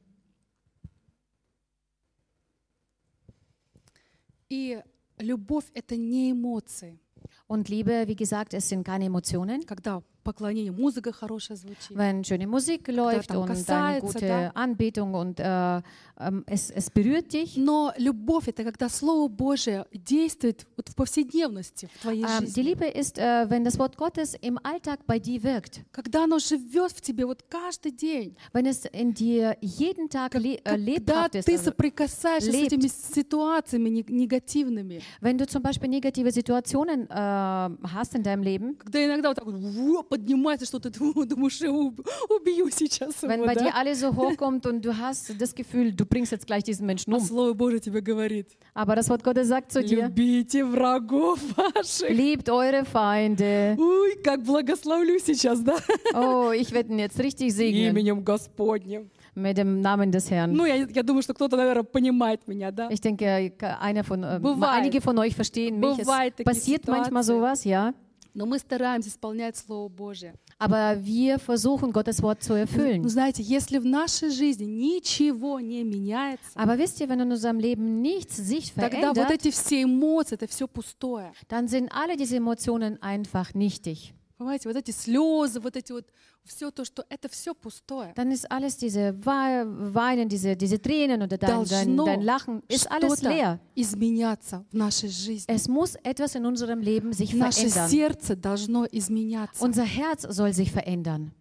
И 4.49 4.81
любовь— 5.17 5.65
это 5.73 5.95
не 5.95 6.31
эмоции. 6.31 6.99
Und 7.47 7.69
Liebe, 7.69 8.03
wie 8.07 8.15
gesagt, 8.15 8.53
es 8.53 8.67
sind 8.69 8.83
keine 8.85 9.05
Emotionen. 9.05 9.65
Когда 9.65 10.01
поклонение, 10.23 10.73
музыка 10.73 11.13
хорошая 11.13 11.55
звучит. 11.55 11.91
Wenn 11.95 12.21
schöne 12.25 12.45
Musik 12.47 12.89
läuft 12.89 13.31
und 13.31 13.37
eine 13.43 13.47
касается, 13.55 14.01
gute 14.19 14.27
да. 14.27 14.51
Anbetung 14.55 15.13
und 15.13 15.39
äh, 15.39 15.81
ähm, 16.19 16.43
es, 16.47 16.69
es 16.69 16.89
berührt 16.89 17.31
dich. 17.31 17.55
Но 17.55 17.93
любовь— 17.97 18.47
это 18.49 18.65
когда 18.65 18.89
Слово 18.89 19.29
Божие 19.29 19.85
действует 19.93 20.67
вот 20.75 20.89
в 20.89 20.95
повседневности, 20.95 21.87
в 21.95 22.01
твоей 22.01 22.23
Ähm, 22.25 22.43
die 22.43 22.45
жизни. 22.47 22.61
Liebe 22.61 22.85
ist, 22.87 23.17
äh, 23.17 23.49
wenn 23.49 23.63
das 23.63 23.79
Wort 23.79 23.95
Gottes 23.95 24.35
im 24.41 24.57
Alltag 24.61 25.07
bei 25.07 25.17
dir 25.17 25.41
wirkt. 25.43 25.85
Когда 25.93 26.25
оно 26.25 26.39
живет 26.39 26.91
в 26.91 26.99
тебе 26.99 27.25
вот 27.25 27.43
каждый 27.49 27.91
день. 27.93 28.35
Wenn 28.51 28.65
es 28.65 28.83
in 28.91 29.13
dir 29.13 29.55
jeden 29.61 30.09
Tag 30.09 30.33
le 30.33 30.57
äh, 30.57 30.61
Когда 30.65 30.75
lebhaft 30.75 31.35
ist. 31.35 31.45
ты 31.45 31.53
Also, 31.55 31.63
соприкасаешься 31.71 32.51
с 32.51 32.53
lebt. 32.53 32.73
этими 32.73 32.87
ситуациями 32.89 33.87
не- 33.87 34.05
негативными. 34.09 35.01
wenn 35.21 35.37
du 35.37 35.45
zum 35.47 35.61
Beispiel 35.63 35.89
negative 35.89 36.31
Situationen 36.33 37.07
äh, 37.09 37.13
hast 37.36 38.14
in 38.14 38.22
deinem 38.22 38.42
Leben, 38.42 38.76
Когда 38.78 39.04
иногда 39.04 39.28
вот 39.28 39.36
так 39.36 39.44
вот 39.46 39.54
во, 39.56 40.02
поднимается, 40.02 40.66
что 40.66 40.78
ты 40.78 40.90
думаешь, 40.90 41.60
я 41.60 41.70
уб- 41.70 42.00
убью 42.28 42.68
сейчас 42.70 43.22
Wenn 43.22 43.38
его, 43.40 43.46
bei 43.46 43.54
да? 43.54 43.64
dir 43.64 43.74
alles 43.74 44.00
so 44.00 44.14
hochkommt 44.16 44.66
und 44.66 44.82
du 44.84 44.96
hast 44.96 45.34
das 45.40 45.54
Gefühl, 45.54 45.92
du 45.92 46.04
bringst 46.06 46.32
jetzt 46.32 46.46
gleich 46.46 46.64
diesen 46.64 46.86
Menschen 46.86 47.12
А 47.12 47.16
um. 47.18 47.22
Слово 47.24 47.52
Божие 47.54 47.80
тебе 47.80 48.00
говорит, 48.00 48.56
Aber 48.74 48.96
das 48.96 49.08
Wort 49.10 49.22
Gottes 49.22 49.48
sagt 49.48 49.72
zu 49.72 49.82
dir, 49.82 50.06
любите 50.06 50.64
врагов 50.64 51.38
ваших. 51.56 52.08
liebt 52.10 52.48
eure 52.48 52.84
Feinde. 52.84 53.76
Ой, 53.78 54.16
как 54.22 54.42
благословлю 54.44 55.18
сейчас, 55.18 55.60
да? 55.60 55.76
Oh, 56.14 56.50
ich 56.52 56.72
werde 56.72 56.92
ihn 56.92 56.98
jetzt 56.98 57.18
richtig 57.18 57.52
segnen 57.54 57.90
Именем 57.90 58.24
Господним. 58.24 59.10
mit 59.36 59.56
dem 59.56 59.80
Namen 59.80 60.10
des 60.12 60.30
Herrn. 60.30 60.52
Ну, 60.52 60.64
я, 60.66 60.74
я 60.86 61.02
думаю, 61.02 61.22
что 61.22 61.32
кто-то, 61.34 61.56
наверное, 61.56 61.84
понимает 61.84 62.46
меня, 62.46 62.70
да? 62.70 62.88
Ich 62.90 63.00
denke, 63.00 63.52
einer 63.80 64.04
von, 64.04 64.22
äh, 64.24 64.38
Bывает. 64.40 64.82
einige 64.82 65.00
von 65.00 65.18
euch 65.18 65.34
verstehen 65.34 65.80
mich. 65.80 65.98
Es 65.98 66.06
Bывает 66.06 66.36
такие 66.36 66.44
passiert 66.44 66.86
manchmal 66.86 67.22
Situationen. 67.22 67.40
sowas, 67.56 67.64
ja. 67.64 67.94
Но 68.34 68.46
мы 68.46 68.58
стараемся 68.58 69.10
исполнять 69.10 69.58
Слово 69.58 69.90
Божие. 69.90 70.32
Aber 70.58 70.96
wir 71.04 71.38
versuchen, 71.38 71.92
Gottes 71.92 72.22
Wort 72.22 72.42
zu 72.42 72.54
Ну, 72.54 72.60
erfüllen. 72.60 73.06
знаете, 73.08 73.42
если 73.42 73.76
в 73.78 73.84
нашей 73.84 74.30
жизни 74.30 74.64
ничего 74.64 75.60
не 75.60 75.82
меняется, 75.84 76.56
Aber 76.56 76.78
wisst 76.78 76.98
ihr, 77.00 77.08
wenn 77.10 77.20
in 77.20 77.30
unserem 77.30 77.58
Leben 77.58 78.00
nichts 78.00 78.36
sich 78.38 78.72
тогда 78.74 79.08
вот 79.08 79.16
verändert, 79.18 79.30
эти 79.32 79.50
все 79.50 79.82
эмоции, 79.82 80.36
это 80.36 80.46
все 80.48 80.66
пустое. 80.66 81.32
dann 81.48 81.68
sind 81.68 81.90
alle 81.92 82.16
diese 82.16 82.36
Emotionen 82.36 82.96
einfach 83.02 83.52
nichtig. 83.54 84.14
Понимаете, 84.37 84.69
вот 84.69 84.75
эти 84.77 84.91
слезы, 84.91 85.59
вот 85.59 85.75
эти 85.75 85.91
вот, 85.91 86.05
все 86.43 86.69
то, 86.69 86.85
что 86.85 87.03
это 87.09 87.27
все 87.27 87.55
пустое. 87.55 88.13
Dann 88.15 88.31
ist 88.31 88.45
alles 88.51 88.77
diese 88.77 89.13
Wei- 89.25 89.65
Weinen, 89.93 90.29
diese, 90.29 90.55
diese 90.55 90.79
Tränen 90.79 91.23
oder 91.23 91.37
dein, 91.39 91.65
dein, 91.65 91.97
dein 91.97 92.21
Lachen, 92.21 92.61
ist 92.67 92.89
alles 92.91 93.21
leer. 93.23 93.59
изменяться 93.75 94.63
в 94.71 94.75
нашей 94.75 95.09
жизни. 95.09 95.47
Es 95.47 95.67
muss 95.67 95.95
etwas 96.03 96.35
in 96.35 96.45
unserem 96.45 96.81
Leben 96.81 97.13
sich 97.13 97.33
Наше 97.33 97.67
verändern. 97.67 97.89
сердце 97.89 98.35
должно 98.35 98.85
изменяться. 98.91 99.63
Unser 99.65 99.85
Herz 99.85 100.21
soll 100.29 100.53
sich 100.53 100.71
verändern. 100.71 101.31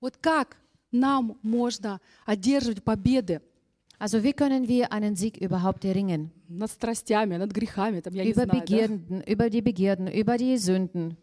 Вот 0.00 0.16
как 0.16 0.56
нам 0.90 1.36
можно 1.42 2.00
одерживать 2.24 2.82
победы 2.82 3.42
Also 3.99 4.21
wie 4.23 4.33
können 4.33 4.67
wir 4.67 4.91
einen 4.91 5.15
Sieg 5.15 5.37
überhaupt 5.37 5.85
erringen? 5.85 6.31
над 6.49 6.69
страстями, 6.71 7.37
над 7.37 7.51
грехами, 7.51 8.01
там, 8.01 8.13
я 8.13 8.23
не 8.23 8.31
Über 8.31 8.43
знаю, 8.43 8.49
да? 8.51 8.59
Begierden, 8.59 9.21
über 9.25 9.49
die 9.49 9.61
Begierden, 9.61 10.07
über 10.07 10.37
die 10.37 10.57
Sünden. 10.57 11.17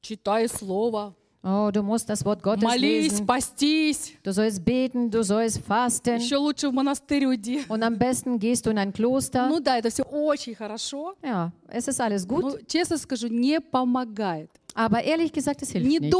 Читай 0.00 0.48
Слово, 0.48 1.14
Oh, 1.46 1.70
du 1.70 1.82
musst 1.82 2.08
das 2.08 2.24
Wort 2.24 2.42
Gottes 2.42 2.62
молись, 2.64 3.12
lesen. 3.12 3.26
постись, 3.26 4.14
Du 4.22 4.32
sollst 4.32 4.64
beten, 4.64 5.10
du 5.10 5.22
sollst 5.22 5.58
fasten. 5.58 6.16
еще 6.18 6.36
лучше 6.38 6.70
в 6.70 6.72
монастырь 6.72 7.26
уйди. 7.26 7.60
Und 7.68 7.82
am 7.82 7.98
besten 7.98 8.38
gehst 8.38 8.64
du 8.64 8.70
in 8.70 8.78
ein 8.78 8.94
Kloster. 8.94 9.46
Ну 9.50 9.60
да, 9.60 9.76
это 9.78 9.90
все 9.90 10.04
очень 10.04 10.54
хорошо, 10.54 11.14
Ja, 11.22 11.52
es 11.68 11.86
ist 11.86 12.00
alles 12.00 12.26
gut. 12.26 12.42
но, 12.42 12.58
честно 12.66 12.96
скажу, 12.96 13.28
не 13.28 13.60
помогает. 13.60 14.48
Aber 14.74 15.02
ehrlich 15.04 15.32
gesagt, 15.34 15.60
es 15.60 15.70
hilft 15.72 15.86
nicht. 16.00 16.14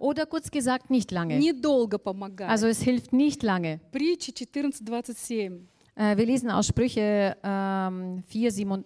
Oder 0.00 0.26
kurz 0.26 0.50
gesagt, 0.50 0.90
nicht 0.90 1.10
lange. 1.10 1.38
Недолго 1.38 1.98
помогает. 1.98 2.50
Also 2.50 2.66
es 2.66 2.80
hilft 2.82 3.12
nicht 3.12 3.42
lange. 3.42 3.80
Притча 3.90 4.32
14.27. 4.32 5.60
Äh, 5.96 6.16
wir 6.16 6.26
lesen 6.26 6.50
aus 6.50 6.66
Sprüche 6.68 7.36
ähm, 7.42 8.22
4, 8.26 8.50
7, 8.52 8.84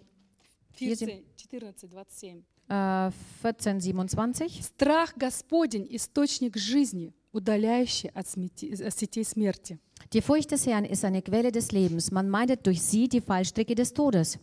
14, 0.72 1.22
14.27. 1.50 2.42
äh, 2.68 3.10
14, 3.42 3.80
27. 3.80 4.64
Страх 4.64 5.14
Господень – 5.18 5.90
источник 5.90 6.56
жизни, 6.56 7.12
удаляющий 7.32 8.10
от, 8.14 8.26
смети- 8.26 8.72
от 8.82 8.94
сетей 8.98 9.24
смерти. 9.24 9.78
Die 10.12 10.22
Furcht 10.22 10.50
des 10.50 10.66
Herrn 10.66 10.84
ist 10.84 11.04
eine 11.04 11.20
Quelle 11.22 11.52
des 11.52 11.72
Lebens. 11.72 12.10
Man 12.10 12.28
meidet 12.28 12.66
durch 12.66 12.80
sie 12.82 13.06
die 13.08 13.20
Fallstricke 13.20 13.74
des 13.74 13.92
Todes. 13.92 14.38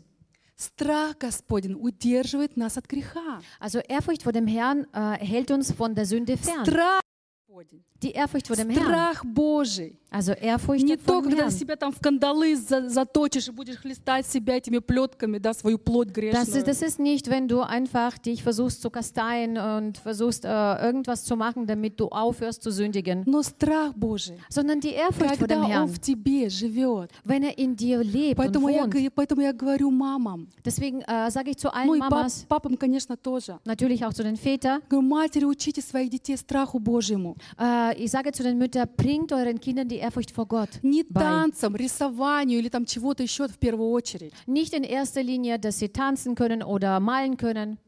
Страх 0.62 1.18
Господень 1.18 1.74
удерживает 1.74 2.56
нас 2.56 2.78
от 2.78 2.86
греха. 2.86 3.42
Also 3.58 3.80
Ehrfurcht 3.80 4.22
vor 4.22 4.32
dem 4.32 4.46
Herrn 4.46 4.86
äh, 4.92 5.18
hält 5.18 5.50
uns 5.50 5.72
von 5.72 5.94
der 5.94 6.06
Sünde 6.06 6.36
fern. 6.36 6.64
Страх 6.64 7.00
Господень. 7.48 7.84
Die 8.02 8.12
Ehrfurcht 8.12 8.46
vor 8.46 8.56
dem 8.56 8.70
Herrn. 8.70 8.84
Страх 8.84 9.24
Божий. 9.24 9.98
Also 10.11 10.31
Ehrfurcht 10.31 10.85
Не 10.85 10.95
vor 10.97 11.05
то, 11.05 11.21
dem 11.21 11.23
когда 11.29 11.43
Herrn. 11.43 11.51
ты 11.51 11.57
себя 11.59 11.75
там 11.75 11.91
в 11.91 11.99
кандалы 11.99 12.55
за- 12.55 12.87
заточишь 12.89 13.49
и 13.49 13.51
будешь 13.51 13.75
хлестать 13.75 14.25
себя 14.25 14.55
этими 14.55 14.79
плетками, 14.79 15.37
да, 15.37 15.53
свою 15.53 15.77
плоть 15.77 16.07
Das 16.09 16.13
грешную. 16.13 16.57
ist, 16.59 16.65
das 16.67 16.81
ist 16.81 16.97
nicht, 16.99 17.29
wenn 17.29 17.47
du 17.49 17.59
einfach 17.61 18.17
dich 18.17 18.41
versuchst 18.41 18.81
zu 18.81 18.89
kasteien 18.89 19.57
und 19.57 19.97
versuchst 19.97 20.45
äh, 20.45 20.47
irgendwas 20.85 21.25
zu 21.25 21.35
machen, 21.35 21.67
damit 21.67 21.99
du 21.99 22.07
aufhörst 22.07 22.63
zu 22.63 22.71
sündigen, 22.71 23.23
Но 23.25 23.43
страх 23.43 23.91
Божий, 23.95 24.37
sondern 24.49 24.79
die 24.79 24.93
Ehrfurcht 24.93 25.35
vor 25.35 25.37
когда 25.39 25.55
dem 25.55 25.65
Он 25.65 25.71
Herrn, 25.71 25.89
в 25.89 25.99
тебе 25.99 26.49
живет. 26.49 27.11
wenn 27.25 27.43
er 27.43 27.57
in 27.57 27.75
dir 27.75 28.01
lebt 28.01 28.37
und 28.39 28.45
Поэтому 28.45 28.69
я, 28.69 28.83
wohnt. 28.85 28.91
г- 28.91 29.09
поэтому 29.13 29.41
я 29.41 29.51
говорю 29.51 29.91
мамам, 29.91 30.47
Deswegen 30.65 31.01
äh, 31.01 31.29
sage 31.29 31.49
ich 31.51 31.57
zu 31.57 31.67
ну 31.67 31.73
allen 31.73 31.95
и 31.95 31.99
пап- 31.99 32.09
Mamas, 32.11 32.45
папам, 32.47 32.77
конечно, 32.77 33.17
тоже. 33.17 33.59
natürlich 33.65 34.05
auch 34.05 34.13
zu 34.13 34.23
den 34.23 34.37
Vätern, 34.37 34.81
Говорю, 34.87 35.05
матери, 35.05 35.43
учите 35.45 35.81
своих 35.81 36.09
детей 36.09 36.37
страху 36.37 36.79
Божьему. 36.79 37.35
äh, 37.59 37.93
ich 38.01 38.09
sage 38.09 38.31
zu 38.31 38.41
den 38.43 38.57
Müttern, 38.57 38.87
bringt 38.95 39.33
euren 39.33 39.59
Kindern 39.59 39.87
die 39.89 39.97
Ehrfurcht 40.02 40.32
vor 40.32 40.46
Gott 40.46 40.68
Не 40.82 41.02
bei. 41.04 41.20
танцам, 41.20 41.74
рисованию 41.76 42.58
или 42.58 42.68
там 42.68 42.84
чего-то 42.84 43.22
еще 43.22 43.48
в 43.48 43.58
первую 43.58 43.90
очередь. 43.90 44.32
Nicht 44.46 44.74
in 44.74 44.84
erster 44.84 45.22
Linie, 45.22 45.58
dass 45.58 45.78
sie 45.78 45.88
tanzen 45.88 46.34
können 46.34 46.62
oder 46.62 46.98
malen 47.00 47.36
können. 47.36 47.78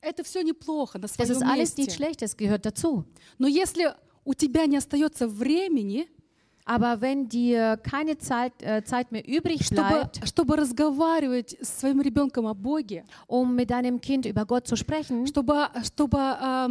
Это 0.00 0.22
все 0.22 0.42
неплохо 0.42 0.98
на 0.98 1.06
Das 1.06 1.14
своем 1.14 1.32
ist 1.32 1.42
alles 1.42 1.76
nicht 1.76 1.88
месте. 1.88 1.96
schlecht, 1.96 2.22
das 2.22 2.36
gehört 2.36 2.64
dazu. 2.64 3.04
Но 3.38 3.48
если 3.48 3.92
у 4.24 4.34
тебя 4.34 4.66
не 4.66 4.76
остается 4.76 5.26
времени, 5.26 6.06
Aber 6.70 7.00
wenn 7.00 7.30
dir 7.30 7.78
keine 7.78 8.18
Zeit, 8.18 8.52
äh, 8.62 8.84
Zeit 8.84 9.10
mehr 9.10 9.26
übrig 9.26 9.64
чтобы, 9.64 9.88
bleibt, 9.88 10.20
чтобы 10.28 10.54
разговаривать 10.54 11.56
с 11.62 11.80
своим 11.80 12.02
ребенком 12.02 12.46
о 12.46 12.52
Боге, 12.52 13.04
um 13.26 13.56
mit 13.56 13.70
deinem 13.70 14.02
Kind 14.02 14.26
über 14.26 14.44
Gott 14.44 14.66
zu 14.68 14.76
sprechen, 14.76 15.26
чтобы, 15.26 15.68
чтобы 15.82 16.18
э, 16.18 16.68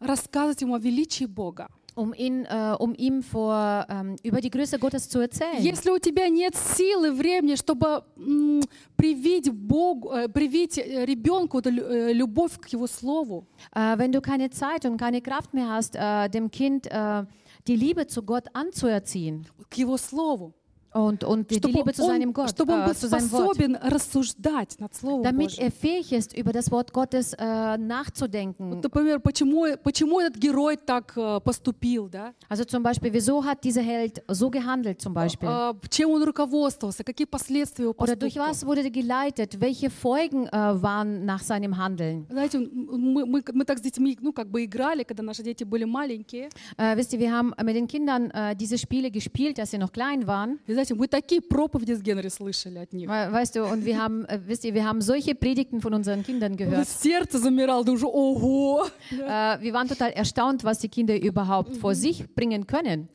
рассказывать 0.00 0.60
ему 0.60 0.74
о 0.74 0.78
величии 0.78 1.24
Бога. 1.24 1.68
um, 1.97 2.13
ihn, 2.13 2.45
äh, 2.45 2.75
um 2.79 2.95
ihm 2.95 3.21
vor, 3.21 3.85
ähm, 3.87 4.15
über 4.23 4.41
die 4.41 4.49
Größe 4.49 4.79
Gottes 4.79 5.07
zu 5.09 5.19
erzählen. 5.19 5.61
Если 5.61 5.91
у 5.91 5.99
тебя 5.99 6.27
нет 6.27 6.55
силы, 6.55 7.11
времени, 7.13 7.55
чтобы 7.55 8.03
м, 8.17 8.61
привить 8.97 9.51
Богу, 9.51 10.11
э, 10.11 10.27
привить 10.27 10.77
э, 10.79 11.05
ребенку 11.05 11.59
эту 11.59 11.69
лю- 11.69 11.85
э, 11.87 12.13
любовь 12.13 12.57
к 12.59 12.67
Его 12.73 12.87
Слову, 12.87 13.45
Äh, 13.75 13.97
wenn 13.99 14.11
du 14.11 14.21
keine 14.21 14.49
Zeit 14.49 14.85
und 14.85 14.97
keine 14.97 15.21
Kraft 15.21 15.53
mehr 15.53 15.69
hast, 15.69 15.95
äh, 15.95 16.29
dem 16.29 16.49
Kind 16.49 16.87
äh, 16.87 17.25
die 17.67 17.75
Liebe 17.75 18.07
zu 18.07 18.23
Gott 18.23 18.45
anzuerziehen 18.53 19.45
к 19.69 19.77
Его 19.77 19.97
Слову, 19.97 20.53
und, 20.95 21.23
und 21.23 21.49
die, 21.49 21.55
die 21.55 21.59
чтобы 21.59 21.73
Liebe 21.79 21.91
zu 21.93 22.03
он, 22.03 22.07
seinem 22.09 22.33
Gott, 22.33 22.51
чтобы 22.51 22.73
он 22.73 22.81
äh, 22.81 22.85
был 22.85 22.93
zu 22.95 23.07
seinem 23.07 23.31
Wort, 23.31 23.55
способен 23.55 23.75
рассуждать 23.77 24.79
над 24.79 24.93
Словом 24.93 25.23
damit 25.23 25.47
Божьим. 25.47 25.63
er 25.65 25.71
fähig 25.71 26.11
ist, 26.13 26.37
über 26.37 26.51
das 26.53 26.69
Wort 26.69 26.93
Gottes 26.93 27.33
äh, 27.33 27.77
nachzudenken. 27.79 28.69
Вот, 28.75 28.83
например, 28.83 29.19
почему, 29.19 29.65
почему 29.83 30.19
этот 30.19 30.37
герой 30.37 30.77
так 30.77 31.13
э, 31.17 31.39
поступил, 31.41 32.09
да? 32.09 32.35
Also 32.47 32.63
zum 32.65 32.83
Beispiel, 32.83 33.11
wieso 33.11 33.43
hat 33.43 33.63
dieser 33.63 33.81
Held 33.81 34.21
so 34.27 34.51
gehandelt 34.51 35.01
zum 35.01 35.15
Beispiel? 35.15 35.49
А, 35.49 35.73
чем 35.89 36.11
он 36.11 36.21
руководствовался, 36.23 37.03
какие 37.03 37.25
последствия 37.25 37.85
его 37.85 37.95
Oder 37.97 38.15
durch 38.15 38.35
поступка. 38.35 38.51
was 38.51 38.63
wurde 38.63 38.83
er 38.83 38.91
geleitet? 38.91 39.59
Welche 39.59 39.89
Folgen 39.89 40.45
äh, 40.45 40.51
waren 40.51 41.25
nach 41.25 41.41
seinem 41.41 41.75
Handeln? 41.75 42.27
Знаете, 42.29 42.57
м- 42.59 43.13
мы, 43.13 43.25
мы, 43.25 43.43
мы 43.51 43.65
так 43.65 43.79
с 43.79 43.81
детьми, 43.81 44.15
ну, 44.21 44.31
как 44.31 44.47
бы 44.51 44.63
играли, 44.63 45.01
когда 45.03 45.23
наши 45.23 45.41
дети 45.41 45.63
были 45.63 45.85
маленькие. 45.85 46.49
Äh, 46.77 46.95
wisst 46.97 47.13
ihr, 47.13 47.19
wir 47.19 47.31
haben 47.31 47.51
mit 47.63 47.75
den 47.75 47.87
Kindern 47.87 48.29
äh, 48.29 48.55
diese 48.55 48.77
Spiele 48.77 49.09
gespielt, 49.09 49.59
als 49.59 49.71
sie 49.71 49.79
noch 49.79 49.91
klein 49.91 50.27
waren. 50.27 50.59
И 50.67 50.76
знаете, 50.77 50.95
мы 50.95 51.07
такие 51.07 51.41
проповеди 51.41 51.93
с 51.93 52.01
Генри 52.01 52.29
слышали 52.29 52.79
от 52.79 52.93
них. 52.93 53.09
We 53.09 53.31
weißt 53.31 53.55
du, 53.55 53.65
und 53.65 53.85
wir 53.85 53.97
haben, 53.97 54.25
äh, 54.25 54.39
wisst 54.47 54.65
ihr, 54.65 54.73
wir 54.73 54.85
haben 54.85 55.01
solche 55.01 55.35
Predigten 55.35 55.81
von 55.81 55.93
unseren 55.93 56.23
Kindern 56.23 56.53
Вот 56.53 56.57
gehört. 56.59 56.87
Сердце 56.87 57.39
замирало, 57.39 57.83
думаю, 57.83 57.99
что 57.99 58.09
ого! 58.11 58.85
Äh, 59.11 59.61
wir 59.61 59.73
waren 59.73 59.87
total 59.87 60.11
erstaunt, 60.11 60.63
was 60.63 60.79
die 60.79 60.89
Kinder 60.89 61.15
überhaupt 61.19 61.77
vor 61.77 61.95
sich 61.95 62.25
bringen 62.35 62.65
können. 62.67 63.07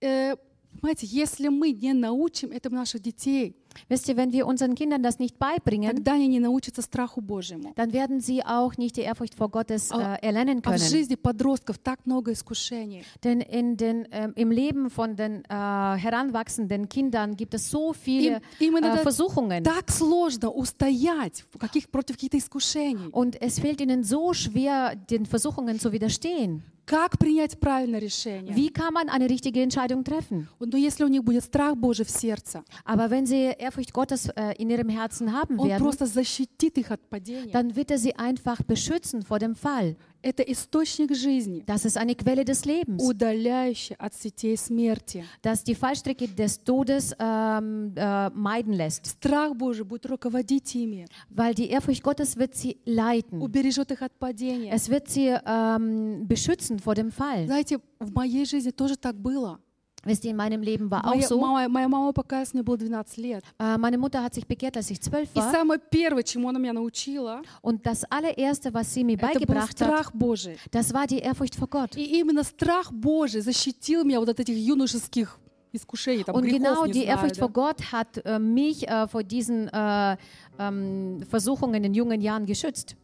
Э, 0.00 0.36
Понимаете, 0.80 1.06
если 1.06 1.48
мы 1.48 1.72
не 1.72 1.92
научим 1.92 2.52
этому 2.52 2.76
наших 2.76 3.02
детей, 3.02 3.56
Wisst 3.88 4.08
ihr, 4.08 4.16
wenn 4.16 4.32
wir 4.32 4.46
unseren 4.48 4.74
Kindern 4.74 5.00
das 5.02 5.20
nicht 5.20 5.38
beibringen, 5.38 5.94
тогда 5.94 6.14
они 6.14 6.26
не 6.26 6.40
научатся 6.40 6.82
страху 6.82 7.20
Божьему. 7.20 7.72
dann 7.76 7.92
werden 7.92 8.20
sie 8.20 8.42
auch 8.44 8.76
nicht 8.76 8.96
die 8.96 9.02
Ehrfurcht 9.02 9.36
vor 9.36 9.48
Gottes 9.48 9.90
äh, 9.92 9.94
А- 9.94 10.16
erlernen 10.16 10.58
А 10.64 10.70
в 10.70 10.74
können. 10.74 10.78
жизни 10.90 11.14
подростков 11.14 11.78
так 11.78 12.04
много 12.04 12.32
искушений. 12.32 13.04
Denn 13.22 13.40
in 13.40 13.76
den, 13.76 14.08
ähm, 14.10 14.32
im 14.34 14.50
Leben 14.50 14.90
von 14.90 15.14
den 15.14 15.44
äh, 15.44 15.54
heranwachsenden 15.54 16.88
Kindern 16.88 17.36
gibt 17.36 17.54
es 17.54 17.70
so 17.70 17.92
Им, 17.92 17.94
viele 17.94 18.40
им 18.58 18.74
äh, 18.74 18.78
иногда 18.80 19.02
Versuchungen. 19.02 19.62
так 19.62 19.90
сложно 19.90 20.50
устоять 20.50 21.44
в 21.52 21.58
каких, 21.58 21.88
против 21.90 22.16
каких-то 22.16 22.38
искушений. 22.38 23.08
Und 23.12 23.40
es 23.40 23.58
fällt 23.60 23.80
ihnen 23.80 24.02
so 24.02 24.32
schwer, 24.34 24.94
den 24.96 25.26
Versuchungen 25.26 25.78
zu 25.78 25.92
widerstehen. 25.92 26.62
Как 26.86 27.20
принять 27.20 27.60
правильное 27.60 28.00
решение? 28.00 28.52
Wie 28.52 28.68
kann 28.70 28.92
man 28.92 29.08
eine 29.08 29.30
richtige 29.30 29.62
Entscheidung 29.62 30.02
treffen? 30.02 30.48
Вот, 30.58 30.72
Но 30.72 30.76
если 30.76 31.04
у 31.04 31.08
них 31.08 31.22
будет 31.22 31.44
страх 31.44 31.76
Божий 31.76 32.04
в 32.04 32.10
сердце, 32.10 32.64
Aber 32.84 33.10
wenn 33.10 33.26
sie 33.26 33.54
Ehrfurcht 33.64 33.92
Gottes 33.92 34.28
äh, 34.28 34.54
in 34.58 34.70
ihrem 34.70 34.88
Herzen 34.88 35.32
haben 35.32 35.58
Он 35.58 35.68
werden, 35.68 35.82
просто 35.82 36.06
защитит 36.06 36.78
их 36.78 36.90
от 36.90 37.08
падения. 37.10 37.52
dann 37.52 37.74
wird 37.76 37.90
er 37.90 37.98
sie 37.98 38.14
einfach 38.16 38.62
beschützen 38.62 39.22
vor 39.22 39.38
dem 39.38 39.54
Fall. 39.54 39.96
Это 40.22 40.42
источник 40.42 41.14
жизни, 41.16 41.62
Das 41.64 41.86
ist 41.86 41.96
eine 41.96 42.14
Quelle 42.14 42.44
des 42.44 42.66
Lebens, 42.66 43.02
удаляющий 43.02 43.96
от 43.98 44.12
сетей 44.12 44.54
смерти. 44.56 45.24
das 45.42 45.64
die 45.64 45.74
Fallstricke 45.74 46.28
des 46.28 46.62
Todes 46.62 47.14
ähm, 47.18 47.92
äh, 47.96 48.28
meiden 48.30 48.74
lässt. 48.74 49.06
Страх 49.06 49.54
Божий 49.54 49.84
будет 49.86 50.04
руководить 50.10 50.74
ими, 50.74 51.06
Weil 51.30 51.54
die 51.54 51.70
Ehrfurcht 51.70 52.02
Gottes 52.02 52.36
wird 52.36 52.54
sie 52.54 52.76
leiten. 52.84 53.40
убережет 53.40 53.90
их 53.92 54.02
от 54.02 54.12
падения. 54.18 54.70
Es 54.72 54.90
wird 54.90 55.08
sie 55.08 55.34
ähm, 55.46 56.26
beschützen 56.28 56.78
vor 56.78 56.94
dem 56.94 57.10
Fall. 57.10 57.46
Знаете, 57.46 57.78
в 57.98 58.12
моей 58.12 58.44
жизни 58.44 58.72
тоже 58.72 58.96
так 58.96 59.16
было. 59.16 59.58
Wisst 60.05 60.23
ihr, 60.23 60.31
in 60.31 60.37
meinem 60.37 60.61
Leben 60.61 60.89
war 60.91 61.03
auch 61.03 61.15
Моя, 61.15 61.27
so. 61.27 61.39
мама, 61.39 61.67
моя 61.67 61.87
мама 61.89 62.13
покаялась, 62.13 62.53
мне 62.53 62.61
было 62.61 62.77
12 62.77 63.17
лет. 63.17 63.43
Äh, 63.57 63.77
meine 63.79 63.97
Mutter 63.97 64.21
hat 64.23 64.35
sich 64.35 64.45
bekehrt, 64.45 64.77
als 64.77 64.89
ich 64.91 65.01
zwölf 65.01 65.27
И 65.33 65.39
war. 65.39 65.51
самое 65.51 65.79
первое, 65.89 66.21
чему 66.23 66.47
она 66.49 66.59
меня 66.59 66.73
научила, 66.73 67.41
Und 67.63 67.85
das 67.87 68.03
allererste, 68.11 68.71
was 68.73 68.93
sie 68.93 69.03
mir 69.03 69.17
это 69.17 69.27
был 69.27 69.33
beigebracht 69.33 69.81
hat, 69.81 69.89
страх 69.89 70.11
Божий. 70.13 70.57
das 70.71 70.93
war 70.93 71.07
die 71.07 71.17
Ehrfurcht 71.19 71.55
vor 71.55 71.67
Gott. 71.67 71.95
И 71.97 72.19
именно 72.19 72.43
страх 72.43 72.91
Божий 72.91 73.41
защитил 73.41 74.03
меня 74.03 74.19
вот 74.19 74.29
от 74.29 74.39
этих 74.39 74.55
юношеских 74.55 75.39
искушений, 75.73 76.23
там, 76.23 76.35
Und 76.35 76.43
грехов, 76.43 76.59
genau 76.61 76.85
не 76.85 76.93
die 76.93 77.03
знаю, 77.03 77.17
Ehrfurcht 77.17 77.37
да. 77.37 77.41
vor 77.41 77.49
Gott 77.49 77.91
hat 77.91 78.21
äh, 78.23 78.37
mich 78.39 78.87
äh, 78.87 79.07
vor 79.07 79.23
diesen 79.23 79.67
äh, 79.69 80.17
ähm, 80.59 81.23
Versuchungen 81.29 81.83
in 81.83 81.93
jungen 81.95 82.21
Jahren 82.21 82.45
geschützt. 82.45 82.95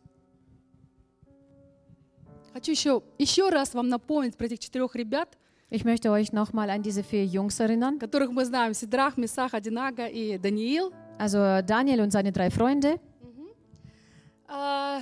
Хочу 2.54 2.72
еще, 2.72 3.02
еще 3.18 3.49
раз 3.49 3.74
вам 3.74 3.88
напомнить 3.89 4.36
про 4.38 4.45
этих 4.45 4.60
четырех 4.60 4.95
ребят, 4.95 5.38
Ich 5.70 5.85
möchte 5.85 6.11
euch 6.11 6.33
nochmal 6.33 6.70
an 6.70 6.83
diese 6.83 7.03
vier 7.03 7.24
Jungs 7.24 7.59
erinnern. 7.59 7.99
которых 7.99 8.31
мы 8.31 8.45
знаем, 8.45 8.72
Сидрах, 8.72 9.16
Месах, 9.16 9.53
Адинага 9.53 10.07
и 10.07 10.39
Даниил. 10.39 10.93
Also 11.18 11.61
Daniel 11.62 12.03
und 12.03 12.12
seine 12.12 12.31
drei 12.31 12.51
Freunde. 12.51 13.01
А, 14.49 14.99
а 14.99 15.01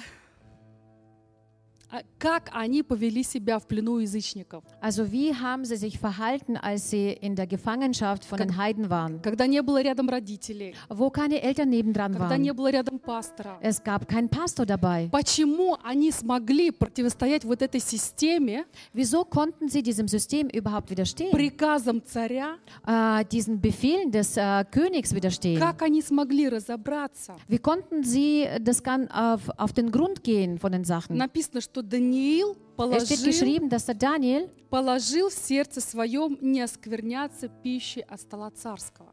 как 2.18 2.50
они 2.54 2.84
повели 2.84 3.24
себя 3.24 3.58
в 3.60 3.68
плену 3.68 4.00
язычников, 4.00 4.64
Also 4.82 5.12
wie 5.12 5.34
haben 5.34 5.66
sie 5.66 5.76
sich 5.76 5.98
verhalten, 6.00 6.56
als 6.58 6.90
sie 6.90 7.12
in 7.12 7.36
der 7.36 7.48
Gefangenschaft 7.48 8.26
von 8.26 8.38
den 8.38 8.58
Heiden 8.58 8.90
waren, 8.90 9.22
когда 9.22 9.48
не 9.48 9.62
было 9.62 9.82
rядом 9.82 10.10
родителей, 10.10 10.76
wo 10.90 11.10
keine 11.10 11.42
Eltern 11.42 11.70
nebendran 11.70 12.14
когда 12.14 12.38
не 12.38 12.50
waren. 12.52 12.56
было 12.56 12.72
рядом 12.72 13.00
пастора. 13.00 13.58
Es 13.62 13.84
gab 13.84 14.08
keinen 14.08 14.30
Pastor 14.30 14.66
dabei. 14.66 15.10
Почему 15.12 15.78
они 15.84 16.12
смогли 16.12 16.72
противостоять 16.72 17.44
вот 17.46 17.62
этой 17.62 17.80
системе, 17.80 18.66
Wieso 18.94 19.26
konnten 19.26 19.68
sie 19.70 19.82
diesem 19.82 20.08
System 20.08 20.48
überhaupt 20.48 20.90
widerstehen? 20.92 21.32
приказам 21.32 22.04
царя? 22.06 22.58
Äh, 22.86 23.26
diesen 23.32 23.60
Befehlen 23.62 24.12
des 24.12 24.38
äh, 24.38 24.64
Königs 24.72 25.14
widerstehen? 25.14 25.60
Как 25.60 25.82
они 25.82 26.02
смогли 26.02 26.48
разобраться? 26.50 27.36
Wie 27.48 27.58
konnten 27.60 28.04
sie 28.04 28.48
das 28.62 28.84
Gan 28.84 29.10
auf, 29.10 29.50
auf 29.58 29.74
den 29.74 29.92
Grund 29.92 30.24
gehen 30.24 30.58
von 30.60 30.72
den 30.72 30.84
Sachen? 30.84 31.18
Написано, 31.18 31.62
что 31.62 31.79
Даниил 31.82 32.58
Es 32.78 33.06
steht 33.10 33.24
положил, 33.70 34.50
положил 34.70 35.30
в 35.30 35.34
сердце 35.34 35.82
своем 35.82 36.38
не 36.40 36.62
оскверняться 36.62 37.50
пищей 37.50 38.02
от 38.02 38.22
стола 38.22 38.52
царского. 38.52 39.12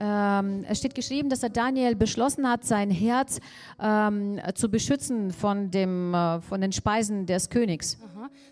ähm, 0.00 0.64
es 0.68 0.78
steht 0.78 0.94
geschrieben, 0.94 1.28
dass 1.28 1.40
der 1.40 1.50
Daniel 1.50 1.94
beschlossen 1.94 2.48
hat, 2.48 2.64
sein 2.64 2.90
Herz 2.90 3.40
ähm, 3.80 4.40
zu 4.54 4.68
beschützen 4.68 5.30
von, 5.30 5.70
dem, 5.70 6.14
äh, 6.14 6.40
von 6.40 6.60
den 6.60 6.72
Speisen 6.72 7.26
des 7.26 7.48
Königs. 7.48 7.96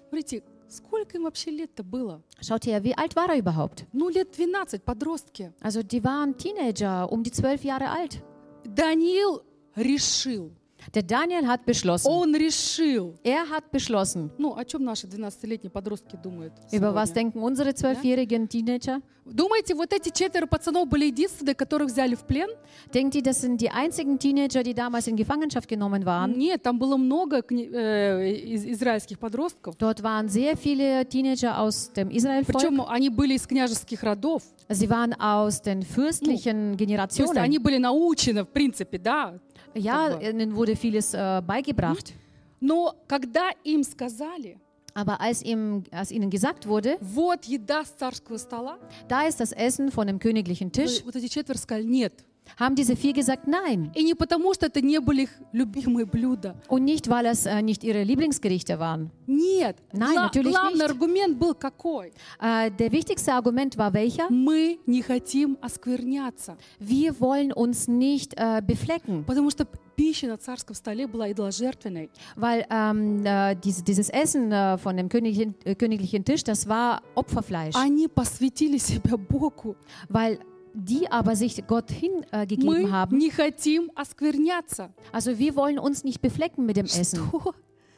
Смотрите, 0.09 0.43
сколько 0.69 1.17
им 1.17 1.25
вообще 1.25 1.51
лет-то 1.51 1.83
было? 1.83 2.23
Schaut 2.41 2.67
her, 2.67 2.83
wie 2.85 2.97
alt 2.97 3.17
war 3.17 3.29
er 3.29 3.39
überhaupt? 3.39 3.87
Ну, 3.93 4.09
лет 4.09 4.35
12, 4.35 4.85
подростки. 4.85 5.53
Also 5.61 5.83
die 5.83 6.03
waren 6.05 6.37
Teenager, 6.37 7.11
um 7.11 7.23
die 7.23 7.33
zwölf 7.33 7.65
Jahre 7.65 7.91
alt. 7.91 8.23
Даниил 8.65 9.43
решил. 9.77 10.53
Der 10.95 11.03
Daniel 11.03 11.47
hat 11.47 11.64
beschlossen. 11.64 12.07
Он 12.09 12.35
решил. 12.35 13.14
Er 13.24 13.49
hat 13.49 13.70
beschlossen. 13.70 14.30
Ну, 14.39 14.57
о 14.57 14.64
чем 14.64 14.85
наши 14.85 15.07
12-летние 15.07 15.70
подростки 15.70 16.16
думают 16.22 16.53
Über 16.72 16.95
was 16.95 17.12
denken 17.12 17.39
unsere 17.43 17.74
zwölfjährigen 17.74 18.49
Teenager? 18.49 19.01
Думаете, 19.24 19.76
вот 19.76 19.93
эти 19.93 20.09
четверо 20.11 20.47
пацанов 20.47 20.89
были 20.89 21.05
единственные, 21.07 21.55
которых 21.55 21.89
взяли 21.93 22.16
в 22.16 22.24
плен? 22.24 22.49
Denkt 22.93 23.14
ihr, 23.14 23.22
das 23.22 23.41
sind 23.41 23.61
die 23.61 23.70
einzigen 23.70 24.18
Teenager, 24.18 24.64
die 24.64 24.74
damals 24.74 25.07
in 25.07 25.14
Gefangenschaft 25.16 25.68
genommen 25.68 26.05
waren? 26.05 26.37
Нет, 26.37 26.64
там 26.64 26.76
было 26.80 26.97
много 26.97 27.45
э, 27.49 28.33
из- 28.33 28.64
израильских 28.66 29.20
подростков. 29.20 29.76
Dort 29.78 30.03
waren 30.03 30.28
sehr 30.28 30.57
viele 30.57 31.07
Teenager 31.09 31.57
aus 31.61 31.93
dem 31.93 32.11
Israelvolk. 32.11 32.59
Причем 32.59 32.80
они 32.89 33.11
были 33.11 33.35
из 33.35 33.47
княжеских 33.47 34.03
родов. 34.03 34.43
Sie 34.68 34.89
waren 34.91 35.12
aus 35.14 35.62
den 35.62 35.83
fürstlichen 35.83 36.76
То 36.76 36.83
есть 36.83 36.91
Generationen. 36.91 37.39
они 37.39 37.59
были 37.59 37.78
научены, 37.78 38.43
в 38.43 38.49
принципе, 38.49 38.99
да. 38.99 39.39
Ja, 39.74 40.10
как 40.10 40.20
бы. 40.20 40.26
ihnen 40.26 40.55
wurde 40.55 40.76
vieles 40.76 41.14
äh, 41.14 41.41
beigebracht. 41.45 42.14
Но 42.60 42.95
когда 43.08 43.49
им 43.64 43.84
сказали, 43.84 44.58
Aber 44.93 45.22
als, 45.22 45.43
ihm, 45.43 45.84
als 45.91 46.12
ihnen 46.12 46.32
gesagt 46.32 46.68
wurde, 46.68 46.97
вот 47.01 47.45
еда 47.45 47.86
с 47.86 47.91
царского 47.91 48.39
стола, 48.39 48.80
da 49.08 49.28
ist 49.28 49.39
das 49.39 49.51
Essen 49.51 49.91
von 49.91 50.08
dem 50.08 50.18
königlichen 50.18 50.72
Tisch, 50.72 51.03
вот 51.05 51.16
эти 51.16 51.28
четверо 51.28 51.58
сказали 51.60 51.86
нет. 51.86 52.14
haben 52.60 52.76
diese 52.76 52.95
vier 52.95 53.14
gesagt 53.14 53.45
nein. 53.47 53.91
И 53.93 54.03
не 54.03 54.16
потому, 54.16 54.53
что 54.53 54.66
это 54.66 54.82
не 54.82 54.99
были 54.99 55.24
их 55.24 55.30
любимые 55.51 56.05
блюда. 56.05 56.55
Und 56.70 56.86
nicht, 56.86 57.08
weil 57.08 57.28
es 57.28 57.45
äh, 57.45 57.62
nicht 57.62 57.84
ihre 57.84 58.03
Lieblingsgerichte 58.03 58.80
waren. 58.80 59.12
Нет. 59.28 59.76
Nein, 59.93 60.16
natürlich 60.16 60.53
главный 60.53 60.80
nicht. 60.80 60.89
аргумент 60.89 61.38
был 61.38 61.53
какой? 61.53 62.14
Äh, 62.39 62.72
der 62.72 62.91
wichtigste 62.91 63.34
Argument 63.34 63.78
war 63.78 63.93
welcher? 63.93 64.28
Мы 64.32 64.80
не 64.88 65.01
хотим 65.03 65.58
оскверняться. 65.62 66.58
Wir 66.80 67.20
wollen 67.20 67.51
uns 67.53 67.88
nicht 67.88 68.34
äh, 68.38 68.62
beflecken, 68.66 69.24
Потому 69.26 69.51
что 69.51 69.68
пища 69.95 70.28
на 70.28 70.38
царском 70.38 70.76
столе 70.76 71.05
была 71.05 71.32
идоложертвенной. 71.32 72.10
weil 72.36 72.66
ähm, 72.72 73.24
äh, 73.24 73.55
diese, 73.55 73.84
dieses 73.84 74.10
Essen 74.10 74.51
äh, 74.51 74.78
von 74.80 74.97
dem 74.97 75.10
königlichen, 75.10 75.53
äh, 75.64 75.76
königlichen 75.76 76.24
Tisch, 76.26 76.43
das 76.43 76.68
war 76.68 77.01
Opferfleisch. 77.14 77.76
Они 77.76 78.08
посвятили 78.08 78.78
себя 78.80 79.16
Богу. 79.18 79.76
Weil 80.10 80.39
die 80.74 81.10
aber 81.10 81.36
sich 81.36 81.66
Gott 81.66 81.89
hingegeben 81.89 82.28
äh, 82.32 82.45
gegeben 82.45 82.84
Мы 82.84 82.91
haben. 82.91 83.18
не 83.18 83.30
хотим 83.32 83.91
оскверняться. 83.95 84.91
Also 85.12 85.38
wir 85.39 85.55
wollen 85.55 85.80
uns 85.80 86.03
nicht 86.03 86.22
beflecken 86.22 86.66
mit 86.66 86.78
dem 86.78 86.86
Essen. 86.86 87.20
Что? 87.30 87.53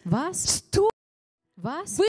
Was? 0.05 0.63
Что? 0.69 0.89
Was? 1.57 1.97
Вы 1.99 2.05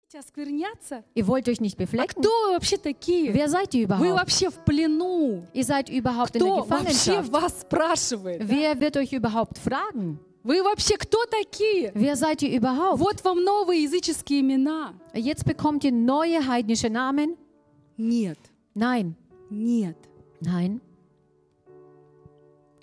хотите 0.00 0.18
оскверняться? 0.18 1.04
Ihr 1.14 1.26
wollt 1.26 1.46
euch 1.48 1.60
nicht 1.60 1.76
А 1.78 1.82
beflecken? 1.84 2.08
кто 2.22 2.30
вы 2.46 2.52
вообще 2.54 2.78
такие? 2.78 3.32
Wer 3.34 3.48
seid 3.48 3.74
ihr 3.74 3.86
Вы 3.88 4.06
überhaupt? 4.08 4.14
вообще 4.20 4.48
в 4.50 4.64
плену. 4.64 5.44
Ihr 5.52 5.64
seid 5.64 5.90
überhaupt 5.90 6.36
in 6.36 6.40
der 6.42 6.62
Кто 6.62 6.64
вообще 6.68 7.20
Gefangenschaft. 7.20 7.30
вас 7.32 7.60
спрашивает? 7.60 8.38
да? 8.40 8.46
Wer 8.46 8.80
wird 8.80 8.96
euch 8.96 9.12
überhaupt 9.12 9.58
fragen? 9.58 10.18
Вы 10.42 10.62
вообще 10.62 10.96
кто 10.96 11.18
такие? 11.26 11.92
Wer 11.94 12.16
seid 12.16 12.42
ihr 12.42 12.50
überhaupt? 12.58 12.98
Вот 12.98 13.22
вам 13.24 13.44
новые 13.44 13.82
языческие 13.82 14.40
имена. 14.40 14.94
Jetzt 15.14 15.44
bekommt 15.44 15.84
ihr 15.84 15.92
neue 15.92 16.46
heidnische 16.46 16.88
Namen? 16.88 17.36
Нет, 17.98 18.38
Nein. 18.74 19.14
нет. 19.50 19.96
Nein. 20.40 20.80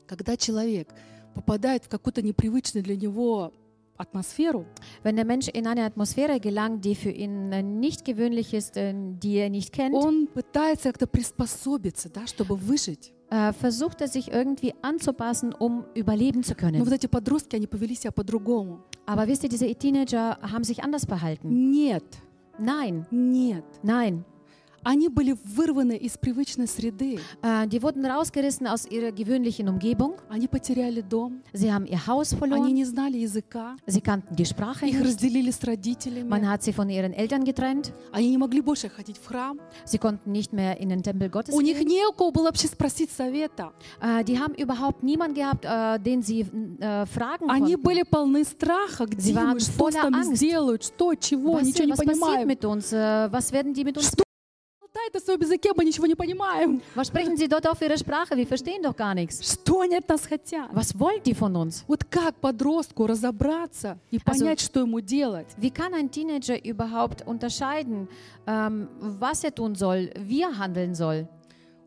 Когда 0.07 0.35
человек 0.35 0.89
попадает 1.33 1.85
в 1.85 1.89
какую-то 1.89 2.21
непривычную 2.21 2.83
для 2.83 2.95
него 2.97 3.53
атмосферу, 3.97 4.65
Wenn 5.03 5.15
der 5.15 5.25
Mensch 5.25 5.47
in 5.47 5.67
eine 5.67 5.85
Atmosphäre 5.85 6.39
gelangt, 6.39 6.83
die 6.83 6.95
für 6.95 7.11
ihn 7.11 7.51
äh, 7.53 7.61
nicht 7.61 8.03
gewöhnlich 8.03 8.53
ist, 8.53 8.75
äh, 8.75 8.93
die 8.95 9.35
er 9.37 9.49
nicht 9.49 9.71
kennt, 9.71 9.93
он 9.95 10.27
пытается 10.27 10.89
как-то 10.91 11.07
приспособиться, 11.07 12.09
да, 12.09 12.25
чтобы 12.27 12.55
выжить. 12.57 13.13
äh, 13.29 13.53
versucht 13.53 14.01
er 14.01 14.07
sich 14.09 14.29
irgendwie 14.31 14.73
anzupassen, 14.81 15.53
um 15.53 15.85
überleben 15.95 16.43
zu 16.43 16.53
Но 16.53 16.57
können. 16.57 16.83
вот 16.83 16.91
эти 16.91 17.07
подростки, 17.07 17.55
они 17.55 17.67
повели 17.67 17.95
себя 17.95 18.11
по-другому. 18.11 18.81
Aber 19.05 19.27
wisst 19.27 19.43
ihr, 19.43 19.49
diese 19.49 19.73
Teenager 19.75 20.37
haben 20.41 20.63
sich 20.65 20.83
anders 20.83 21.05
behalten. 21.05 21.71
Нет, 21.71 22.03
Nein, 22.59 23.05
нет. 23.11 23.63
nein. 23.83 24.25
Они 24.86 25.08
были 25.08 25.34
вырваны 25.42 25.96
из 25.96 26.16
привычной 26.16 26.68
среды. 26.68 27.18
Äh, 27.42 27.66
die 27.66 27.82
wurden 27.82 28.06
rausgerissen 28.06 28.68
aus 28.68 28.86
ihrer 28.86 29.10
gewöhnlichen 29.10 29.68
Umgebung. 29.68 30.14
Они 30.28 30.46
потеряли 30.46 31.00
дом. 31.00 31.42
Sie 31.52 31.72
haben 31.72 31.86
ihr 31.86 32.06
Haus 32.06 32.36
Они 32.40 32.72
не 32.72 32.84
знали 32.84 33.18
языка. 33.18 33.76
Sie 33.88 34.00
kannten 34.00 34.36
die 34.36 34.44
Sprache 34.44 34.86
Их 34.86 34.94
nicht. 35.00 35.04
разделили 35.04 35.50
с 35.50 35.60
родителями. 35.64 36.28
Man 36.28 36.48
hat 36.48 36.62
sie 36.62 36.72
von 36.72 36.88
ihren 36.88 37.12
Eltern 37.12 37.42
getrennt. 37.44 37.92
Они 38.12 38.30
не 38.30 38.38
могли 38.38 38.60
больше 38.60 38.88
ходить 38.88 39.18
в 39.18 39.26
храм. 39.26 39.58
Sie 39.84 39.98
konnten 39.98 40.30
nicht 40.30 40.52
mehr 40.52 40.78
in 40.80 40.88
den 40.88 41.02
Tempel 41.02 41.30
Gottes 41.30 41.52
У 41.52 41.60
них 41.60 41.78
gehen. 41.80 41.88
не 41.88 42.06
у 42.06 42.12
кого 42.12 42.30
было 42.30 42.44
вообще 42.44 42.68
спросить 42.68 43.10
совета. 43.10 43.72
Äh, 44.00 44.22
die 44.22 44.38
haben 44.38 44.54
überhaupt 44.54 45.02
niemanden 45.02 45.34
gehabt, 45.34 45.64
äh, 45.64 45.98
den 45.98 46.22
sie 46.22 46.42
äh, 46.78 47.06
fragen 47.06 47.50
Они 47.50 47.74
konnten. 47.74 47.82
были 47.82 48.02
полны 48.04 48.44
страха. 48.44 49.06
Где 49.06 49.34
waren 49.34 49.54
мы? 49.54 49.60
Что 49.60 49.90
с 49.90 49.94
нами 49.94 50.34
сделают? 50.36 50.84
Что? 50.84 51.12
Чего? 51.14 51.54
Was, 51.58 51.64
Ничего 51.64 51.86
не 51.86 51.92
was 51.92 51.96
passiert 51.96 52.20
понимаем. 52.20 52.46
mit 52.46 52.64
uns? 52.64 52.92
Äh, 52.92 53.32
was 53.32 53.50
werden 53.50 53.74
die 53.74 53.82
mit 53.82 53.96
uns 53.96 54.06
Что? 54.12 54.25
Болтает 54.96 55.14
на 55.14 55.20
своем 55.20 55.40
языке, 55.40 55.70
мы 55.76 55.84
ничего 55.84 56.06
не 56.06 56.14
понимаем. 56.14 56.80
Was 56.94 57.08
sprechen 57.08 57.36
sie 57.36 57.48
dort 57.48 57.66
auf 57.66 57.80
ihre 57.82 57.98
Sprache? 57.98 58.34
Wir 58.36 58.46
verstehen 58.46 58.82
doch 58.82 58.96
gar 58.96 59.14
nichts. 59.14 59.42
Что 59.42 59.80
они 59.80 59.96
от 59.96 60.08
нас 60.08 60.22
хотят? 60.26 60.70
Was 60.72 60.98
wollen 60.98 61.22
die 61.22 61.34
von 61.34 61.54
uns? 61.54 61.84
Вот 61.86 62.04
как 62.04 62.36
подростку 62.36 63.06
разобраться 63.06 63.98
и 64.10 64.16
Also- 64.18 64.24
понять, 64.24 64.60
что 64.60 64.80
ему 64.80 65.00
делать? 65.00 65.48
Wie 65.58 65.70
kann 65.70 65.92
ein 65.92 66.10
Teenager 66.10 66.56
überhaupt 66.64 67.26
unterscheiden, 67.26 68.08
ähm, 68.46 68.88
was 69.00 69.44
er 69.44 69.54
tun 69.54 69.74
soll, 69.74 70.10
wie 70.18 70.42
er 70.42 70.56
handeln 70.58 70.94
soll? 70.94 71.28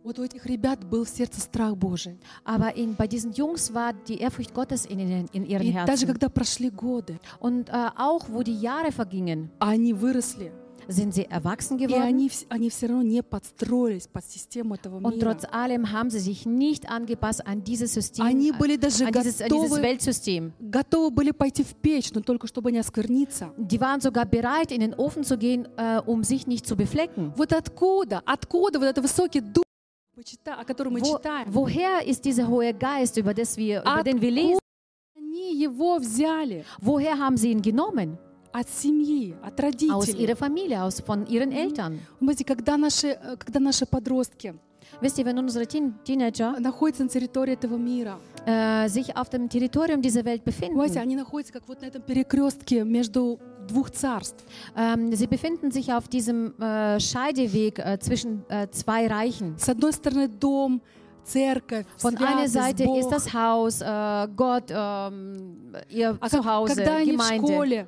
Вот 0.03 0.17
у 0.19 0.23
этих 0.23 0.45
ребят 0.45 0.85
был 0.85 1.03
в 1.03 1.09
сердце 1.09 1.41
страх 1.41 1.75
Божий. 1.75 2.17
Aber 2.45 2.75
in, 2.75 2.95
bei 2.95 3.07
diesen 3.07 3.33
Jungs 3.33 3.73
war 3.73 3.91
die 3.93 4.19
Ehrfurcht 4.19 4.53
Gottes 4.53 4.85
in, 4.85 4.99
in, 4.99 5.27
in 5.33 5.45
ihren 5.45 5.63
И 5.67 5.73
даже 5.73 6.05
Herzen. 6.05 6.07
когда 6.07 6.29
прошли 6.29 6.69
годы, 6.69 7.19
Und 7.39 7.69
äh, 7.69 7.89
auch 7.97 8.29
wo 8.29 8.43
die 8.43 8.57
Jahre 8.59 8.91
vergingen, 8.91 9.49
они 9.59 9.93
выросли, 9.93 10.51
sind 10.91 11.13
sie 11.13 11.25
erwachsen 11.25 11.77
geworden. 11.77 12.01
они, 12.01 12.31
они 12.49 12.69
все 12.69 12.87
равно 12.87 13.03
не 13.03 13.21
подстроились 13.23 14.07
под 14.07 14.25
систему 14.25 14.75
этого 14.75 14.97
Und 14.99 15.15
мира. 15.15 15.33
trotz 15.35 15.45
allem 15.51 15.91
haben 15.91 16.09
sie 16.09 16.19
sich 16.19 16.45
nicht 16.45 16.89
angepasst 16.89 17.45
an 17.45 17.63
dieses 17.63 17.93
System, 17.93 18.25
Они 18.25 18.51
an 18.51 18.57
были 18.57 18.75
даже 18.75 19.05
dieses, 19.05 19.41
an 19.41 19.49
dieses 19.49 19.69
готовы, 19.71 19.81
Weltsystem. 19.83 20.53
готовы 20.59 21.11
были 21.11 21.31
пойти 21.31 21.63
в 21.63 21.75
печь, 21.75 22.11
но 22.13 22.21
только 22.21 22.47
чтобы 22.47 22.71
не 22.71 22.79
оскверниться. 22.79 23.53
Die 23.57 23.79
waren 23.79 24.01
sogar 24.01 24.25
bereit, 24.25 24.71
in 24.71 24.81
den 24.81 24.93
Ofen 24.95 25.23
zu 25.23 25.37
gehen, 25.37 25.67
äh, 25.77 26.01
um 26.05 26.23
sich 26.23 26.47
nicht 26.47 26.65
zu 26.65 26.75
beflecken. 26.75 27.33
Вот 27.37 27.53
откуда, 27.53 28.21
откуда 28.25 28.79
вот 28.79 28.85
этот 28.87 29.03
высокий 29.03 29.41
дух, 29.41 29.63
о 30.45 30.65
котором 30.65 30.93
мы 30.93 31.01
Wo, 31.01 31.17
читаем? 31.17 31.47
woher 31.53 32.05
ist 32.05 32.25
dieser 32.25 32.47
hohe 32.47 32.73
Geist, 32.73 33.15
über, 33.17 33.33
das 33.33 33.55
wir, 33.57 33.81
über 33.83 34.03
den 34.03 34.19
wir 34.21 34.31
lesen? 34.31 34.59
Они 35.15 35.53
его 35.55 35.97
взяли 35.99 36.65
Woher 36.81 37.17
haben 37.19 37.37
sie 37.37 37.51
ihn 37.51 37.61
genommen? 37.61 38.17
От 38.51 38.67
семьи, 38.69 39.35
от 39.43 39.59
Aus 39.59 39.63
родителей. 39.63 40.23
ihrer 40.23 40.35
Familie, 40.35 40.81
aus, 40.83 40.99
von 41.01 41.25
ihren 41.27 41.51
Eltern. 41.51 41.99
Знаете, 42.19 42.43
когда 42.45 42.77
наши, 42.77 43.07
э, 43.09 43.35
когда 43.37 43.59
наши 43.59 43.85
подростки 43.85 44.55
Wisst 45.01 45.19
ihr, 45.19 45.25
wenn 45.25 45.37
unsere 45.37 45.67
Teen 45.67 45.93
Teenager 46.03 46.59
находятся 46.59 47.03
на 47.03 47.09
территории 47.09 47.53
этого 47.53 47.77
мира, 47.77 48.17
äh, 48.47 48.89
sich 48.89 49.15
auf 49.15 49.29
dem 49.29 49.47
Territorium 49.47 50.01
dieser 50.01 50.25
Welt 50.25 50.43
befinden, 50.43 50.73
понимаете, 50.75 50.99
они 50.99 51.15
находятся 51.15 51.53
как 51.53 51.67
вот 51.67 51.81
на 51.81 51.85
этом 51.85 52.01
перекрестке 52.01 52.83
между 52.83 53.39
двух 53.67 53.91
царств. 53.91 54.43
ähm, 54.75 55.13
sie 55.15 55.27
befinden 55.27 55.69
sich 55.71 55.93
auf 55.93 56.07
diesem 56.07 56.55
äh, 56.59 56.99
Scheideweg 56.99 57.77
äh, 57.77 57.99
zwischen 57.99 58.43
äh, 58.49 58.67
zwei 58.71 59.05
Reichen. 59.07 59.55
С 59.59 59.69
одной 59.69 59.93
стороны 59.93 60.27
дом, 60.27 60.81
церковь, 61.23 61.85
Von 61.97 62.17
einer 62.17 62.47
Seite 62.49 62.85
Бог. 62.85 62.99
ist 62.99 63.09
das 63.09 63.31
Haus, 63.31 63.81
äh, 63.81 64.27
Gott, 64.35 64.71
ähm, 64.71 65.75
ihr 65.89 66.17
А 66.19 66.27
Zuhause, 66.29 66.75
когда 66.75 66.95
они 66.97 67.11
в 67.11 67.17
Gemeinde. 67.17 67.47
школе, 67.47 67.87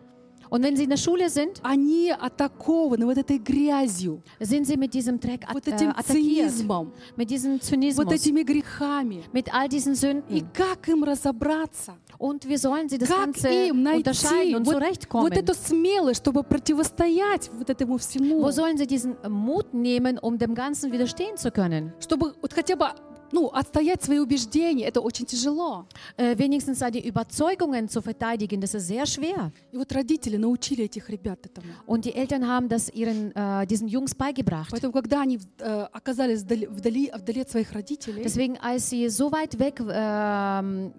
Und 0.52 0.64
wenn 0.64 0.76
sie 0.76 0.84
in 0.84 0.90
der 0.90 0.98
Schule 0.98 1.30
sind, 1.30 1.62
они 1.64 2.12
атакованы 2.12 3.06
вот 3.06 3.18
этой 3.18 3.38
грязью, 3.38 4.22
sind 4.38 4.68
sie 4.68 4.76
mit 4.76 4.94
diesem 4.94 5.18
Dreck 5.18 5.46
at 5.48 5.54
вот 5.54 5.66
äh, 5.66 5.72
этим 5.72 5.92
attackiert, 5.92 6.52
цинизмом, 6.52 6.92
mit 7.16 7.30
diesem 7.30 7.58
вот 7.96 8.12
этими 8.12 8.44
грехами. 8.44 9.24
mit 9.32 9.48
all 9.54 9.70
diesen 9.70 9.94
И 9.94 9.96
Sünden. 9.96 10.50
как 10.54 10.90
им 10.90 11.06
разобраться? 11.06 11.94
Und 12.18 12.46
wie 12.50 12.58
sollen 12.58 12.90
sie 12.90 12.98
das 12.98 13.08
Как 13.08 13.28
Ganze 13.28 13.70
им 13.70 13.82
найти 13.82 14.54
und 14.54 14.68
вот, 14.68 14.84
вот 15.14 15.38
эту 15.38 15.54
смелость, 15.54 16.20
чтобы 16.20 16.44
противостоять 16.44 17.50
вот 17.58 17.70
этому 17.70 17.98
всему? 17.98 18.42
Wo 18.42 18.52
sollen 18.52 18.78
sie 18.78 18.86
diesen 18.88 19.16
Mut 19.30 19.74
nehmen, 19.74 20.20
um 20.20 20.38
dem 20.38 20.54
Ganzen 20.54 20.92
widerstehen 20.92 21.38
zu 21.38 21.50
können? 21.52 21.94
Чтобы 22.02 22.36
вот 22.42 22.52
хотя 22.52 22.76
бы 22.76 22.88
ну, 23.32 23.48
отстоять 23.48 24.04
свои 24.04 24.20
убеждения, 24.20 24.86
это 24.86 25.02
очень 25.02 25.26
тяжело. 25.26 25.86
Äh, 26.18 26.38
wenigstens 26.38 26.80
seine 26.80 27.00
Überzeugungen 27.00 27.88
zu 27.88 28.02
verteidigen, 28.02 28.60
das 28.62 28.74
ist 28.74 28.88
sehr 28.88 29.06
schwer. 29.06 29.52
И 29.72 29.78
вот 29.78 29.92
родители 29.92 30.38
научили 30.38 30.84
этих 30.86 31.10
ребят 31.10 31.46
этому. 31.46 31.68
Und 31.86 32.06
die 32.06 32.14
Eltern 32.14 32.48
haben 32.48 32.68
das 32.70 32.90
ihren, 32.90 33.32
äh, 33.36 33.66
diesen 33.68 33.88
Jungs 33.88 34.16
beigebracht. 34.16 34.70
Поэтому, 34.72 34.94
когда 34.94 35.22
они 35.22 35.40
э, 35.60 35.88
оказались 35.92 36.42
вдали, 36.44 36.68
вдали, 36.68 37.12
вдали 37.14 37.42
от 37.42 37.50
своих 37.50 37.72
родителей, 37.72 38.24
Deswegen, 38.24 38.58
als 38.58 38.90
sie 38.90 39.10
so 39.10 39.32
weit 39.32 39.58
weg 39.60 39.80
ähm, 39.80 40.94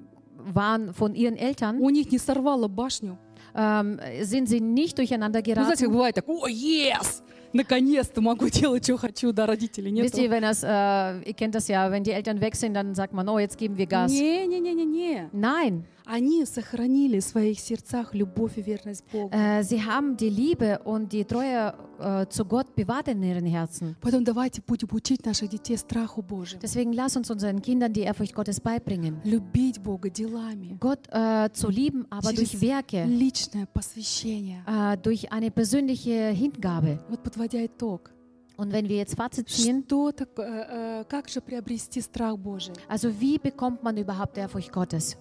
waren 0.54 0.92
von 0.94 1.14
ihren 1.14 1.36
Eltern, 1.36 1.78
у 1.78 1.90
них 1.90 2.10
не 2.10 2.18
сорвало 2.18 2.68
башню. 2.68 3.18
ähm, 3.54 3.98
sind 4.22 4.48
sie 4.48 4.60
nicht 4.60 4.96
durcheinander 4.98 5.40
Ну, 5.44 5.52
знаете, 5.52 5.68
как 5.68 5.78
geraten. 5.78 5.92
бывает 5.92 6.14
так, 6.14 6.28
о, 6.28 6.46
yes! 6.48 7.22
Наконец-то 7.53 8.21
могу 8.21 8.49
делать, 8.49 8.83
что 8.83 8.97
хочу, 8.97 9.31
да, 9.31 9.45
родители. 9.45 9.89
Нет. 9.89 10.05
Wisst 10.05 10.17
ihr, 10.17 10.29
wenn 10.29 10.43
das, 10.43 10.63
äh, 10.63 11.27
ihr 11.27 11.33
kennt 11.33 11.55
das 11.55 11.67
ja, 11.67 11.89
wenn 11.91 12.03
die 12.03 12.11
Eltern 12.11 12.41
weg 12.41 12.55
sind, 12.55 12.73
dann 12.73 12.93
sagt 12.93 13.13
man, 13.13 13.27
oh, 13.29 13.39
jetzt 13.39 13.57
geben 13.57 13.77
wir 13.77 13.85
Gas. 13.85 14.11
Не-не-не-не-не. 14.11 15.29
Nein, 15.31 15.85
Они 16.04 16.44
сохранили 16.44 17.20
в 17.20 17.24
своих 17.24 17.60
сердцах 17.60 18.14
любовь 18.14 18.58
и 18.58 18.62
верность 18.62 19.04
Богу. 19.12 19.30
äh, 19.34 19.62
sie 19.62 19.82
haben 19.84 20.16
die 20.16 20.28
Liebe 20.30 20.80
und 20.84 21.12
die 21.12 21.24
Treue 21.24 21.74
äh, 22.00 22.26
zu 22.28 22.44
Gott 22.44 22.74
bewahrt 22.74 23.08
in 23.08 23.22
ihren 23.22 23.46
Herzen. 23.46 23.96
Поэтому 24.00 24.24
давайте 24.24 24.60
будем 24.62 24.88
учить 24.92 25.24
наших 25.24 25.48
детей 25.50 25.76
страху 25.76 26.22
Божьему. 26.22 26.60
Deswegen 26.60 26.92
lass 26.92 27.16
uns 27.16 27.30
unseren 27.30 27.62
Kindern 27.62 27.92
die 27.92 28.00
Ehrfurcht 28.02 28.34
Gottes 28.34 28.60
beibringen. 28.60 29.20
Любить 29.24 29.80
Бога 29.80 30.10
делами. 30.10 30.76
Gott 30.80 31.00
äh, 31.10 31.50
zu 31.52 31.68
lieben, 31.68 32.06
aber 32.10 32.32
durch 32.32 32.60
Werke, 32.60 33.04
личное 33.04 33.66
посвящение. 33.66 34.62
äh, 34.66 34.96
durch 34.96 35.30
eine 35.32 35.50
persönliche 35.50 36.30
Hingabe. 36.30 36.98
Вот 37.08 37.22
подводя 37.22 37.64
итог, 37.64 38.10
Und 38.58 38.70
wenn 38.72 38.88
wir 38.88 38.96
jetzt 38.96 39.14
Fazit 39.16 39.48
ziehen, 39.48 39.82
что 39.86 40.12
так, 40.12 40.28
э, 40.38 40.42
э, 40.42 41.04
как 41.08 41.28
же 41.28 41.40
приобрести 41.40 42.00
страх 42.02 42.36
Божий? 42.36 42.74
also 42.88 43.08
wie 43.18 43.38
bekommt 43.38 43.82
man 43.82 43.96
überhaupt 43.96 44.36
Ehrfurcht 44.36 44.70
Gottes? 44.72 45.16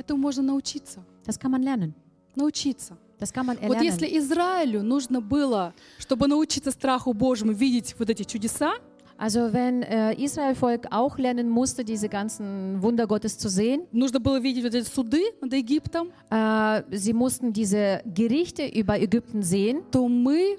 Этому 0.00 0.18
можно 0.18 0.42
научиться. 0.42 1.04
Das 1.26 1.38
kann 1.38 1.50
man 1.50 1.62
lernen. 1.62 1.94
Научиться. 2.34 2.96
Das 3.18 3.32
kann 3.34 3.44
man 3.44 3.58
Вот 3.58 3.76
erlernen. 3.76 3.84
если 3.84 4.06
Израилю 4.18 4.82
нужно 4.82 5.20
было, 5.20 5.74
чтобы 5.98 6.26
научиться 6.26 6.70
страху 6.70 7.12
Божьему, 7.12 7.52
видеть 7.52 7.94
вот 7.98 8.08
эти 8.08 8.22
чудеса, 8.24 8.72
Also 9.18 9.52
wenn 9.52 9.82
äh, 9.82 10.14
Israel-Volk 10.14 10.86
auch 10.92 11.18
lernen 11.18 11.50
musste, 11.50 11.84
diese 11.84 12.08
ganzen 12.08 12.80
Wunder 12.80 13.06
Gottes 13.06 13.36
zu 13.36 13.50
sehen, 13.50 13.82
нужно 13.92 14.18
было 14.18 14.40
видеть 14.40 14.64
вот 14.64 14.74
эти 14.74 14.88
суды 14.88 15.22
над 15.42 15.52
Египтом, 15.52 16.08
äh, 16.30 16.82
sie 16.90 17.12
mussten 17.12 17.52
diese 17.52 18.00
Gerichte 18.06 18.66
über 18.66 18.98
Ägypten 18.98 19.42
sehen, 19.42 19.82
то 19.90 20.08
мы, 20.08 20.56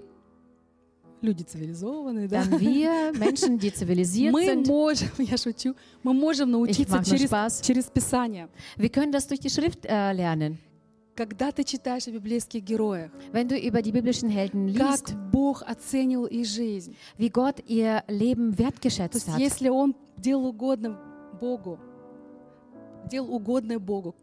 люди 1.22 1.44
цивилизованные, 1.44 2.28
да, 2.28 2.44
dann 2.44 2.60
wir, 2.60 3.12
Menschen, 3.18 3.58
die 3.60 3.72
zivilisiert 3.74 4.34
мы 4.34 4.44
sind, 4.46 4.68
можем, 4.68 5.10
я 5.20 5.38
шучу, 5.38 5.76
мы 6.04 6.14
можем 6.14 6.52
научиться 6.52 7.04
через, 7.04 7.30
Spaß. 7.30 7.62
через 7.62 7.86
Писание. 7.90 8.48
wir 8.78 8.90
können 8.90 9.12
das 9.12 9.28
durch 9.28 9.40
die 9.40 9.50
Schrift 9.50 9.86
äh, 9.86 10.12
lernen. 10.14 10.58
Когда 11.14 11.52
ты 11.52 11.64
читаешь 11.66 12.08
о 12.08 12.12
библейских 12.12 12.64
героях, 12.64 13.12
Wenn 13.34 13.48
du 13.48 13.56
über 13.58 13.82
die 13.82 13.92
biblischen 13.92 14.30
Helden 14.30 14.74
как 14.74 15.10
liest, 15.10 15.16
Бог 15.32 15.62
оценил 15.64 16.26
их 16.26 16.48
жизнь. 16.48 16.96
wie 17.18 17.30
Gott 17.30 17.62
ihr 17.68 18.04
Leben 18.08 18.56
То 18.56 18.64
wertgeschätzt 18.64 19.16
есть 19.16 19.30
hat. 19.30 19.40
если 19.40 19.70
он 19.70 19.94
делал 20.18 20.48
угодно 20.48 20.98
Богу, 21.40 21.78
делал 23.10 23.34
угодное 23.34 23.78
Богу, 23.80 24.16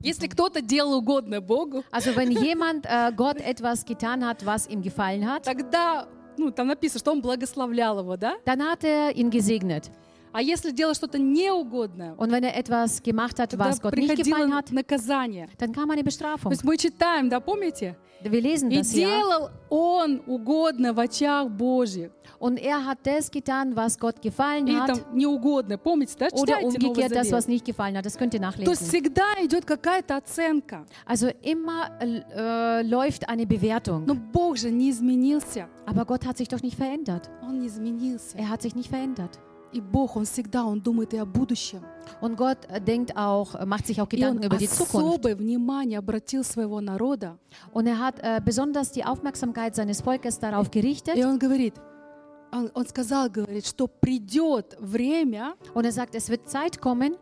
если 0.00 0.28
кто-то 0.28 0.60
делал 0.62 0.98
угодное 0.98 1.40
Богу, 1.40 1.82
Also 1.90 2.14
wenn 2.14 2.30
jemand 2.30 2.86
äh, 2.86 3.12
Gott 3.16 3.38
etwas 3.40 3.84
getan 3.84 4.24
hat, 4.24 4.44
was 4.46 4.66
ihm 4.68 4.82
gefallen 4.82 5.26
hat, 5.26 5.44
тогда, 5.44 6.06
ну, 6.38 6.50
там 6.50 6.68
написано, 6.68 7.00
что 7.00 7.12
он 7.12 7.20
благословлял 7.20 7.98
его, 8.00 8.16
да? 8.16 8.36
dann 8.44 8.60
hat 8.60 8.84
er 8.84 9.10
ihn 9.12 9.30
gesegnet. 9.30 9.90
А 10.36 10.42
если 10.42 10.70
делал 10.70 10.94
что-то 10.94 11.18
неугодное, 11.18 12.14
Und 12.18 12.30
wenn 12.30 12.44
er 12.44 12.54
etwas 12.54 13.02
gemacht 13.02 13.38
hat, 13.38 13.58
was 13.58 13.80
Gott 13.80 13.96
nicht 13.96 14.16
gefallen 14.16 14.54
hat, 14.54 14.70
наказание. 14.70 15.48
dann 15.56 15.72
kam 15.72 15.90
eine 15.90 16.02
То 16.02 16.04
Bestrafung. 16.04 16.52
есть 16.52 16.62
мы 16.62 16.76
читаем, 16.76 17.30
да, 17.30 17.40
помните? 17.40 17.96
Wir 18.22 18.42
lesen 18.42 18.70
И 18.70 18.76
das 18.76 18.92
ja. 18.94 19.08
делал 19.08 19.50
он 19.70 20.20
угодно 20.26 20.92
в 20.92 20.98
очах 21.00 21.48
Божьих. 21.48 22.10
Und 22.38 22.58
er 22.58 22.84
hat 22.84 22.98
das 23.04 23.30
getan, 23.30 23.74
was 23.76 23.98
Gott 23.98 24.20
gefallen 24.20 24.66
там 24.66 24.76
hat. 24.76 25.14
неугодно. 25.14 25.78
Помните, 25.78 26.14
да? 26.18 26.26
Oder 26.32 26.62
umgekehrt 26.62 27.14
das, 27.16 27.32
was 27.32 27.48
nicht 27.48 27.64
gefallen 27.64 27.96
hat. 27.96 28.04
Das 28.04 28.18
könnt 28.18 28.34
ihr 28.34 28.40
То 28.42 28.48
есть 28.48 28.82
nachlesen. 28.82 28.88
всегда 28.88 29.42
идет 29.42 29.64
какая-то 29.64 30.16
оценка. 30.16 30.84
Also 31.06 31.28
immer 31.40 31.90
äh, 31.98 32.82
läuft 32.82 33.26
eine 33.26 33.46
Bewertung. 33.46 34.04
Но 34.04 34.14
Бог 34.14 34.58
же 34.58 34.70
не 34.70 34.90
изменился. 34.90 35.66
Aber 35.86 36.04
Gott 36.04 36.26
hat 36.26 36.36
sich 36.36 36.48
doch 36.48 36.62
nicht 36.62 36.76
verändert. 36.76 37.30
Он 37.42 37.58
не 37.58 37.68
изменился. 37.68 38.36
Er 38.36 38.50
hat 38.50 38.60
sich 38.60 38.74
nicht 38.74 38.90
verändert. 38.90 39.38
И 39.76 39.80
Бог, 39.82 40.16
Он 40.16 40.24
всегда, 40.24 40.64
Он 40.64 40.80
думает 40.80 41.12
и 41.12 41.18
о 41.18 41.26
будущем. 41.26 41.82
Und 42.22 42.34
Gott 42.36 42.64
äh, 42.68 42.80
denkt 42.80 43.14
auch, 43.14 43.54
äh, 43.54 43.66
macht 43.66 43.86
sich 43.86 44.00
auch 44.00 44.08
Gedanken 44.08 44.42
über 44.42 44.56
die 44.56 44.68
Zukunft. 44.68 45.22
внимание 45.38 45.98
обратил 45.98 46.42
своего 46.44 46.80
народа. 46.80 47.36
Und 47.74 47.86
er 47.86 47.98
hat 47.98 48.18
äh, 48.20 48.40
besonders 48.42 48.90
die 48.90 49.04
Aufmerksamkeit 49.04 49.76
seines 49.76 50.00
Volkes 50.00 50.38
darauf 50.38 50.70
gerichtet. 50.70 51.14
И 51.14 51.24
Он 51.24 51.38
говорит, 51.38 51.74
Он, 52.50 52.70
он 52.72 52.86
сказал, 52.86 53.28
говорит, 53.28 53.66
что 53.66 53.86
придет 53.86 54.76
время, 54.80 55.54
Und 55.74 55.84
er 55.84 55.92
sagt, 55.92 56.14
es 56.14 56.30
wird 56.30 56.48
Zeit 56.48 56.80
kommen, 56.80 57.16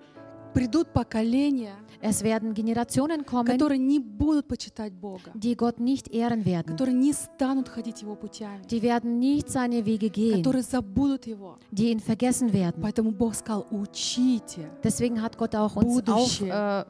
придут 0.52 0.92
поколения, 0.92 1.74
es 2.01 2.23
werden 2.23 2.53
Generationen 2.53 3.25
kommen, 3.25 3.45
которые 3.47 3.77
не 3.79 3.99
будут 3.99 4.47
почитать 4.47 4.93
Бога, 4.93 5.31
die 5.35 5.55
Gott 5.55 5.79
nicht 5.79 6.07
ehren 6.13 6.45
werden. 6.45 6.67
которые 6.75 6.95
не 6.95 7.13
станут 7.13 7.67
ходить 7.69 8.01
Его 8.01 8.15
путями, 8.15 8.61
Die 8.69 8.81
werden 8.81 9.19
nicht 9.19 9.49
seine 9.49 9.85
Wege 9.85 10.09
gehen, 10.09 10.41
которые 10.41 10.63
забудут 10.63 11.25
Его. 11.27 11.57
die 11.71 11.91
ihn 11.91 11.99
vergessen 11.99 12.53
werden. 12.53 12.81
Поэтому 12.81 13.11
Бог 13.11 13.35
сказал, 13.35 13.65
учите. 13.71 14.69
Deswegen 14.83 15.21
hat 15.21 15.37
Gott 15.37 15.55
auch 15.55 15.75
uns 15.75 15.97
auf, 16.07 16.39
Будущее. 16.39 16.49
äh, 16.51 16.85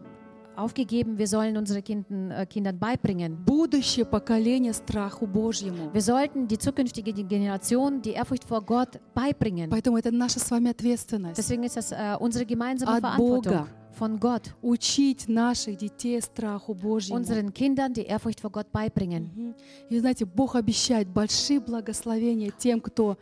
aufgegeben, 0.55 1.17
wir 1.17 1.27
sollen 1.27 1.55
unsere 1.55 1.81
Kinden, 1.81 2.31
äh, 2.31 2.45
Kindern 2.45 2.77
beibringen. 2.77 3.37
Будущее 3.45 4.05
поколение 4.05 4.73
страху 4.73 5.25
Божьему. 5.25 5.89
Wir 5.93 6.01
sollten 6.01 6.47
die 6.49 6.57
zukünftige 6.57 7.13
Generation 7.13 8.01
die 8.01 8.11
Ehrfurcht 8.11 8.43
vor 8.43 8.61
Gott 8.61 8.99
beibringen. 9.13 9.69
Поэтому 9.69 9.97
это 9.97 10.11
наша 10.11 10.39
с 10.39 10.51
вами 10.51 10.69
ответственность. 10.71 11.37
Deswegen 11.37 11.63
ist 11.63 11.77
das 11.77 11.91
äh, 11.93 12.15
unsere 12.19 12.45
gemeinsame 12.45 12.91
От 12.97 12.99
Verantwortung 13.01 13.53
Бога. 13.53 13.67
Von 13.98 14.18
Gott, 14.18 14.54
Учить 14.62 15.28
наших 15.28 15.76
детей 15.76 16.20
страху 16.20 16.74
Божьему. 16.74 17.18
unseren 17.18 17.52
Kindern 17.52 17.92
die 17.92 18.06
Ehrfurcht 18.06 18.40
vor 18.40 18.50
Gott 18.50 18.70
beibringen. 18.72 19.54
И 19.90 19.98
знаете, 19.98 20.24
Бог 20.24 20.54
обещает 20.56 21.08
большие 21.08 21.60
благословения 21.60 22.50
тем, 22.50 22.80
кто 22.80 23.16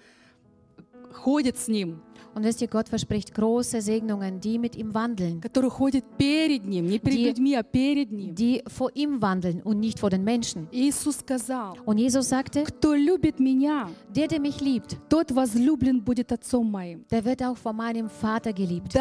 ходят 1.12 1.58
с 1.58 1.68
Ним, 1.68 2.02
Und 2.34 2.44
wisst 2.44 2.62
ihr, 2.62 2.68
Gott 2.68 2.88
verspricht 2.88 3.34
große 3.34 3.80
Segnungen, 3.82 4.40
die 4.40 4.58
mit 4.58 4.76
ihm 4.76 4.94
wandeln. 4.94 5.40
Die, 8.34 8.34
die 8.34 8.62
vor 8.66 8.90
ihm 8.94 9.20
wandeln 9.20 9.60
und 9.62 9.80
nicht 9.80 9.98
vor 9.98 10.08
den 10.10 10.24
Menschen. 10.24 10.66
Und 11.84 11.98
Jesus 11.98 12.28
sagte, 12.28 12.64
der, 14.14 14.28
der 14.28 14.40
mich 14.40 14.60
liebt, 14.60 14.96
der 17.10 17.24
wird 17.24 17.42
auch 17.42 17.56
von 17.56 17.76
meinem 17.76 18.08
Vater 18.08 18.52
geliebt. 18.52 18.94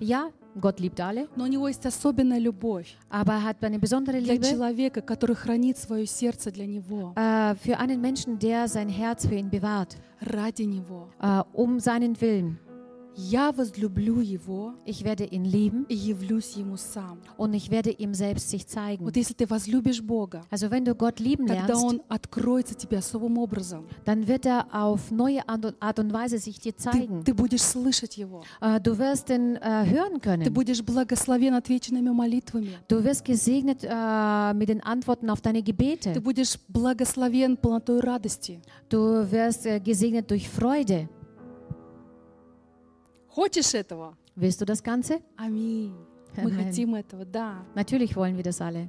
Ja, 0.00 0.28
Gott 0.58 0.80
liebt 0.80 1.00
alle, 1.00 1.28
но 1.36 1.44
у 1.44 1.46
Него 1.46 1.68
есть 1.68 1.84
особенная 1.84 2.38
любовь 2.38 2.96
aber 3.10 3.34
er 3.34 3.42
hat 3.44 3.62
eine 3.62 3.78
besondere 3.78 4.20
для 4.20 4.34
Liebe 4.34 4.46
человека, 4.46 5.02
который 5.02 5.36
хранит 5.36 5.76
свое 5.78 6.06
сердце 6.06 6.50
для 6.50 6.66
Него, 6.66 7.12
äh, 7.14 7.54
für 7.56 7.78
einen 7.78 8.00
Menschen, 8.00 8.38
der 8.38 8.66
sein 8.68 8.88
Herz 8.88 9.26
für 9.26 9.34
ihn 9.34 9.50
bewahrt, 9.50 9.96
ради 10.20 10.62
Него. 10.62 11.08
äh, 11.20 11.42
um 11.52 11.78
seinen 11.78 12.18
Willen. 12.20 12.58
Ich 14.84 15.02
werde 15.02 15.24
ihn 15.24 15.44
lieben. 15.44 15.86
Und 17.38 17.54
ich 17.54 17.70
werde 17.70 17.90
ihm 17.90 18.12
selbst 18.12 18.50
sich 18.50 18.66
zeigen. 18.66 19.04
also 20.50 20.70
wenn 20.70 20.84
du 20.84 20.94
Gott 20.94 21.18
lieben 21.18 21.46
lernst, 21.54 21.72
dann 24.04 24.26
wird 24.28 24.44
er 24.44 24.66
auf 24.70 25.10
neue 25.10 25.40
Art 25.48 25.98
und 25.98 26.12
Weise 26.12 26.38
sich 26.38 26.60
dir 26.60 26.76
zeigen. 26.76 27.24
Äh, 28.60 28.80
du 28.80 28.98
wirst 28.98 29.30
ihn 29.30 29.56
äh, 29.56 29.86
hören 29.86 30.20
können. 30.20 30.44
Du 32.88 33.02
wirst 33.02 33.24
gesegnet 33.24 33.82
äh, 33.82 34.52
mit 34.54 34.68
den 34.68 34.82
Antworten 34.82 35.30
auf 35.30 35.40
deine 35.40 35.62
Gebete. 35.62 36.12
Du 38.90 39.26
wirst 39.30 39.66
gesegnet 39.84 40.30
durch 40.30 40.48
Freude. 40.48 41.08
Хочешь 43.36 43.74
этого? 43.74 44.16
Willst 44.34 44.62
du 44.62 44.64
das 44.64 44.82
Ganze? 44.82 45.20
Аминь. 45.36 45.94
Мы 46.38 46.50
хотим 46.52 46.94
этого, 46.94 47.26
да. 47.26 47.66
Natürlich 47.74 48.16
wollen 48.16 48.34
wir 48.34 48.42
das 48.42 48.62
alle. 48.62 48.88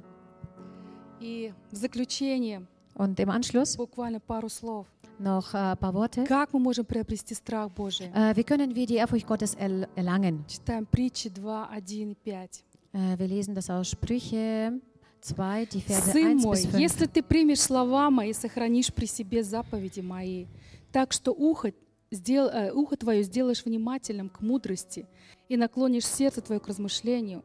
И 1.20 1.52
в 1.70 1.76
заключение 1.76 2.66
Und 2.94 3.20
im 3.20 3.28
Anschluss 3.28 3.76
буквально 3.76 4.20
пару 4.20 4.48
слов. 4.48 4.86
noch 5.18 5.52
äh, 5.52 5.58
ein 5.58 5.76
paar 5.76 5.92
Worte. 5.92 6.24
Как 6.24 6.54
мы 6.54 6.60
можем 6.60 6.86
приобрести 6.86 7.34
страх 7.34 7.70
Божий? 7.72 8.06
Äh, 8.14 8.34
wie 8.36 8.42
können 8.42 8.74
wir 8.74 8.86
die 8.86 8.94
Ehrfurcht 8.94 9.26
Gottes 9.26 9.54
erl 9.54 9.86
erlangen? 9.94 10.46
Читаем 10.46 10.86
притчи 10.86 11.28
2, 11.28 11.68
1 11.68 11.92
и 11.92 12.16
5. 12.24 12.64
Äh, 12.94 13.18
wir 13.18 13.28
lesen 13.28 13.54
das 13.54 13.68
aus 13.68 13.90
Sprüche 13.90 14.80
2, 15.20 15.66
die 15.66 15.82
Verse 15.82 16.10
Сын 16.10 16.38
1 16.38 16.42
мой, 16.42 16.56
bis 16.56 16.64
5. 16.64 16.78
если 16.80 17.04
ты 17.06 17.22
примешь 17.22 17.60
слова 17.60 18.08
мои 18.10 18.30
и 18.30 18.32
сохранишь 18.32 18.90
при 18.94 19.04
себе 19.04 19.44
заповеди 19.44 20.00
мои, 20.00 20.46
так 20.90 21.12
что 21.12 21.32
ухо, 21.32 21.72
сдел- 22.10 22.48
э, 22.48 22.72
ухо 22.72 22.96
твое 22.96 23.22
сделаешь 23.22 23.64
внимательным 23.64 24.28
к 24.28 24.40
мудрости 24.40 25.06
и 25.48 25.56
наклонишь 25.56 26.06
сердце 26.06 26.40
твое 26.40 26.60
к 26.60 26.68
размышлению, 26.68 27.44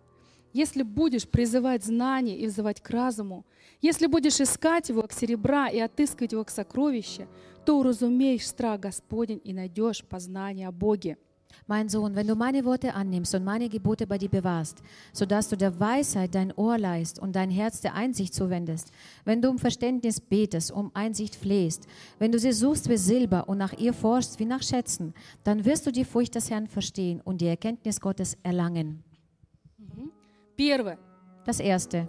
если 0.53 0.83
будешь 0.83 1.27
призывать 1.27 1.83
знание 1.83 2.37
и 2.37 2.45
взывать 2.45 2.79
к 2.79 2.89
разуму, 2.89 3.45
если 3.81 4.05
будешь 4.05 4.39
искать 4.39 4.89
его 4.89 5.01
как 5.01 5.11
серебра 5.11 5.67
и 5.67 5.79
отыскивать 5.79 6.31
его 6.31 6.43
как 6.43 6.53
сокровище, 6.53 7.27
то 7.65 7.79
уразумеешь 7.79 8.47
страх 8.47 8.79
Господень 8.79 9.41
и 9.43 9.53
найдешь 9.53 10.03
познание 10.05 10.67
о 10.67 10.71
Боге. 10.71 11.17
Mein 11.66 11.90
Sohn, 11.90 12.14
wenn 12.16 12.26
du 12.26 12.34
meine 12.34 12.64
Worte 12.64 12.94
annimmst 12.94 13.34
und 13.34 13.44
meine 13.44 13.68
Gebote 13.68 14.06
bei 14.06 14.16
dir 14.16 14.30
bewahrst, 14.30 14.82
sodass 15.12 15.50
du 15.50 15.56
der 15.56 15.78
Weisheit 15.78 16.34
dein 16.34 16.50
Ohr 16.52 16.78
leist 16.78 17.18
und 17.18 17.36
dein 17.36 17.50
Herz 17.50 17.82
der 17.82 17.94
Einsicht 17.94 18.32
zuwendest, 18.32 18.90
wenn 19.26 19.42
du 19.42 19.50
um 19.50 19.58
Verständnis 19.58 20.18
betest, 20.18 20.72
um 20.72 20.90
Einsicht 20.94 21.36
flehst, 21.36 21.86
wenn 22.18 22.32
du 22.32 22.38
sie 22.38 22.52
suchst 22.52 22.88
wie 22.88 22.96
Silber 22.96 23.50
und 23.50 23.58
nach 23.58 23.74
ihr 23.74 23.92
forschst 23.92 24.38
wie 24.38 24.46
nach 24.46 24.62
Schätzen, 24.62 25.12
dann 25.44 25.66
wirst 25.66 25.86
du 25.86 25.92
die 25.92 26.06
Furcht 26.06 26.34
des 26.36 26.50
Herrn 26.50 26.68
verstehen 26.68 27.20
und 27.22 27.42
die 27.42 27.48
Erkenntnis 27.48 28.00
Gottes 28.00 28.38
erlangen. 28.42 29.04
Первое. 30.56 30.98
Das 31.44 31.60
Erste. 31.60 32.08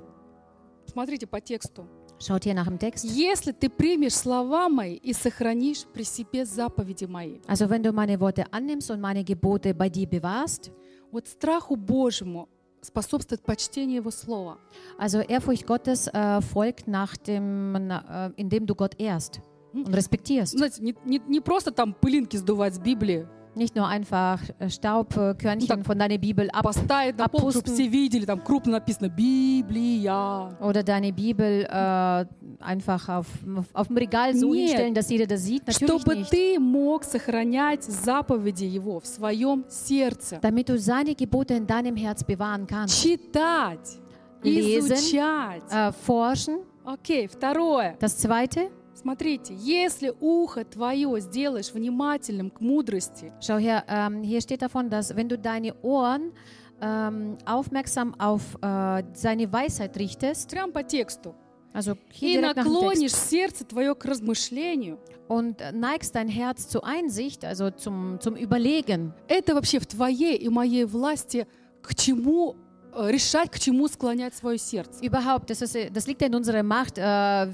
Смотрите 0.86 1.28
по 1.28 1.40
тексту. 1.40 1.86
Schaut 2.24 2.44
hier 2.44 2.54
nach 2.54 2.68
dem 2.68 2.78
Text. 2.78 3.06
Если 3.06 3.54
ты 3.54 3.70
примешь 3.70 4.14
слова 4.16 4.68
мои 4.68 4.96
и 4.96 5.14
сохранишь 5.14 5.86
при 5.94 6.04
себе 6.04 6.46
заповеди 6.46 7.06
мои, 7.06 7.40
Also 7.48 7.70
wenn 7.70 7.82
du 7.82 7.94
meine 7.94 8.20
Worte 8.20 8.44
annimmst 8.52 8.92
und 8.92 9.00
meine 9.00 9.24
Gebote 9.24 9.74
bei 9.74 9.88
dir 9.90 10.06
bewahrst, 10.08 10.72
вот 11.12 11.28
страху 11.28 11.76
Божьему 11.78 12.50
способствует 12.82 13.42
почтение 13.44 13.98
Его 13.98 14.12
Слова. 14.12 14.58
also 14.98 15.20
Ehrfurcht 15.22 15.66
Gottes 15.66 16.08
äh, 16.08 16.42
folgt 16.42 16.88
nach 16.88 17.16
dem, 17.18 17.72
na, 17.88 18.28
äh, 18.28 18.32
indem 18.42 18.66
du 18.66 18.76
Gott 18.76 18.96
ehrst 19.00 19.42
und 19.74 19.94
respektierst. 19.96 20.58
Знаете, 20.58 20.82
не, 20.84 20.96
не- 21.06 21.22
не 21.28 21.40
просто 21.42 21.72
там 21.72 21.94
пылинки 21.94 22.36
сдувать 22.38 22.76
с 22.76 22.80
Библии, 22.80 23.28
Nicht 23.56 23.76
nur 23.76 23.88
einfach 23.88 24.40
äh, 24.60 24.70
Staubkörnchen 24.70 25.68
Так. 25.68 25.86
von 25.86 25.98
deiner 25.98 26.18
Bibel 26.20 26.50
ab 26.52 26.64
поставить 26.64 27.18
на 27.18 27.28
пол, 27.28 27.52
чтобы 27.52 27.58
Апостол. 27.66 27.74
все 27.74 27.88
видели, 27.88 28.26
там 28.26 28.40
крупно 28.42 28.74
написано 28.74 29.10
«Библия». 29.10 30.56
oder 30.62 30.84
deine 30.84 31.12
Bibel 31.12 31.66
äh, 31.70 32.26
einfach 32.60 33.10
auf, 33.10 33.26
auf 33.74 33.88
dem 33.88 33.98
Regal 33.98 34.36
so 34.36 34.54
Нет. 34.54 34.68
hinstellen, 34.70 34.94
dass 34.94 35.10
jeder 35.10 35.26
das 35.26 35.44
sieht. 35.44 35.66
Natürlich 35.68 36.02
Чтобы 36.02 36.16
nicht. 36.18 36.30
ты 36.32 36.60
мог 36.60 37.04
сохранять 37.04 37.84
заповеди 37.84 38.66
Его 38.66 39.00
в 39.00 39.08
своем 39.08 39.66
сердце. 39.68 40.40
Damit 40.42 40.70
du 40.70 40.78
seine 40.78 41.16
Gebote 41.16 41.56
in 41.56 41.66
deinem 41.66 41.96
Herz 41.96 42.24
bewahren 42.24 42.68
kannst. 42.68 43.02
Читать, 43.02 44.00
Lesen. 44.44 44.94
изучать. 44.94 45.64
Äh, 45.72 45.92
forschen. 45.92 46.60
Окей, 46.86 47.28
второе. 47.28 47.96
Das 48.00 48.18
zweite, 48.18 48.70
Смотрите, 49.05 49.55
если 49.55 50.15
ухо 50.19 50.65
твое 50.65 51.21
сделаешь 51.21 51.75
внимательным 51.75 52.49
к 52.51 52.63
мудрости, 52.63 53.35
schau 53.39 53.59
her, 53.59 53.85
ähm, 53.87 54.23
hier 54.23 54.41
steht 54.41 54.63
davon, 54.63 54.89
dass 54.89 55.15
wenn 55.15 55.29
du 55.29 55.37
deine 55.37 55.75
Ohren 55.83 56.33
ähm, 56.81 57.37
aufmerksam 57.45 58.15
auf 58.19 58.57
äh, 58.63 59.03
seine 59.13 59.53
Weisheit 59.53 59.99
richtest, 59.99 60.51
прям 60.51 60.73
по 60.73 60.83
тексту, 60.83 61.35
also 61.75 61.93
и 61.93 61.99
hier 62.13 62.41
Text, 62.41 62.57
наклонишь 62.57 63.13
сердце 63.13 63.67
твое 63.67 63.95
к 63.95 64.07
размышлению, 64.07 64.99
und 65.29 65.61
neigst 65.75 66.15
dein 66.15 66.29
Herz 66.29 66.69
zur 66.71 66.87
Einsicht, 66.87 67.45
also 67.45 67.71
zum, 67.73 68.19
zum 68.21 68.37
Überlegen, 68.37 69.13
это 69.29 69.55
вообще 69.55 69.81
в 69.81 69.87
твоей 69.87 70.39
и 70.39 70.49
моей 70.49 70.87
власти 70.87 71.47
к 71.83 71.95
чему 71.95 72.57
э, 72.57 72.64
решать, 72.96 73.50
к 73.52 73.60
чему 73.60 73.88
склонять 73.88 74.34
свое 74.36 74.58
сердце. 74.58 75.04
Überhaupt, 75.04 75.50
das, 75.50 75.62
ist, 75.62 75.76
äh, 75.76 75.90
das 75.90 76.08
liegt 76.08 76.22
in 76.22 76.34
unserer 76.36 76.64
Macht, 76.64 76.98
äh, 76.98 77.02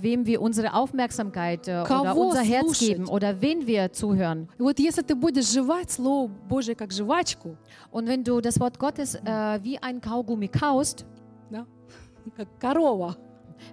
wem 0.02 0.26
wir 0.26 0.42
unsere 0.42 0.74
Aufmerksamkeit 0.74 1.68
äh, 1.68 1.82
oder 1.82 1.84
Кого 1.86 2.28
unser 2.30 2.42
Herz 2.42 2.66
слушать? 2.66 2.88
geben 2.88 3.08
oder 3.08 3.42
wen 3.42 3.68
wir 3.68 3.92
zuhören. 3.92 4.48
И 4.58 4.62
вот 4.64 4.80
если 4.80 5.02
ты 5.02 5.16
будешь 5.16 5.52
жевать 5.52 5.92
Слово 5.92 6.28
Божие 6.28 6.76
как 6.76 6.92
жвачку, 6.92 7.58
Und 7.92 8.08
wenn 8.08 8.24
du 8.24 8.42
das 8.42 8.60
Wort 8.60 8.80
Gottes 8.80 9.16
äh, 9.16 9.60
wie 9.62 9.78
ein 9.80 10.02
Kaugummi 10.02 10.48
kaust, 10.48 11.06
да, 11.50 11.66
как 12.36 12.48
корова, 12.60 13.16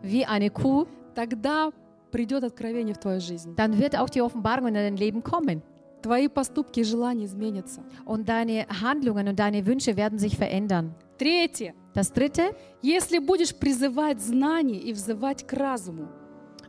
wie 0.03 0.27
eine 0.27 0.51
Kuh, 0.51 0.87
тогда 1.15 1.71
придет 2.11 2.45
откровение 2.45 2.95
в 2.95 2.99
твою 2.99 3.21
жизнь. 3.21 3.55
dann 3.57 3.79
wird 3.79 3.97
auch 3.97 4.11
die 4.11 4.21
Offenbarung 4.21 4.67
in 4.69 4.75
dein 4.75 4.97
Leben 4.97 5.23
kommen. 5.23 5.63
Твои 6.03 6.27
поступки 6.27 6.81
и 6.81 6.85
желания 6.85 7.27
изменятся. 7.27 7.81
Und 8.05 8.29
deine 8.29 8.67
Handlungen 8.83 9.29
und 9.29 9.39
deine 9.39 9.65
Wünsche 9.67 9.97
werden 9.97 10.19
sich 10.19 10.37
verändern. 10.37 10.95
Третье. 11.19 11.75
Das 11.95 12.13
dritte, 12.13 12.55
Если 12.83 13.19
будешь 13.19 13.55
призывать 13.55 14.21
знание 14.21 14.81
и 14.81 14.93
взывать 14.93 15.47
к 15.47 15.53
разуму, 15.53 16.09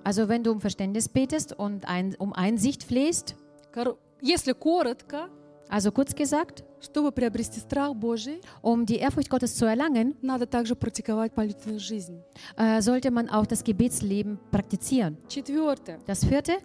also 0.03 0.28
wenn 0.28 0.43
du 0.43 0.51
um 0.51 0.59
Verständnis 0.59 1.07
betest 1.09 1.53
und 1.57 1.86
ein, 1.88 2.15
um 2.19 2.34
Einsicht 2.34 2.84
flehst, 2.84 3.36
Кор- 3.74 3.97
если 4.21 4.51
коротко, 4.53 5.30
also 5.69 5.91
kurz 5.91 6.13
gesagt, 6.13 6.63
чтобы 6.82 7.11
приобрести 7.13 7.59
страх 7.61 7.93
Божий, 7.95 8.41
um 8.61 8.86
die 8.86 8.97
Ehrfurcht 8.97 9.30
Gottes 9.30 9.55
zu 9.55 9.65
erlangen, 9.65 10.15
надо 10.21 10.45
также 10.45 10.76
практиковать 10.76 11.36
молитвенную 11.38 11.80
жизнь. 11.80 12.21
äh, 12.57 12.82
sollte 12.82 13.09
man 13.09 13.30
auch 13.30 13.45
das 13.47 13.63
Gebetsleben 13.63 14.38
praktizieren. 14.51 15.17
Четвертое. 15.30 15.99
Das 16.05 16.24
vierte, 16.26 16.57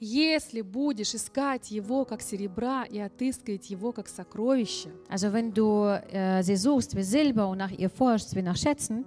Если 0.00 0.60
будешь 0.62 1.12
искать 1.14 1.72
его 1.72 2.04
как 2.04 2.22
серебра 2.22 2.84
и 2.84 3.00
отыскивать 3.00 3.68
его 3.68 3.92
как 3.92 4.06
сокровище, 4.08 4.90
also 5.10 5.32
wenn 5.32 5.52
du 5.52 5.86
äh, 6.12 6.40
sie 6.42 6.54
suchst 6.56 6.94
wie 6.94 7.02
Silber 7.02 7.48
und 7.48 7.58
nach 7.58 7.72
ihr 7.72 7.90
forschst 7.90 8.36
wie 8.36 8.42
nach 8.42 8.56
Schätzen, 8.56 9.04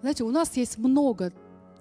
знаете, 0.00 0.24
у 0.24 0.30
нас 0.30 0.56
есть 0.56 0.78
много 0.78 1.32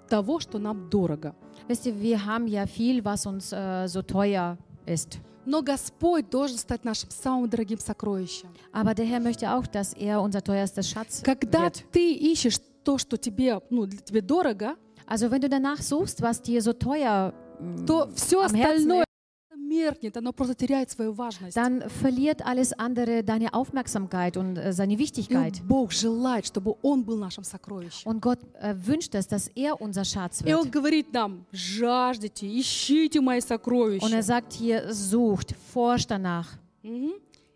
того, 0.10 0.42
что 0.42 0.60
нам 0.60 0.90
дорого. 0.90 1.34
wisst 1.70 1.86
ihr, 1.86 2.00
wir 2.02 2.26
haben 2.26 2.48
ja 2.48 2.66
viel, 2.68 3.04
was 3.06 3.26
uns 3.26 3.54
äh, 3.54 3.88
so 3.88 4.02
teuer 4.02 4.58
ist. 4.86 5.20
Но 5.46 5.64
Господь 5.64 6.30
должен 6.30 6.58
стать 6.58 6.84
нашим 6.84 7.10
самым 7.10 7.50
дорогим 7.50 7.80
сокровищем. 7.80 8.50
Aber 8.74 8.94
der 8.94 9.06
Herr 9.06 9.22
möchte 9.22 9.52
auch, 9.56 9.66
dass 9.68 9.94
er 9.94 10.22
unser 10.22 10.44
teuerstes 10.44 10.90
Schatz 10.90 11.24
Когда 11.24 11.64
wird. 11.64 11.84
ты 11.94 12.14
ищешь 12.14 12.60
то, 12.84 12.98
что 12.98 13.18
тебе, 13.18 13.62
ну, 13.70 13.88
тебе 13.88 14.22
дорого, 14.22 14.76
Also 15.08 15.30
wenn 15.32 15.42
du 15.42 15.50
danach 15.50 15.82
suchst, 15.82 16.22
was 16.22 16.42
dir 16.42 16.62
so 16.62 16.74
teuer 16.74 17.34
то 17.88 18.10
все 18.16 18.44
остальное 18.44 19.06
меркнет, 19.56 20.18
оно 20.18 20.34
просто 20.34 20.54
теряет 20.54 20.92
свою 20.92 21.14
важность. 21.14 21.56
dann 21.56 21.82
verliert 21.90 22.42
alles 22.46 22.74
andere 22.74 23.24
deine 23.24 23.54
Aufmerksamkeit 23.54 24.36
und 24.36 24.58
äh, 24.58 24.74
seine 24.74 24.94
И 24.96 24.98
Wichtigkeit. 24.98 25.62
Бог 25.66 25.94
желает, 25.94 26.46
чтобы 26.46 26.76
Он 26.82 27.04
был 27.04 27.18
нашим 27.18 27.46
сокровищем. 27.46 28.06
Und 28.10 28.22
Gott 28.22 28.40
äh, 28.60 28.76
wünscht 28.86 29.16
es, 29.16 29.28
dass 29.28 29.48
er 29.56 29.80
unser 29.80 30.04
Schatz 30.04 30.42
И 30.42 30.54
Он 30.54 30.66
wird. 30.66 30.72
говорит 30.74 31.14
нам, 31.14 31.46
жаждите, 31.54 32.48
ищите 32.48 33.22
мои 33.22 33.38
Und 33.40 33.44
er 33.44 33.48
сокровища. 33.48 34.22
sagt 34.24 34.54
hier, 34.54 34.94
sucht, 34.94 35.56
forscht 35.74 36.10
danach. 36.12 36.58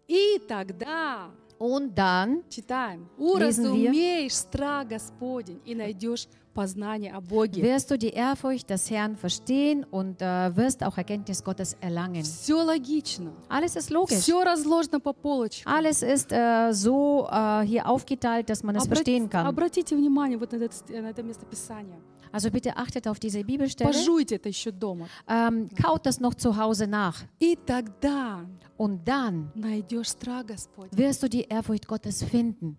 И 0.08 0.40
тогда, 0.48 1.32
Und 1.59 1.95
dann 1.95 2.43
читаем, 2.49 3.07
Lesen 3.19 3.65
wir. 3.65 3.73
уразумеешь 3.73 4.33
страх 4.33 4.89
Господень 4.89 5.61
и 5.67 5.75
найдешь 5.75 6.27
познание 6.55 7.13
о 7.13 7.21
Боге. 7.21 7.63
wirst 7.63 7.91
du 7.91 7.99
die 7.99 8.09
Ehrfurcht 8.15 8.71
des 8.71 8.91
Herrn 8.91 9.15
verstehen 9.15 9.85
und 9.91 10.23
äh, 10.23 10.57
wirst 10.57 10.83
auch 10.83 10.97
Erkenntnis 10.97 11.45
Gottes 11.45 11.77
erlangen. 11.83 12.23
Все 12.25 12.63
логично, 12.63 13.33
Alles 13.51 13.77
ist 13.77 13.91
logisch. 13.91 14.19
все 14.21 14.43
разложено 14.43 15.01
по 15.01 15.13
полочкам. 15.13 15.71
Alles 15.71 16.03
ist 16.03 16.33
äh, 16.33 16.73
so 16.73 17.29
äh, 17.31 17.61
hier 17.67 17.87
aufgeteilt, 17.87 18.49
dass 18.49 18.63
man 18.63 18.77
es 18.77 18.85
Обрати- 18.85 18.89
verstehen 18.95 19.29
kann. 19.29 19.47
Обратите 19.47 19.95
внимание 19.95 20.39
вот 20.39 20.53
на 20.53 20.57
это, 20.65 20.75
на 21.03 21.11
это 21.11 21.23
место 21.23 21.45
Писания. 21.45 21.99
Also 22.33 22.51
bitte 22.51 22.77
achtet 22.77 23.09
auf 23.09 23.19
diese 23.19 23.43
Bibelstelle. 23.43 23.91
Пожуйте 23.91 24.37
это 24.37 24.49
еще 24.49 24.71
дома. 24.71 25.09
Ähm, 25.27 25.69
kaut 25.75 26.07
das 26.07 26.21
noch 26.21 26.35
zu 26.35 26.57
Hause 26.57 26.87
nach. 26.87 27.25
И 27.41 27.57
тогда 27.67 28.47
Und 28.77 29.07
dann 29.07 29.51
найдешь 29.55 30.09
страх 30.11 30.47
Господь. 30.47 30.91
wirst 30.97 31.23
du 31.23 31.29
die 31.29 31.43
Ehrfurcht 31.43 31.87
Gottes 31.87 32.23
finden. 32.23 32.77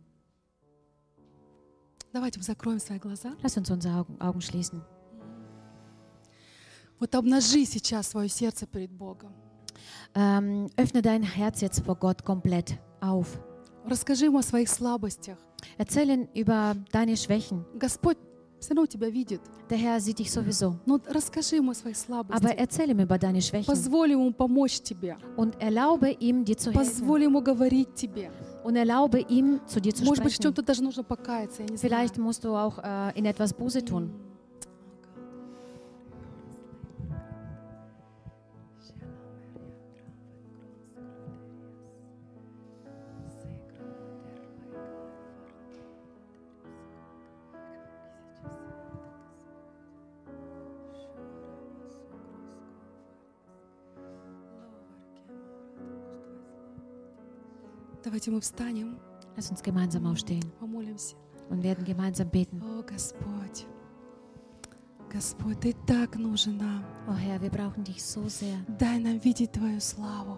Давайте 2.13 2.41
закроем 2.41 2.79
свои 2.79 2.99
глаза. 2.99 3.35
Lass 3.41 3.57
uns 3.57 3.69
unsere 3.69 3.95
Augen, 3.99 4.19
Augen 4.21 4.41
schließen. 4.41 4.81
Вот 6.99 7.15
обнажи 7.15 7.65
сейчас 7.65 8.09
свое 8.11 8.29
сердце 8.29 8.67
перед 8.67 8.91
Богом. 8.91 9.33
Ähm, 10.13 10.69
öffne 10.77 11.01
dein 11.01 11.23
Herz 11.23 11.61
jetzt 11.61 11.83
vor 11.85 11.95
Gott 11.95 12.23
komplett 12.23 12.77
auf. 12.99 13.39
Расскажи 13.85 14.25
ему 14.25 14.37
о 14.37 14.43
своих 14.43 14.69
слабостях. 14.69 15.37
Erzähl 15.77 16.09
ihm 16.09 16.27
über 16.35 16.75
deine 16.91 17.17
Schwächen. 17.17 17.65
Господь 17.79 18.17
все 18.60 18.70
равно 18.74 18.86
тебя 18.86 19.08
видит. 19.10 19.40
Der 19.68 19.78
Herr 19.78 20.00
sieht 20.00 20.18
dich 20.18 20.30
sowieso. 20.30 20.76
Но 20.86 21.00
расскажи 21.08 21.56
ему 21.56 21.72
о 21.72 21.74
своих 21.74 21.96
Aber 21.96 22.24
слабостях. 22.28 22.52
erzähl 22.56 22.90
ihm 22.90 23.00
über 23.00 23.18
deine 23.18 23.40
Schwächen 23.42 23.66
Позволь 23.66 24.12
ему 24.12 24.32
помочь 24.32 24.80
тебе. 24.80 25.16
und 25.36 25.60
erlaube 25.60 26.10
ihm, 26.10 26.44
dir 26.44 26.56
zu 26.56 26.70
helfen. 26.70 26.86
Позволь 26.86 27.22
ему 27.24 27.42
говорить 27.42 27.94
тебе. 27.94 28.30
Und 28.64 28.76
erlaube 28.76 29.20
ihm, 29.20 29.60
zu 29.66 29.80
dir 29.80 29.94
zu 29.94 30.04
Может 30.04 30.24
быть, 30.24 30.32
в 30.32 30.36
sprechen. 30.36 30.42
чем-то 30.42 30.62
даже 30.62 30.82
нужно 30.82 31.02
покаяться, 31.04 31.62
я 31.62 31.68
не 31.68 31.76
знаю. 31.76 31.80
Vielleicht 31.80 32.18
musst 32.18 32.44
du 32.44 32.54
auch 32.54 32.78
äh, 32.82 33.12
in 33.18 33.24
etwas 33.26 33.52
Buße 33.52 33.84
tun. 33.84 34.10
Давайте 58.06 58.30
мы 58.30 58.40
встанем, 58.40 59.00
Lass 59.36 59.50
uns 59.50 59.60
gemeinsam 59.64 60.06
aufstehen 60.06 60.44
помолимся. 60.60 61.16
und 61.50 61.64
werden 61.64 61.84
gemeinsam 61.84 62.30
beten. 62.30 62.62
О, 62.62 62.84
Господь, 62.84 63.66
Господь, 65.12 65.58
Ты 65.58 65.74
так 65.88 66.14
нужен 66.14 66.56
нам. 66.56 66.84
Oh 67.08 67.14
Herr, 67.14 67.42
wir 67.42 67.50
brauchen 67.50 67.82
dich 67.82 68.04
so 68.04 68.28
sehr. 68.28 68.64
Дай 68.78 69.00
нам 69.00 69.18
видеть 69.18 69.50
Твою 69.50 69.80
славу. 69.80 70.35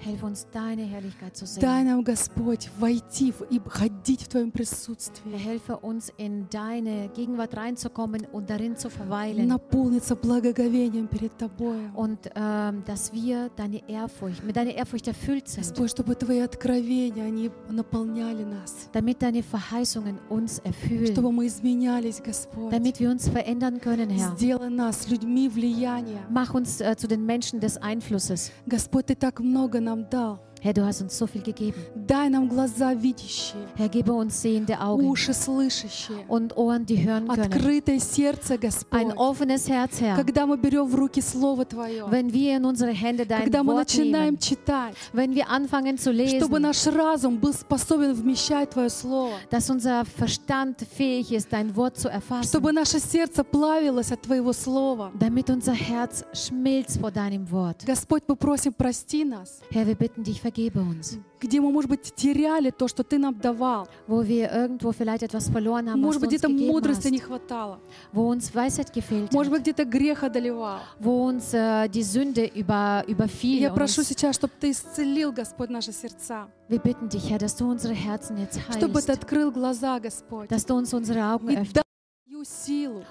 Hilf 0.00 0.22
uns, 0.22 0.46
deine 0.52 0.82
Herrlichkeit 0.82 1.34
zu 1.34 1.46
Дай 1.58 1.80
sehen. 1.82 1.86
нам, 1.86 2.04
Господь, 2.04 2.68
войти 2.78 3.32
в- 3.32 3.46
и 3.50 3.58
ходить 3.66 4.24
в 4.24 4.28
Твоем 4.28 4.48
Herr, 4.48 4.52
присутствии. 4.52 5.32
helfe 5.38 5.78
uns, 5.78 6.12
in 6.18 6.46
deine 6.50 7.08
Gegenwart 7.14 7.56
reinzukommen 7.56 8.26
und 8.30 8.50
darin 8.50 8.76
zu 8.76 8.90
verweilen. 8.90 9.48
Наполниться 9.48 10.14
благоговением 10.14 11.08
перед 11.08 11.38
Тобою. 11.38 11.90
Und 11.94 12.18
ähm, 12.34 12.82
dass 12.84 13.10
wir 13.14 13.48
deine 13.56 13.80
Ehrfurcht, 13.88 14.44
mit 14.44 14.54
deiner 14.54 14.74
Ehrfurcht 14.74 15.08
erfüllt 15.08 15.48
sind, 15.48 15.64
Господь, 15.66 15.90
чтобы 15.92 16.14
Твои 16.14 16.40
откровения, 16.40 17.24
они 17.24 17.50
наполняли 17.70 18.44
нас. 18.44 18.90
damit 18.92 19.22
deine 19.22 19.42
Verheißungen 19.42 20.18
uns 20.28 20.58
erfüllen, 20.58 21.06
Чтобы 21.06 21.32
мы 21.32 21.46
изменялись, 21.46 22.22
Господь. 22.22 22.70
damit 22.70 23.00
wir 23.00 23.10
uns 23.10 23.28
verändern 23.30 23.80
können, 23.80 24.10
Herr. 24.10 24.34
Сделай 24.36 24.68
нас 24.68 25.08
людьми 25.08 25.48
влияния. 25.48 26.20
Mach 26.30 26.52
uns 26.52 26.82
äh, 26.82 26.94
zu 26.96 27.08
den 27.08 27.24
Menschen 27.24 27.60
des 27.60 27.78
Einflusses. 27.78 28.52
Господь, 28.68 29.06
Ты 29.06 29.14
так 29.16 29.40
много 29.40 29.80
нам 29.86 29.89
I'm 29.91 30.03
done. 30.03 30.50
Herr, 30.63 30.73
du 30.73 30.85
hast 30.85 31.01
uns 31.01 31.17
so 31.17 31.25
viel 31.25 31.41
gegeben. 31.41 31.73
Дай 31.95 32.29
нам 32.29 32.47
глаза 32.47 32.93
видящие, 32.93 33.65
Herr, 33.75 33.89
gebe 33.89 34.13
uns 34.13 34.39
sehende 34.43 34.79
Augen 34.79 35.07
уши 35.09 35.33
слышащие, 35.33 36.19
und 36.27 36.55
Ohren, 36.55 36.85
die 36.85 37.03
hören 37.03 37.27
können. 37.27 37.51
открытое 37.51 37.99
сердце, 37.99 38.53
Ein 38.53 38.59
Господь. 38.59 39.15
offenes 39.17 39.67
Herz, 39.67 39.99
Herr. 39.99 40.15
Когда 40.15 40.45
мы 40.45 40.57
берем 40.57 40.85
в 40.85 40.93
руки 40.93 41.19
Слово 41.19 41.65
Твое, 41.65 42.05
Wenn 42.11 42.31
wir 42.31 42.57
in 42.57 42.65
unsere 42.65 42.91
Hände 42.91 43.25
dein 43.25 43.45
когда 43.45 43.63
мы 43.63 43.73
Wort 43.73 43.87
начинаем 43.87 44.35
nehmen, 44.35 44.39
читать, 44.39 44.93
wenn 45.13 45.33
wir 45.33 45.49
anfangen 45.49 45.97
zu 45.97 46.11
чтобы 46.13 46.59
lesen, 46.59 46.61
наш 46.61 46.85
разум 46.85 47.37
был 47.39 47.53
способен 47.53 48.13
вмещать 48.13 48.69
Твое 48.69 48.91
Слово, 48.91 49.33
dass 49.49 49.67
unser 49.67 50.05
Verstand 50.05 50.85
fähig 50.95 51.31
ist, 51.31 51.51
dein 51.51 51.75
Wort 51.75 51.97
zu 51.97 52.07
erfassen, 52.07 52.43
чтобы 52.47 52.71
наше 52.71 52.99
сердце 52.99 53.43
плавилось 53.43 54.11
от 54.11 54.21
Твоего 54.21 54.53
Слова. 54.53 55.11
damit 55.17 55.49
unser 55.49 55.73
Herz 55.73 56.23
schmilzt 56.33 56.99
vor 56.99 57.09
deinem 57.09 57.49
Wort. 57.49 57.83
Господь, 57.83 58.21
мы 58.27 58.35
просим, 58.35 58.73
прости 58.73 59.25
нас, 59.25 59.59
Herr, 59.71 59.87
wir 59.87 59.95
bitten 59.95 60.21
dich, 60.23 60.39
vergebe 60.51 60.79
uns, 60.81 61.17
где 61.39 61.59
мы, 61.59 61.71
может 61.71 61.89
быть, 61.89 62.13
теряли 62.15 62.69
то, 62.71 62.87
что 62.87 63.03
Ты 63.03 63.17
нам 63.17 63.33
давал. 63.39 63.87
wo 64.07 64.21
wir 64.27 64.51
irgendwo 64.51 64.91
vielleicht 64.91 65.23
etwas 65.23 65.49
verloren 65.49 65.89
haben, 65.89 66.01
Может 66.01 66.21
быть, 66.21 66.29
где-то 66.29 66.49
мудрости 66.49 67.07
не 67.07 67.17
hast, 67.19 67.25
хватало. 67.27 67.79
wo 68.13 68.27
uns 68.29 68.53
Weisheit 68.53 68.91
gefehlt 68.93 69.31
Может 69.33 69.51
быть, 69.51 69.61
где-то 69.61 69.85
грех 69.85 70.23
одолевал. 70.23 70.79
wo 70.99 71.25
uns 71.25 71.53
äh, 71.53 71.87
die 71.89 72.03
Sünde 72.03 72.45
über, 72.45 73.03
überfiel. 73.07 73.61
я 73.61 73.71
прошу 73.71 74.01
Uns, 74.01 74.09
сейчас, 74.09 74.35
чтобы 74.35 74.53
Ты 74.59 74.71
исцелил, 74.71 75.31
Господь, 75.31 75.69
наши 75.69 75.91
сердца. 75.91 76.47
wir 76.69 76.79
bitten 76.79 77.09
dich, 77.09 77.29
Herr, 77.29 77.39
dass 77.39 77.55
du 77.55 77.65
unsere 77.69 77.93
Herzen 77.93 78.37
jetzt 78.37 78.59
Чтобы 78.77 79.01
Ты 79.01 79.11
открыл 79.13 79.51
глаза, 79.51 79.99
Господь. 79.99 80.49
dass 80.49 80.65
du 80.65 80.75
uns 80.75 80.93
unsere 80.93 81.23
Augen 81.23 81.49
И 81.49 81.55
öffnest. 81.57 81.81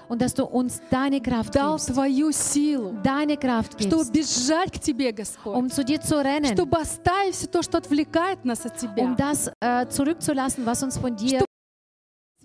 Und 0.09 0.21
dass 0.21 0.33
du 0.33 0.45
uns 0.45 0.81
deine 0.89 1.21
Kraft 1.21 1.55
Дал 1.55 1.73
gibst, 1.75 1.87
Твою 1.93 2.31
силу. 2.31 2.93
deine 3.03 3.37
Kraft 3.37 3.73
Чтобы 3.81 4.03
gibst, 4.05 4.11
бежать 4.13 4.71
к 4.71 4.79
Тебе, 4.79 5.11
Господь. 5.11 5.55
um 5.55 5.69
zu 5.69 5.83
dir 5.83 5.99
zu 6.01 6.15
rennen, 6.23 6.53
Чтобы 6.53 6.77
оставить 6.79 7.35
все 7.35 7.47
то, 7.47 7.61
что 7.61 7.77
отвлекает 7.77 8.43
нас 8.45 8.65
от 8.65 8.77
Тебя. 8.77 9.03
um 9.03 9.15
das 9.15 9.49
äh, 9.61 9.87
zurückzulassen, 9.89 10.65
was 10.65 10.83
uns 10.83 10.97
von 10.97 11.15
dir, 11.15 11.43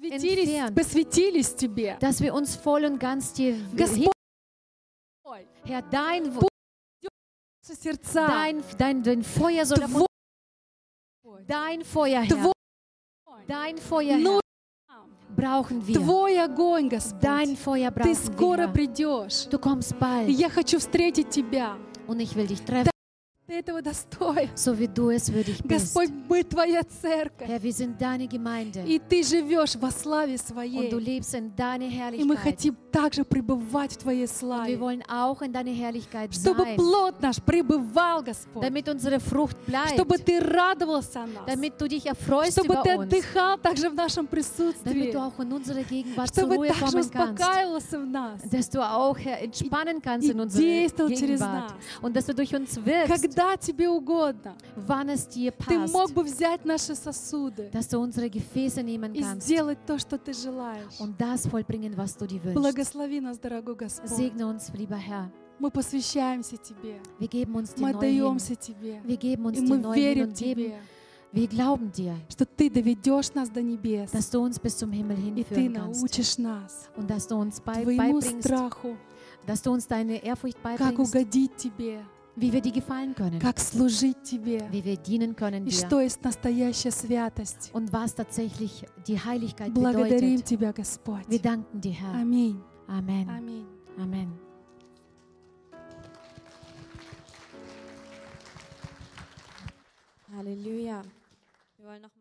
entfernt. 0.01 0.75
посвятились 0.75 1.55
Тебе. 1.57 1.97
dass 2.01 2.21
wir 2.21 2.33
uns 2.35 2.55
voll 2.57 2.85
und 2.85 2.99
ganz 2.99 3.33
dir 3.33 3.57
Господь, 3.77 4.11
Herr, 5.65 5.83
dein, 5.83 6.35
Wo- 6.35 6.49
наши 7.67 7.81
сердца. 7.81 8.27
dein, 8.29 8.63
dein, 8.79 9.03
dein 9.03 9.23
Feuer 9.25 9.65
soll 9.67 9.79
dein 11.47 11.85
Feuer, 11.85 12.23
Herr, 12.23 12.53
dein 13.49 13.79
Feuer, 13.79 14.13
Herr, 14.17 14.19
Ну, 14.19 14.41
brauchen 15.37 15.87
wir, 15.87 15.95
Твой 15.97 16.41
огонь, 16.43 16.89
Господь. 16.89 17.21
dein 17.23 17.57
Feuer 17.57 17.91
Ты 17.93 18.01
brauchen 18.01 18.15
скоро 18.17 18.67
wir. 18.67 18.73
придешь. 18.73 19.47
Du 19.51 19.59
kommst 19.59 19.93
И 19.93 19.95
bald 20.01 20.29
я 20.31 20.49
хочу 20.49 20.79
встретить 20.79 21.31
Тебя. 21.31 21.77
und 22.09 22.21
ich 22.21 22.35
will 22.35 22.47
dich 22.47 22.63
treffen, 22.63 22.91
Ты 23.47 23.55
этого 23.61 23.81
достоин. 23.81 24.49
so 24.57 24.77
wie 24.77 24.89
du 24.89 25.11
es 25.11 25.33
würdig 25.33 25.63
bist. 25.63 25.95
Господь, 25.95 26.11
мы 26.29 26.43
Твоя 26.43 26.83
церковь. 26.83 27.47
Herr, 27.49 27.63
wir 27.63 27.73
sind 27.73 28.01
deine 28.01 28.27
Gemeinde 28.27 28.83
И 28.85 28.99
Ты 28.99 29.23
живешь 29.23 29.77
во 29.77 29.91
славе 29.93 30.33
und 30.33 30.41
Своей. 30.41 30.91
du 30.91 30.99
lebst 30.99 31.33
in 31.35 31.55
deiner 31.55 31.87
И 31.87 32.25
мы 32.25 32.35
Herrlichkeit. 32.35 32.43
хотим 32.43 32.77
также 32.97 33.25
пребывать 33.25 33.93
в 33.93 33.97
Твоей 33.99 34.25
wir 34.25 34.29
славе. 34.29 34.81
wollen 34.81 35.03
auch 35.09 35.43
in 35.43 35.53
deiner 35.53 35.71
Herrlichkeit 35.71 36.35
Чтобы 36.35 36.63
sein, 36.63 36.77
плод 36.77 37.21
наш 37.21 37.37
пребывал, 37.43 38.23
Господь. 38.23 38.63
damit 38.63 38.89
unsere 38.89 39.21
Frucht 39.21 39.57
bleibt, 39.67 39.91
Чтобы 39.95 40.17
Ты 40.19 40.41
радовался 40.41 41.25
о 41.25 41.27
нас. 41.27 41.45
damit 41.47 41.79
du 41.79 41.89
dich 41.89 42.07
erfreust 42.07 42.53
Чтобы 42.59 42.73
über 42.75 42.83
Ты 42.83 42.91
uns, 42.97 43.03
отдыхал 43.07 43.59
также 43.59 43.91
в 43.91 43.95
нашем 43.95 44.27
damit 44.27 44.31
присутствии. 44.31 45.13
du 45.13 45.19
auch 45.19 45.39
in 45.41 45.53
unserer 45.53 45.83
Gegenwart 45.83 46.35
zur 46.35 46.45
Чтобы 46.45 46.57
Ruhe 46.57 46.69
также 46.69 46.85
kommen 46.87 47.11
kannst, 47.11 47.43
успокаивался 47.43 47.99
в 48.01 48.07
нас. 48.07 48.41
dass 48.51 48.71
du 48.71 48.81
auch 48.81 49.19
Herr, 49.19 49.43
entspannen 49.43 50.01
kannst 50.01 50.27
и 50.29 50.31
in 50.33 50.41
unserer 50.41 50.63
действовал 50.63 51.11
через 51.11 51.41
нас. 51.41 51.73
und 52.01 52.17
dass 52.17 52.25
du 52.27 52.35
durch 52.35 52.55
uns 52.55 52.77
wirkst, 52.85 53.09
Когда 53.23 53.57
Тебе 53.59 53.89
угодно, 53.91 54.55
wann 54.87 55.09
es 55.11 55.29
dir 55.29 55.53
Ты 55.53 55.79
мог 55.93 56.13
бы 56.13 56.23
взять 56.23 56.65
наши 56.65 56.95
сосуды 56.95 57.69
dass 57.73 57.89
du 57.89 57.99
unsere 57.99 58.31
Gefäße 58.31 58.83
nehmen 58.83 59.15
и 59.15 59.23
сделать 59.41 59.79
то, 59.87 59.99
что 59.99 60.17
Ты 60.19 60.33
желаешь. 60.33 60.99
und 60.99 61.21
das 61.21 61.47
vollbringen, 61.47 61.95
was 61.97 62.17
du 62.17 62.27
dir 62.27 62.43
wünschst. 62.43 62.57
Благослови 62.87 63.21
нас, 63.21 63.39
дорогой 63.39 63.75
Господь. 63.75 64.11
Segne 64.11 64.47
uns, 64.47 64.71
lieber 64.73 64.97
Herr. 64.97 65.29
Мы 65.59 65.71
посвящаемся 65.71 66.57
Тебе. 66.57 67.01
Wir 67.19 67.29
geben 67.29 67.57
uns 67.57 67.75
dir 67.75 67.83
Мы 67.83 67.93
neu 67.93 68.01
hin. 68.01 68.23
отдаемся 68.23 68.55
Тебе. 68.55 69.01
Wir 69.05 69.17
geben 69.17 69.47
uns 69.47 69.59
И 69.59 69.63
мы 69.63 69.95
верим 69.95 70.33
Тебе, 70.33 70.75
wir 71.33 71.49
glauben 71.49 71.91
dir, 71.91 72.15
что 72.29 72.47
Ты 72.47 72.71
доведешь 72.71 73.35
нас 73.35 73.49
до 73.51 73.61
небес. 73.63 74.13
dass 74.13 74.31
du 74.31 74.41
uns 74.41 74.61
bis 74.61 74.77
zum 74.77 74.93
Himmel 74.93 75.17
И 75.37 75.43
Ты 75.43 75.69
научишь 75.69 76.39
нас 76.39 76.89
und 76.97 77.11
dass 77.11 77.27
du 77.27 77.37
uns 77.37 77.61
bei, 77.61 77.83
Твоему 77.83 78.21
страху, 78.21 78.97
dass 79.47 79.63
du 79.63 79.73
uns 79.73 79.87
deine 79.89 80.23
Ehrfurcht 80.23 80.59
как 80.63 80.99
угодить 80.99 81.57
Тебе, 81.57 82.05
wie 82.37 82.53
wir 82.53 82.61
dir 82.61 82.73
gefallen 82.73 83.15
können, 83.17 83.41
как 83.41 83.59
служить 83.59 84.23
Тебе 84.23 84.63
wie 84.71 84.85
wir 84.85 84.97
dienen 84.99 85.35
können 85.35 85.67
и 85.67 85.71
dir 85.71 85.87
что 85.87 86.01
есть 86.01 86.23
настоящая 86.23 86.93
святость. 86.93 87.71
und 87.73 87.91
was 87.93 88.15
tatsächlich 88.15 88.85
die 89.09 89.19
Heiligkeit 89.19 89.73
Благодарим 89.75 90.37
bedeutet. 90.37 90.45
Тебя, 90.45 90.73
Господь. 90.73 91.25
Wir 91.29 91.41
danken 91.41 91.81
dir, 91.81 91.93
Herr. 91.93 92.15
Аминь. 92.21 92.63
Amen. 92.89 93.29
Amen. 93.29 93.67
Amen. 93.99 94.39
Halleluja. 100.37 101.03
Wir 101.79 101.87
wollen 101.87 102.03
noch 102.03 102.16